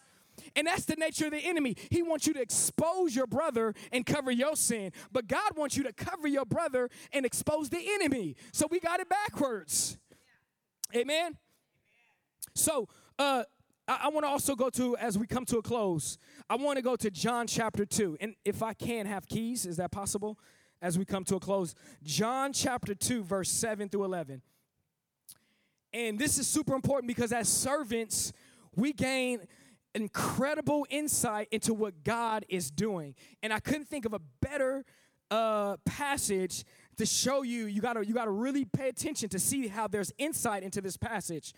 And 0.56 0.66
that's 0.66 0.84
the 0.84 0.96
nature 0.96 1.26
of 1.26 1.32
the 1.32 1.38
enemy. 1.38 1.76
He 1.90 2.02
wants 2.02 2.26
you 2.26 2.32
to 2.34 2.40
expose 2.40 3.14
your 3.14 3.26
brother 3.26 3.74
and 3.92 4.06
cover 4.06 4.30
your 4.30 4.56
sin, 4.56 4.92
but 5.12 5.26
God 5.26 5.56
wants 5.56 5.76
you 5.76 5.82
to 5.82 5.92
cover 5.92 6.28
your 6.28 6.44
brother 6.44 6.88
and 7.12 7.26
expose 7.26 7.68
the 7.68 7.82
enemy. 7.94 8.36
So 8.52 8.66
we 8.70 8.80
got 8.80 9.00
it 9.00 9.08
backwards. 9.08 9.98
Amen. 10.94 11.36
So 12.54 12.88
uh, 13.20 13.44
I, 13.86 14.08
want 14.08 14.24
to 14.24 14.30
also 14.30 14.54
go 14.56 14.70
to, 14.70 14.96
as 14.96 15.18
we 15.18 15.26
come 15.26 15.44
to 15.46 15.58
a 15.58 15.62
close, 15.62 16.16
I 16.48 16.56
want 16.56 16.76
to 16.76 16.82
go 16.82 16.96
to 16.96 17.10
John 17.10 17.46
chapter 17.46 17.84
2. 17.84 18.16
And 18.18 18.34
if 18.44 18.62
I 18.62 18.72
can 18.72 19.04
have 19.04 19.26
keys, 19.28 19.66
is 19.66 19.76
that 19.76 19.90
possible? 19.90 20.38
As 20.80 20.98
we 20.98 21.04
come 21.04 21.24
to 21.24 21.36
a 21.36 21.40
close, 21.40 21.74
John 22.02 22.54
chapter 22.54 22.94
2, 22.94 23.22
verse 23.22 23.50
7 23.50 23.90
through 23.90 24.04
11. 24.04 24.40
And 25.92 26.18
this 26.18 26.38
is 26.38 26.46
super 26.46 26.74
important 26.74 27.08
because 27.08 27.30
as 27.32 27.48
servants, 27.48 28.32
we 28.74 28.94
gain 28.94 29.40
incredible 29.94 30.86
insight 30.88 31.48
into 31.50 31.74
what 31.74 32.02
God 32.02 32.46
is 32.48 32.70
doing. 32.70 33.14
And 33.42 33.52
I 33.52 33.60
couldn't 33.60 33.88
think 33.88 34.06
of 34.06 34.14
a 34.14 34.20
better 34.40 34.84
uh, 35.30 35.76
passage 35.84 36.64
to 36.96 37.04
show 37.04 37.42
you. 37.42 37.66
You 37.66 37.80
gotta 37.80 38.06
you 38.06 38.14
gotta 38.14 38.30
really 38.30 38.64
pay 38.64 38.88
attention 38.88 39.28
to 39.30 39.38
see 39.38 39.68
how 39.68 39.88
there's 39.88 40.12
insight 40.16 40.62
into 40.62 40.80
this 40.80 40.96
passage. 40.96 41.52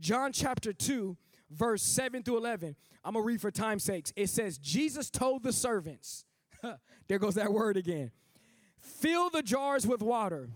John 0.00 0.32
chapter 0.32 0.72
2, 0.72 1.16
verse 1.50 1.82
7 1.82 2.22
through 2.22 2.38
11. 2.38 2.76
I'm 3.04 3.12
going 3.14 3.22
to 3.22 3.26
read 3.26 3.40
for 3.40 3.50
time's 3.50 3.84
sakes. 3.84 4.12
It 4.16 4.28
says, 4.28 4.58
Jesus 4.58 5.10
told 5.10 5.42
the 5.42 5.52
servants, 5.52 6.24
there 7.08 7.18
goes 7.18 7.34
that 7.34 7.52
word 7.52 7.76
again, 7.76 8.10
fill 8.78 9.30
the 9.30 9.42
jars 9.42 9.86
with 9.86 10.02
water. 10.02 10.48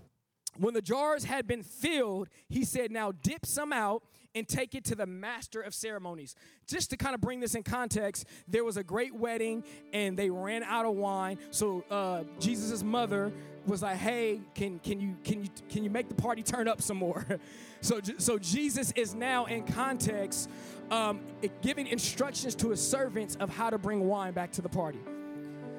When 0.57 0.75
the 0.75 0.83
jars 0.83 1.25
had 1.25 1.47
been 1.47 1.63
filled, 1.63 2.29
he 2.49 2.65
said, 2.65 2.91
Now 2.91 3.13
dip 3.13 3.47
some 3.47 3.73
out 3.73 4.03
and 4.35 4.47
take 4.47 4.75
it 4.75 4.85
to 4.85 4.95
the 4.95 5.07
master 5.07 5.61
of 5.61 5.75
ceremonies. 5.75 6.35
Just 6.67 6.91
to 6.91 6.97
kind 6.97 7.15
of 7.15 7.21
bring 7.21 7.41
this 7.41 7.55
in 7.55 7.63
context, 7.63 8.27
there 8.49 8.65
was 8.65 8.77
a 8.77 8.85
great 8.85 9.15
wedding 9.15 9.65
and 9.93 10.17
they 10.17 10.31
ran 10.31 10.63
out 10.63 10.87
of 10.87 10.95
wine. 10.95 11.39
So 11.51 11.85
uh, 11.91 12.25
Jesus' 12.39 12.83
mother 12.83 13.33
was 13.67 13.83
like, 13.83 13.97
"Hey, 13.97 14.41
can 14.55 14.79
can 14.79 15.01
you 15.01 15.17
can 15.25 15.43
you 15.45 15.51
can 15.69 15.85
you 15.85 15.91
make 15.91 16.09
the 16.09 16.15
party 16.15 16.43
turn 16.43 16.69
up 16.69 16.81
some 16.81 16.97
more?" 16.97 17.27
so 17.81 18.01
so 18.19 18.39
Jesus 18.39 18.93
is 18.93 19.15
now 19.15 19.47
in 19.47 19.65
context 19.65 20.49
um, 20.91 21.21
giving 21.63 21.87
instructions 21.87 22.55
to 22.57 22.71
his 22.71 22.87
servants 22.87 23.37
of 23.37 23.51
how 23.51 23.71
to 23.71 23.79
bring 23.79 24.07
wine 24.07 24.33
back 24.33 24.53
to 24.53 24.63
the 24.63 24.69
party. 24.69 25.01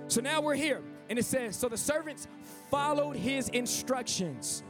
So 0.08 0.20
now 0.20 0.42
we're 0.42 0.56
here, 0.56 0.82
and 1.10 1.18
it 1.18 1.26
says, 1.26 1.56
"So 1.56 1.70
the 1.70 1.78
servants 1.78 2.28
followed 2.70 3.16
his 3.16 3.50
instructions." 3.50 4.64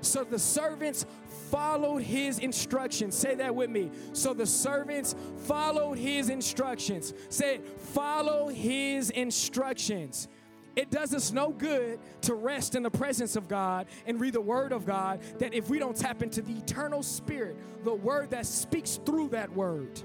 So 0.00 0.24
the 0.24 0.38
servants 0.38 1.06
followed 1.50 2.02
his 2.02 2.38
instructions. 2.38 3.14
Say 3.14 3.34
that 3.36 3.54
with 3.54 3.70
me. 3.70 3.90
So 4.12 4.34
the 4.34 4.46
servants 4.46 5.14
followed 5.44 5.98
his 5.98 6.28
instructions. 6.28 7.14
Say 7.28 7.56
it, 7.56 7.80
follow 7.80 8.48
his 8.48 9.10
instructions. 9.10 10.28
It 10.76 10.90
does 10.90 11.12
us 11.12 11.32
no 11.32 11.50
good 11.50 11.98
to 12.22 12.34
rest 12.34 12.76
in 12.76 12.84
the 12.84 12.90
presence 12.90 13.34
of 13.34 13.48
God 13.48 13.88
and 14.06 14.20
read 14.20 14.34
the 14.34 14.40
Word 14.40 14.70
of 14.72 14.86
God 14.86 15.20
that 15.38 15.52
if 15.52 15.68
we 15.68 15.80
don't 15.80 15.96
tap 15.96 16.22
into 16.22 16.40
the 16.40 16.52
eternal 16.52 17.02
Spirit, 17.02 17.56
the 17.82 17.94
Word 17.94 18.30
that 18.30 18.46
speaks 18.46 19.00
through 19.04 19.30
that 19.30 19.52
Word. 19.52 20.00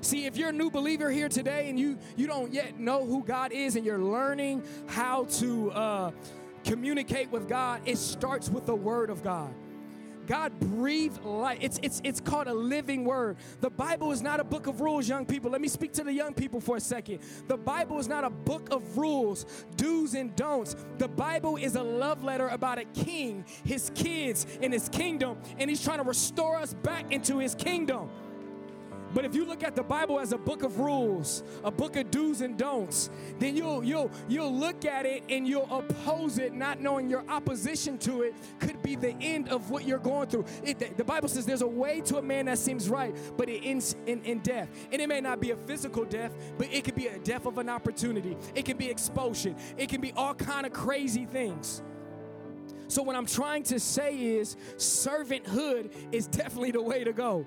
See, 0.00 0.24
if 0.24 0.38
you're 0.38 0.48
a 0.48 0.52
new 0.52 0.70
believer 0.70 1.10
here 1.10 1.28
today 1.28 1.68
and 1.68 1.78
you 1.78 1.98
you 2.16 2.26
don't 2.26 2.54
yet 2.54 2.80
know 2.80 3.04
who 3.04 3.22
God 3.22 3.52
is 3.52 3.76
and 3.76 3.84
you're 3.84 3.98
learning 3.98 4.62
how 4.86 5.24
to 5.24 5.70
uh, 5.72 6.10
communicate 6.64 7.30
with 7.30 7.46
God, 7.46 7.82
it 7.84 7.98
starts 7.98 8.48
with 8.48 8.64
the 8.64 8.74
Word 8.74 9.10
of 9.10 9.22
God. 9.22 9.52
God 10.30 10.56
breathed 10.60 11.24
life. 11.24 11.58
It's, 11.60 11.80
it's, 11.82 12.00
it's 12.04 12.20
called 12.20 12.46
a 12.46 12.54
living 12.54 13.04
word. 13.04 13.38
The 13.60 13.68
Bible 13.68 14.12
is 14.12 14.22
not 14.22 14.38
a 14.38 14.44
book 14.44 14.68
of 14.68 14.80
rules, 14.80 15.08
young 15.08 15.26
people. 15.26 15.50
Let 15.50 15.60
me 15.60 15.66
speak 15.66 15.92
to 15.94 16.04
the 16.04 16.12
young 16.12 16.34
people 16.34 16.60
for 16.60 16.76
a 16.76 16.80
second. 16.80 17.18
The 17.48 17.56
Bible 17.56 17.98
is 17.98 18.06
not 18.06 18.22
a 18.22 18.30
book 18.30 18.68
of 18.70 18.96
rules, 18.96 19.44
do's 19.74 20.14
and 20.14 20.36
don'ts. 20.36 20.76
The 20.98 21.08
Bible 21.08 21.56
is 21.56 21.74
a 21.74 21.82
love 21.82 22.22
letter 22.22 22.46
about 22.46 22.78
a 22.78 22.84
king, 22.84 23.44
his 23.64 23.90
kids, 23.96 24.46
and 24.62 24.72
his 24.72 24.88
kingdom, 24.88 25.36
and 25.58 25.68
he's 25.68 25.82
trying 25.82 25.98
to 25.98 26.04
restore 26.04 26.58
us 26.58 26.74
back 26.74 27.10
into 27.10 27.38
his 27.38 27.56
kingdom. 27.56 28.08
But 29.12 29.24
if 29.24 29.34
you 29.34 29.44
look 29.44 29.64
at 29.64 29.74
the 29.74 29.82
Bible 29.82 30.20
as 30.20 30.32
a 30.32 30.38
book 30.38 30.62
of 30.62 30.78
rules, 30.78 31.42
a 31.64 31.70
book 31.70 31.96
of 31.96 32.10
do's 32.10 32.40
and 32.40 32.56
don'ts, 32.56 33.10
then 33.38 33.56
you'll 33.56 33.82
you'll 33.82 34.10
you'll 34.28 34.54
look 34.54 34.84
at 34.84 35.06
it 35.06 35.24
and 35.28 35.46
you'll 35.46 35.68
oppose 35.70 36.38
it, 36.38 36.54
not 36.54 36.80
knowing 36.80 37.10
your 37.10 37.24
opposition 37.28 37.98
to 37.98 38.22
it 38.22 38.34
could 38.60 38.80
be 38.82 38.94
the 38.94 39.14
end 39.20 39.48
of 39.48 39.70
what 39.70 39.84
you're 39.84 39.98
going 39.98 40.28
through. 40.28 40.44
It, 40.62 40.96
the 40.96 41.04
Bible 41.04 41.28
says 41.28 41.44
there's 41.44 41.62
a 41.62 41.66
way 41.66 42.00
to 42.02 42.18
a 42.18 42.22
man 42.22 42.46
that 42.46 42.58
seems 42.58 42.88
right, 42.88 43.14
but 43.36 43.48
it 43.48 43.62
ends 43.64 43.96
in, 44.06 44.22
in 44.22 44.38
death. 44.40 44.68
And 44.92 45.00
it 45.02 45.08
may 45.08 45.20
not 45.20 45.40
be 45.40 45.50
a 45.50 45.56
physical 45.56 46.04
death, 46.04 46.32
but 46.56 46.72
it 46.72 46.84
could 46.84 46.94
be 46.94 47.08
a 47.08 47.18
death 47.18 47.46
of 47.46 47.58
an 47.58 47.68
opportunity. 47.68 48.36
It 48.54 48.64
can 48.64 48.76
be 48.76 48.88
expulsion. 48.88 49.56
It 49.76 49.88
can 49.88 50.00
be 50.00 50.12
all 50.12 50.34
kind 50.34 50.66
of 50.66 50.72
crazy 50.72 51.24
things. 51.24 51.82
So 52.88 53.02
what 53.02 53.14
I'm 53.14 53.26
trying 53.26 53.62
to 53.64 53.78
say 53.78 54.16
is 54.16 54.56
servanthood 54.76 55.92
is 56.12 56.26
definitely 56.26 56.72
the 56.72 56.82
way 56.82 57.04
to 57.04 57.12
go. 57.12 57.46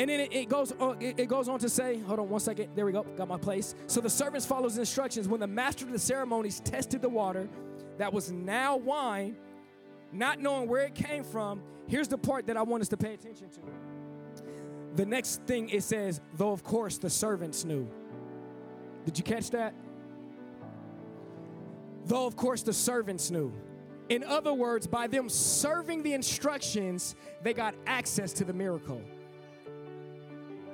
And 0.00 0.08
then 0.08 0.18
it, 0.18 0.32
it 0.32 0.48
goes 0.48 0.72
on, 0.80 0.96
it, 0.98 1.20
it 1.20 1.28
goes 1.28 1.46
on 1.46 1.58
to 1.58 1.68
say, 1.68 1.98
hold 1.98 2.20
on 2.20 2.30
one 2.30 2.40
second. 2.40 2.70
There 2.74 2.86
we 2.86 2.92
go. 2.92 3.02
Got 3.02 3.28
my 3.28 3.36
place. 3.36 3.74
So 3.86 4.00
the 4.00 4.08
servants 4.08 4.46
follows 4.46 4.78
instructions. 4.78 5.28
When 5.28 5.40
the 5.40 5.46
master 5.46 5.84
of 5.84 5.92
the 5.92 5.98
ceremonies 5.98 6.60
tested 6.60 7.02
the 7.02 7.10
water 7.10 7.50
that 7.98 8.10
was 8.10 8.32
now 8.32 8.78
wine, 8.78 9.36
not 10.10 10.40
knowing 10.40 10.70
where 10.70 10.84
it 10.84 10.94
came 10.94 11.22
from, 11.22 11.62
here's 11.86 12.08
the 12.08 12.16
part 12.16 12.46
that 12.46 12.56
I 12.56 12.62
want 12.62 12.80
us 12.80 12.88
to 12.88 12.96
pay 12.96 13.12
attention 13.12 13.50
to. 13.50 13.60
The 14.96 15.04
next 15.04 15.42
thing 15.42 15.68
it 15.68 15.82
says, 15.82 16.22
though 16.32 16.52
of 16.52 16.64
course 16.64 16.96
the 16.96 17.10
servants 17.10 17.66
knew. 17.66 17.86
Did 19.04 19.18
you 19.18 19.24
catch 19.24 19.50
that? 19.50 19.74
Though 22.06 22.24
of 22.24 22.36
course 22.36 22.62
the 22.62 22.72
servants 22.72 23.30
knew. 23.30 23.52
In 24.08 24.24
other 24.24 24.54
words, 24.54 24.86
by 24.86 25.08
them 25.08 25.28
serving 25.28 26.04
the 26.04 26.14
instructions, 26.14 27.16
they 27.42 27.52
got 27.52 27.74
access 27.86 28.32
to 28.32 28.46
the 28.46 28.54
miracle. 28.54 29.02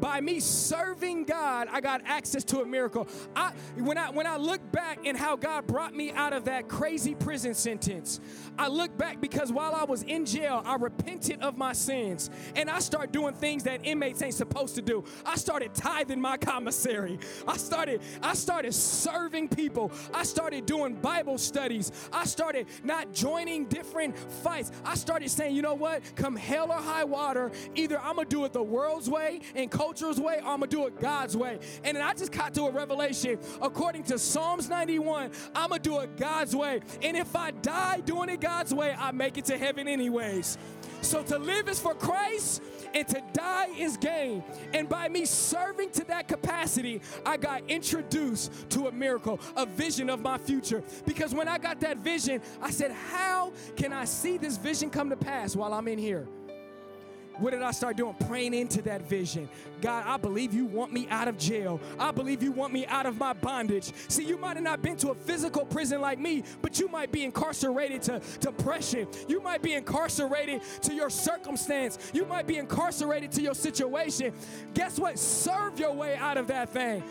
by 0.00 0.20
me 0.20 0.40
serving 0.40 1.24
God, 1.24 1.68
I 1.70 1.80
got 1.80 2.02
access 2.04 2.44
to 2.44 2.60
a 2.60 2.66
miracle. 2.66 3.08
I, 3.34 3.52
when 3.76 3.98
I 3.98 4.10
when 4.10 4.26
I 4.26 4.36
look 4.36 4.60
back 4.72 5.00
and 5.04 5.16
how 5.16 5.36
God 5.36 5.66
brought 5.66 5.94
me 5.94 6.12
out 6.12 6.32
of 6.32 6.44
that 6.44 6.68
crazy 6.68 7.14
prison 7.14 7.54
sentence, 7.54 8.20
I 8.58 8.68
look 8.68 8.96
back 8.96 9.20
because 9.20 9.52
while 9.52 9.74
I 9.74 9.84
was 9.84 10.02
in 10.02 10.24
jail, 10.24 10.62
I 10.64 10.76
repented 10.76 11.40
of 11.42 11.56
my 11.56 11.72
sins 11.72 12.30
and 12.56 12.68
I 12.70 12.78
started 12.80 13.12
doing 13.12 13.34
things 13.34 13.64
that 13.64 13.80
inmates 13.84 14.22
ain't 14.22 14.34
supposed 14.34 14.74
to 14.76 14.82
do. 14.82 15.04
I 15.24 15.36
started 15.36 15.74
tithing 15.74 16.20
my 16.20 16.36
commissary. 16.36 17.18
I 17.46 17.56
started 17.56 18.02
I 18.22 18.34
started 18.34 18.74
serving 18.74 19.48
people. 19.48 19.92
I 20.12 20.24
started 20.24 20.66
doing 20.66 20.94
Bible 20.94 21.38
studies. 21.38 21.92
I 22.12 22.24
started 22.24 22.66
not 22.84 23.12
joining 23.12 23.66
different 23.66 24.18
fights. 24.18 24.72
I 24.84 24.94
started 24.94 25.30
saying, 25.30 25.54
you 25.54 25.62
know 25.62 25.74
what? 25.74 26.02
Come 26.16 26.36
hell 26.36 26.70
or 26.70 26.80
high 26.80 27.04
water, 27.04 27.50
either 27.74 28.00
I'm 28.00 28.16
gonna 28.16 28.28
do 28.28 28.44
it 28.44 28.52
the 28.52 28.62
world's 28.62 29.08
way 29.08 29.40
and 29.54 29.70
culture's 29.88 30.20
way, 30.20 30.36
I'm 30.38 30.60
gonna 30.60 30.66
do 30.66 30.86
it 30.86 31.00
God's 31.00 31.34
way. 31.34 31.58
And 31.82 31.96
then 31.96 32.04
I 32.04 32.12
just 32.12 32.30
got 32.30 32.52
to 32.54 32.64
a 32.64 32.70
revelation. 32.70 33.38
According 33.62 34.02
to 34.04 34.18
Psalms 34.18 34.68
91, 34.68 35.30
I'm 35.54 35.70
gonna 35.70 35.80
do 35.80 36.00
it 36.00 36.14
God's 36.18 36.54
way. 36.54 36.80
And 37.02 37.16
if 37.16 37.34
I 37.34 37.52
die 37.52 38.00
doing 38.00 38.28
it 38.28 38.40
God's 38.40 38.74
way, 38.74 38.94
I 38.98 39.12
make 39.12 39.38
it 39.38 39.46
to 39.46 39.56
heaven 39.56 39.88
anyways. 39.88 40.58
So 41.00 41.22
to 41.22 41.38
live 41.38 41.70
is 41.70 41.80
for 41.80 41.94
Christ 41.94 42.62
and 42.92 43.08
to 43.08 43.22
die 43.32 43.68
is 43.78 43.96
gain. 43.96 44.44
And 44.74 44.90
by 44.90 45.08
me 45.08 45.24
serving 45.24 45.90
to 45.92 46.04
that 46.04 46.28
capacity, 46.28 47.00
I 47.24 47.38
got 47.38 47.62
introduced 47.68 48.68
to 48.70 48.88
a 48.88 48.92
miracle, 48.92 49.40
a 49.56 49.64
vision 49.64 50.10
of 50.10 50.20
my 50.20 50.36
future. 50.36 50.82
Because 51.06 51.34
when 51.34 51.48
I 51.48 51.56
got 51.56 51.80
that 51.80 51.96
vision, 51.98 52.42
I 52.60 52.70
said, 52.72 52.90
How 52.90 53.52
can 53.76 53.94
I 53.94 54.04
see 54.04 54.36
this 54.36 54.58
vision 54.58 54.90
come 54.90 55.08
to 55.08 55.16
pass 55.16 55.56
while 55.56 55.72
I'm 55.72 55.88
in 55.88 55.98
here? 55.98 56.28
What 57.38 57.50
did 57.50 57.62
I 57.62 57.70
start 57.70 57.96
doing? 57.96 58.14
Praying 58.26 58.54
into 58.54 58.82
that 58.82 59.02
vision. 59.02 59.48
God, 59.80 60.04
I 60.06 60.16
believe 60.16 60.52
you 60.52 60.66
want 60.66 60.92
me 60.92 61.06
out 61.08 61.28
of 61.28 61.38
jail. 61.38 61.80
I 61.98 62.10
believe 62.10 62.42
you 62.42 62.52
want 62.52 62.72
me 62.72 62.86
out 62.86 63.06
of 63.06 63.18
my 63.18 63.32
bondage. 63.32 63.92
See, 64.08 64.24
you 64.24 64.36
might 64.36 64.56
have 64.56 64.64
not 64.64 64.82
been 64.82 64.96
to 64.98 65.10
a 65.10 65.14
physical 65.14 65.64
prison 65.64 66.00
like 66.00 66.18
me, 66.18 66.42
but 66.62 66.78
you 66.80 66.88
might 66.88 67.12
be 67.12 67.24
incarcerated 67.24 68.02
to 68.02 68.20
depression. 68.40 69.06
You 69.28 69.40
might 69.40 69.62
be 69.62 69.74
incarcerated 69.74 70.62
to 70.82 70.94
your 70.94 71.10
circumstance. 71.10 72.10
You 72.12 72.24
might 72.26 72.46
be 72.46 72.56
incarcerated 72.56 73.30
to 73.32 73.42
your 73.42 73.54
situation. 73.54 74.32
Guess 74.74 74.98
what? 74.98 75.18
Serve 75.18 75.78
your 75.78 75.92
way 75.92 76.16
out 76.16 76.36
of 76.36 76.48
that 76.48 76.70
thing. 76.70 77.02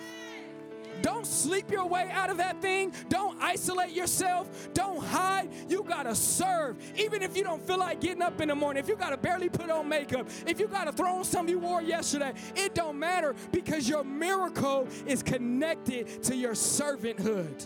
Don't 1.02 1.26
sleep 1.26 1.72
your 1.72 1.86
way 1.88 2.10
out 2.12 2.30
of 2.30 2.38
that 2.38 2.62
thing. 2.62 2.92
Don't 3.10 3.42
isolate 3.42 3.92
yourself. 3.92 4.70
Don't 4.74 5.04
hide. 5.04 5.50
You 5.70 5.84
got 5.84 6.04
to 6.04 6.16
serve. 6.16 6.78
Even 6.98 7.22
if 7.22 7.36
you 7.38 7.44
don't 7.44 7.62
feel 7.66 7.80
like 7.80 8.02
getting 8.02 8.22
up 8.22 8.42
in 8.42 8.50
the 8.50 8.56
morning, 8.56 8.82
if 8.82 8.90
you 8.90 8.96
got 8.96 9.12
to 9.12 9.18
barely 9.18 9.50
put 9.50 9.70
on 9.70 9.88
makeup, 9.88 10.28
if 10.46 10.60
you 10.60 10.68
got 10.68 10.86
to 10.86 10.92
throw 10.92 11.18
on 11.18 11.24
something 11.24 11.54
you 11.54 11.60
wore 11.60 11.82
yesterday, 11.82 12.34
it 12.56 12.74
don't 12.74 12.98
matter 12.98 13.36
because 13.52 13.88
your 13.88 14.04
miracle 14.04 14.88
is 15.06 15.24
connected 15.24 16.24
to 16.24 16.36
your 16.36 16.54
servanthood. 16.54 17.66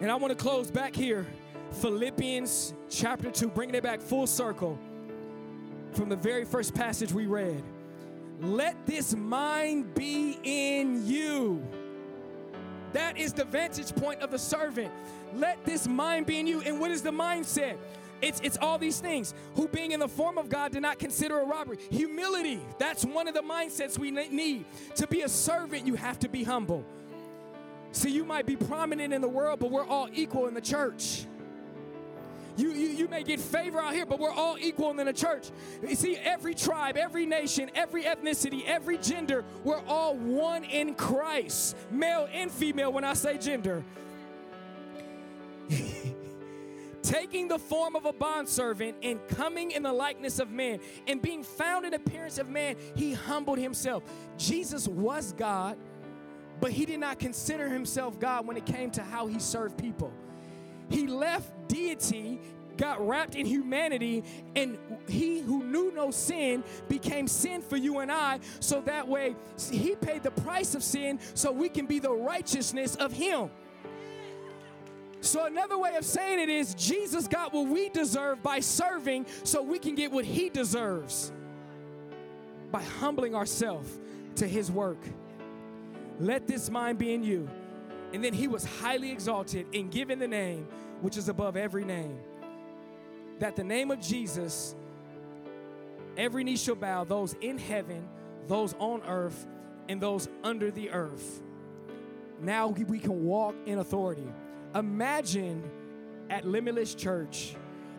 And 0.00 0.10
I 0.10 0.16
want 0.16 0.36
to 0.36 0.36
close 0.36 0.70
back 0.70 0.96
here. 0.96 1.26
Philippians 1.80 2.74
chapter 2.90 3.30
2, 3.30 3.48
bringing 3.48 3.76
it 3.76 3.82
back 3.82 4.00
full 4.00 4.26
circle 4.26 4.78
from 5.92 6.08
the 6.08 6.16
very 6.16 6.44
first 6.44 6.74
passage 6.74 7.12
we 7.12 7.26
read. 7.26 7.62
Let 8.42 8.86
this 8.86 9.14
mind 9.14 9.94
be 9.94 10.38
in 10.42 11.06
you. 11.06 11.62
That 12.92 13.16
is 13.16 13.32
the 13.32 13.44
vantage 13.44 13.94
point 13.94 14.20
of 14.20 14.30
the 14.30 14.38
servant. 14.38 14.92
Let 15.34 15.64
this 15.64 15.86
mind 15.86 16.26
be 16.26 16.40
in 16.40 16.46
you. 16.46 16.60
And 16.60 16.80
what 16.80 16.90
is 16.90 17.02
the 17.02 17.12
mindset? 17.12 17.76
It's, 18.20 18.40
it's 18.40 18.58
all 18.60 18.78
these 18.78 19.00
things. 19.00 19.32
Who, 19.54 19.68
being 19.68 19.92
in 19.92 20.00
the 20.00 20.08
form 20.08 20.38
of 20.38 20.48
God, 20.48 20.72
did 20.72 20.82
not 20.82 20.98
consider 20.98 21.40
a 21.40 21.44
robbery. 21.44 21.78
Humility. 21.90 22.60
That's 22.78 23.04
one 23.04 23.28
of 23.28 23.34
the 23.34 23.42
mindsets 23.42 23.98
we 23.98 24.10
need. 24.10 24.64
To 24.96 25.06
be 25.06 25.22
a 25.22 25.28
servant, 25.28 25.86
you 25.86 25.94
have 25.94 26.18
to 26.20 26.28
be 26.28 26.44
humble. 26.44 26.84
See, 27.92 28.10
you 28.10 28.24
might 28.24 28.46
be 28.46 28.56
prominent 28.56 29.12
in 29.12 29.20
the 29.20 29.28
world, 29.28 29.60
but 29.60 29.70
we're 29.70 29.86
all 29.86 30.08
equal 30.12 30.46
in 30.46 30.54
the 30.54 30.60
church. 30.60 31.26
You, 32.56 32.70
you, 32.70 32.88
you 32.88 33.08
may 33.08 33.22
get 33.22 33.40
favor 33.40 33.80
out 33.80 33.94
here, 33.94 34.06
but 34.06 34.18
we're 34.18 34.30
all 34.30 34.56
equal 34.60 34.90
in 34.90 35.06
the 35.06 35.12
church. 35.12 35.50
You 35.86 35.94
see, 35.94 36.16
every 36.16 36.54
tribe, 36.54 36.96
every 36.96 37.26
nation, 37.26 37.70
every 37.74 38.04
ethnicity, 38.04 38.64
every 38.66 38.98
gender, 38.98 39.44
we're 39.64 39.82
all 39.86 40.16
one 40.16 40.64
in 40.64 40.94
Christ, 40.94 41.76
male 41.90 42.28
and 42.32 42.50
female 42.50 42.92
when 42.92 43.04
I 43.04 43.14
say 43.14 43.38
gender. 43.38 43.82
taking 47.02 47.48
the 47.48 47.58
form 47.58 47.96
of 47.96 48.06
a 48.06 48.12
bondservant 48.12 48.96
and 49.02 49.20
coming 49.28 49.72
in 49.72 49.82
the 49.82 49.92
likeness 49.92 50.38
of 50.38 50.50
man 50.50 50.78
and 51.06 51.20
being 51.20 51.42
found 51.42 51.84
in 51.84 51.94
appearance 51.94 52.38
of 52.38 52.48
man, 52.48 52.76
he 52.94 53.12
humbled 53.12 53.58
himself. 53.58 54.02
Jesus 54.38 54.88
was 54.88 55.32
God, 55.32 55.76
but 56.60 56.70
he 56.70 56.86
did 56.86 57.00
not 57.00 57.18
consider 57.18 57.68
himself 57.68 58.18
God 58.18 58.46
when 58.46 58.56
it 58.56 58.64
came 58.64 58.90
to 58.92 59.02
how 59.02 59.26
he 59.26 59.38
served 59.38 59.76
people. 59.76 60.12
He 60.92 61.06
left 61.06 61.50
deity, 61.68 62.38
got 62.76 63.06
wrapped 63.06 63.34
in 63.34 63.46
humanity, 63.46 64.24
and 64.54 64.78
he 65.08 65.40
who 65.40 65.64
knew 65.64 65.90
no 65.92 66.10
sin 66.10 66.62
became 66.88 67.26
sin 67.26 67.62
for 67.62 67.76
you 67.76 68.00
and 68.00 68.12
I, 68.12 68.40
so 68.60 68.80
that 68.82 69.08
way 69.08 69.34
he 69.70 69.96
paid 69.96 70.22
the 70.22 70.30
price 70.30 70.74
of 70.74 70.82
sin 70.82 71.18
so 71.34 71.50
we 71.50 71.68
can 71.68 71.86
be 71.86 71.98
the 71.98 72.12
righteousness 72.12 72.94
of 72.96 73.12
him. 73.12 73.50
So, 75.22 75.46
another 75.46 75.78
way 75.78 75.94
of 75.94 76.04
saying 76.04 76.40
it 76.40 76.48
is 76.48 76.74
Jesus 76.74 77.28
got 77.28 77.52
what 77.52 77.68
we 77.68 77.88
deserve 77.88 78.42
by 78.42 78.58
serving 78.58 79.26
so 79.44 79.62
we 79.62 79.78
can 79.78 79.94
get 79.94 80.10
what 80.10 80.24
he 80.24 80.50
deserves 80.50 81.32
by 82.72 82.82
humbling 82.82 83.34
ourselves 83.34 84.00
to 84.34 84.48
his 84.48 84.70
work. 84.70 84.98
Let 86.18 86.48
this 86.48 86.70
mind 86.70 86.98
be 86.98 87.14
in 87.14 87.22
you. 87.22 87.48
And 88.12 88.22
then 88.22 88.32
he 88.32 88.48
was 88.48 88.64
highly 88.64 89.10
exalted 89.10 89.66
and 89.74 89.90
given 89.90 90.18
the 90.18 90.28
name 90.28 90.66
which 91.00 91.16
is 91.16 91.28
above 91.28 91.56
every 91.56 91.84
name. 91.84 92.18
That 93.38 93.56
the 93.56 93.64
name 93.64 93.90
of 93.90 94.00
Jesus, 94.00 94.74
every 96.16 96.44
knee 96.44 96.56
shall 96.56 96.74
bow, 96.74 97.04
those 97.04 97.34
in 97.40 97.58
heaven, 97.58 98.08
those 98.46 98.74
on 98.78 99.02
earth, 99.02 99.46
and 99.88 100.00
those 100.00 100.28
under 100.44 100.70
the 100.70 100.90
earth. 100.90 101.42
Now 102.40 102.68
we 102.68 102.98
can 102.98 103.24
walk 103.24 103.54
in 103.66 103.78
authority. 103.78 104.26
Imagine 104.74 105.62
at 106.30 106.46
Limitless 106.46 106.94
Church 106.94 107.56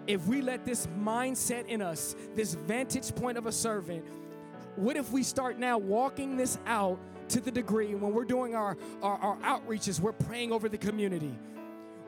if 0.08 0.28
we 0.28 0.42
let 0.42 0.66
this 0.66 0.88
mindset 1.00 1.68
in 1.68 1.82
us, 1.82 2.16
this 2.36 2.56
vantage 2.56 3.16
point 3.16 3.38
of 3.38 3.46
a 3.46 3.52
servant, 3.52 4.06
what 4.76 4.98
if 4.98 5.12
we 5.12 5.24
start 5.24 5.58
now 5.58 5.78
walking 5.78 6.36
this 6.36 6.58
out 6.66 7.00
to 7.30 7.42
the 7.42 7.52
degree 7.52 7.96
when 7.96 8.14
we're 8.14 8.26
doing 8.26 8.56
our, 8.56 8.78
our, 9.02 9.18
our 9.18 9.38
outreaches, 9.38 10.00
we're 10.00 10.12
praying 10.12 10.52
over 10.52 10.70
the 10.70 10.78
community? 10.78 11.34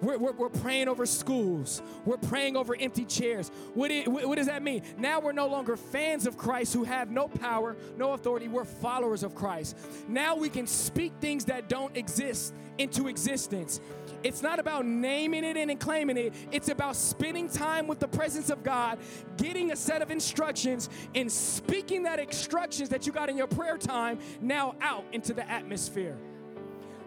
We're, 0.02 0.18
we're, 0.18 0.34
we're, 0.34 0.50
praying 0.50 0.90
over 0.90 1.06
schools. 1.06 1.82
We're 2.04 2.18
praying 2.18 2.58
over 2.58 2.76
empty 2.78 3.06
chairs. 3.06 3.50
What, 3.74 3.92
it, 3.92 4.08
what 4.08 4.36
does 4.36 4.48
that 4.48 4.62
mean? 4.62 4.84
Now 4.98 5.22
we're 5.22 5.32
no 5.32 5.48
longer 5.48 5.78
fans 5.78 6.28
of 6.28 6.38
Christ 6.38 6.74
who 6.74 6.84
have 6.84 7.10
no 7.12 7.28
power, 7.30 7.78
no 7.98 8.12
authority. 8.14 8.50
We're 8.50 8.66
followers 8.66 9.24
of 9.24 9.36
Christ. 9.36 9.78
Now 10.10 10.36
we 10.36 10.50
can 10.50 10.68
speak 10.68 11.14
things 11.22 11.46
that 11.46 11.70
don't 11.70 11.96
exist 11.96 12.54
into 12.78 13.08
existence. 13.08 13.80
It's 14.26 14.42
not 14.42 14.58
about 14.58 14.88
naming 14.88 15.44
it 15.44 15.56
and 15.56 15.80
claiming 15.80 16.18
it. 16.18 16.34
It's 16.52 16.70
about 16.70 16.96
spending 16.96 17.48
time 17.48 17.86
with 17.86 18.00
the 18.00 18.08
presence 18.08 18.50
of 18.50 18.64
God, 18.64 18.98
getting 19.38 19.72
a 19.72 19.76
set 19.76 20.02
of 20.02 20.10
instructions, 20.10 20.90
and 21.14 21.32
speaking 21.32 22.02
that 22.04 22.18
instructions 22.20 22.90
that 22.90 23.06
you 23.06 23.14
got 23.14 23.30
in 23.30 23.38
your 23.38 23.46
prayer 23.46 23.78
time 23.78 24.18
now 24.42 24.74
out 24.82 25.06
into 25.12 25.32
the 25.32 25.48
atmosphere. 25.48 26.18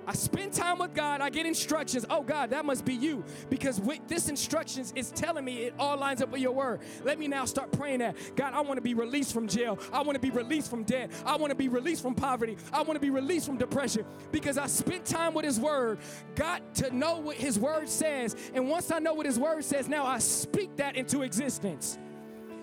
I 0.09 0.15
spend 0.15 0.55
time 0.55 0.79
with 0.79 0.95
God, 0.95 1.21
I 1.21 1.29
get 1.29 1.45
instructions. 1.45 2.07
Oh, 2.09 2.23
God, 2.23 2.49
that 2.51 2.65
must 2.65 2.87
be 2.87 2.95
you 2.95 3.23
because 3.51 3.79
with 3.79 4.01
this 4.09 4.31
instructions 4.31 4.91
is 4.97 5.11
telling 5.11 5.45
me 5.45 5.65
it 5.65 5.75
all 5.79 5.99
lines 5.99 6.23
up 6.23 6.31
with 6.31 6.41
your 6.41 6.53
word. 6.53 6.81
Let 7.05 7.19
me 7.19 7.29
now 7.29 7.45
start 7.45 7.73
praying 7.73 7.99
that. 7.99 8.17
God, 8.35 8.55
I 8.55 8.63
want 8.63 8.79
to 8.79 8.81
be 8.81 8.95
released 8.95 9.35
from 9.35 9.47
jail. 9.47 9.79
I 9.93 10.01
want 10.01 10.15
to 10.15 10.21
be 10.21 10.31
released 10.31 10.71
from 10.71 10.85
debt. 10.85 11.11
I 11.27 11.37
want 11.37 11.51
to 11.51 11.55
be 11.55 11.69
released 11.69 12.01
from 12.01 12.15
poverty. 12.15 12.57
I 12.73 12.81
want 12.81 12.95
to 12.95 13.01
be 13.01 13.11
released 13.11 13.45
from 13.45 13.59
depression 13.59 14.07
because 14.33 14.57
I 14.57 14.67
spent 14.67 15.05
time 15.05 15.35
with 15.35 15.45
His 15.45 15.61
word. 15.61 15.99
Got 16.35 16.75
to 16.77 16.97
know 16.97 17.19
what 17.19 17.37
His 17.37 17.59
word 17.59 17.87
says. 17.87 18.35
And 18.55 18.67
once 18.67 18.91
I 18.91 19.01
know 19.01 19.13
what 19.13 19.27
His 19.27 19.39
word 19.39 19.63
says, 19.63 19.91
now 19.91 20.07
I 20.07 20.21
speak 20.21 20.75
that 20.77 20.97
into 20.97 21.21
existence. 21.21 21.99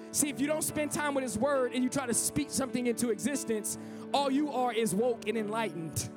See, 0.10 0.30
if 0.30 0.42
you 0.42 0.48
don't 0.48 0.64
spend 0.64 0.92
time 0.92 1.14
with 1.14 1.24
His 1.24 1.38
word 1.38 1.74
and 1.74 1.84
you 1.84 1.92
try 1.92 2.08
to 2.08 2.14
speak 2.16 2.50
something 2.50 2.88
into 2.88 3.12
existence, 3.12 3.78
all 4.16 4.32
you 4.32 4.52
are 4.52 4.74
is 4.74 4.96
woke 4.96 5.28
and 5.28 5.38
enlightened. 5.38 6.10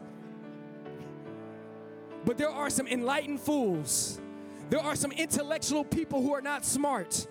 But 2.25 2.39
there 2.39 2.51
are 2.51 2.71
some 2.71 2.87
enlightened 2.87 3.41
fools. 3.41 4.21
There 4.71 4.81
are 4.81 4.97
some 4.97 5.13
intellectual 5.13 5.85
people 5.85 6.23
who 6.23 6.35
are 6.35 6.43
not 6.43 6.65
smart. 6.65 7.27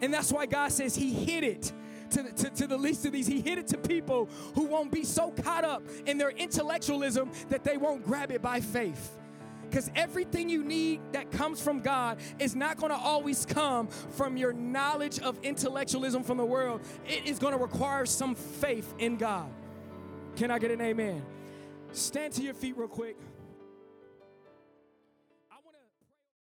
And 0.00 0.12
that's 0.12 0.32
why 0.32 0.46
God 0.46 0.72
says 0.72 0.94
He 0.94 1.12
hid 1.12 1.44
it 1.44 1.72
to, 2.10 2.22
to, 2.22 2.50
to, 2.50 2.66
the 2.66 2.76
least 2.76 3.04
of 3.06 3.12
these. 3.12 3.26
He 3.26 3.40
hid 3.40 3.58
it 3.58 3.66
to 3.68 3.78
people 3.78 4.28
who 4.54 4.64
won't 4.64 4.90
be 4.90 5.04
so 5.04 5.30
caught 5.30 5.64
up 5.64 5.82
in 6.06 6.18
their 6.18 6.30
intellectualism 6.30 7.30
that 7.48 7.64
they 7.64 7.76
won't 7.76 8.04
grab 8.04 8.30
it 8.30 8.42
by 8.42 8.60
faith. 8.60 9.16
Because 9.68 9.90
everything 9.96 10.48
you 10.48 10.62
need 10.62 11.00
that 11.12 11.32
comes 11.32 11.60
from 11.60 11.80
God 11.80 12.18
is 12.38 12.54
not 12.54 12.76
going 12.76 12.92
to 12.92 12.98
always 12.98 13.44
come 13.44 13.88
from 13.88 14.36
your 14.36 14.52
knowledge 14.52 15.18
of 15.18 15.38
intellectualism 15.42 16.22
from 16.22 16.38
the 16.38 16.44
world. 16.44 16.82
It 17.06 17.26
is 17.26 17.38
going 17.38 17.52
to 17.52 17.58
require 17.58 18.06
some 18.06 18.36
faith 18.36 18.94
in 18.98 19.16
God. 19.16 19.48
Can 20.36 20.50
I 20.50 20.58
get 20.58 20.70
an 20.70 20.80
amen? 20.80 21.24
Stand 21.92 22.32
to 22.34 22.42
your 22.42 22.54
feet 22.54 22.76
real 22.76 22.88
quick. 22.88 23.16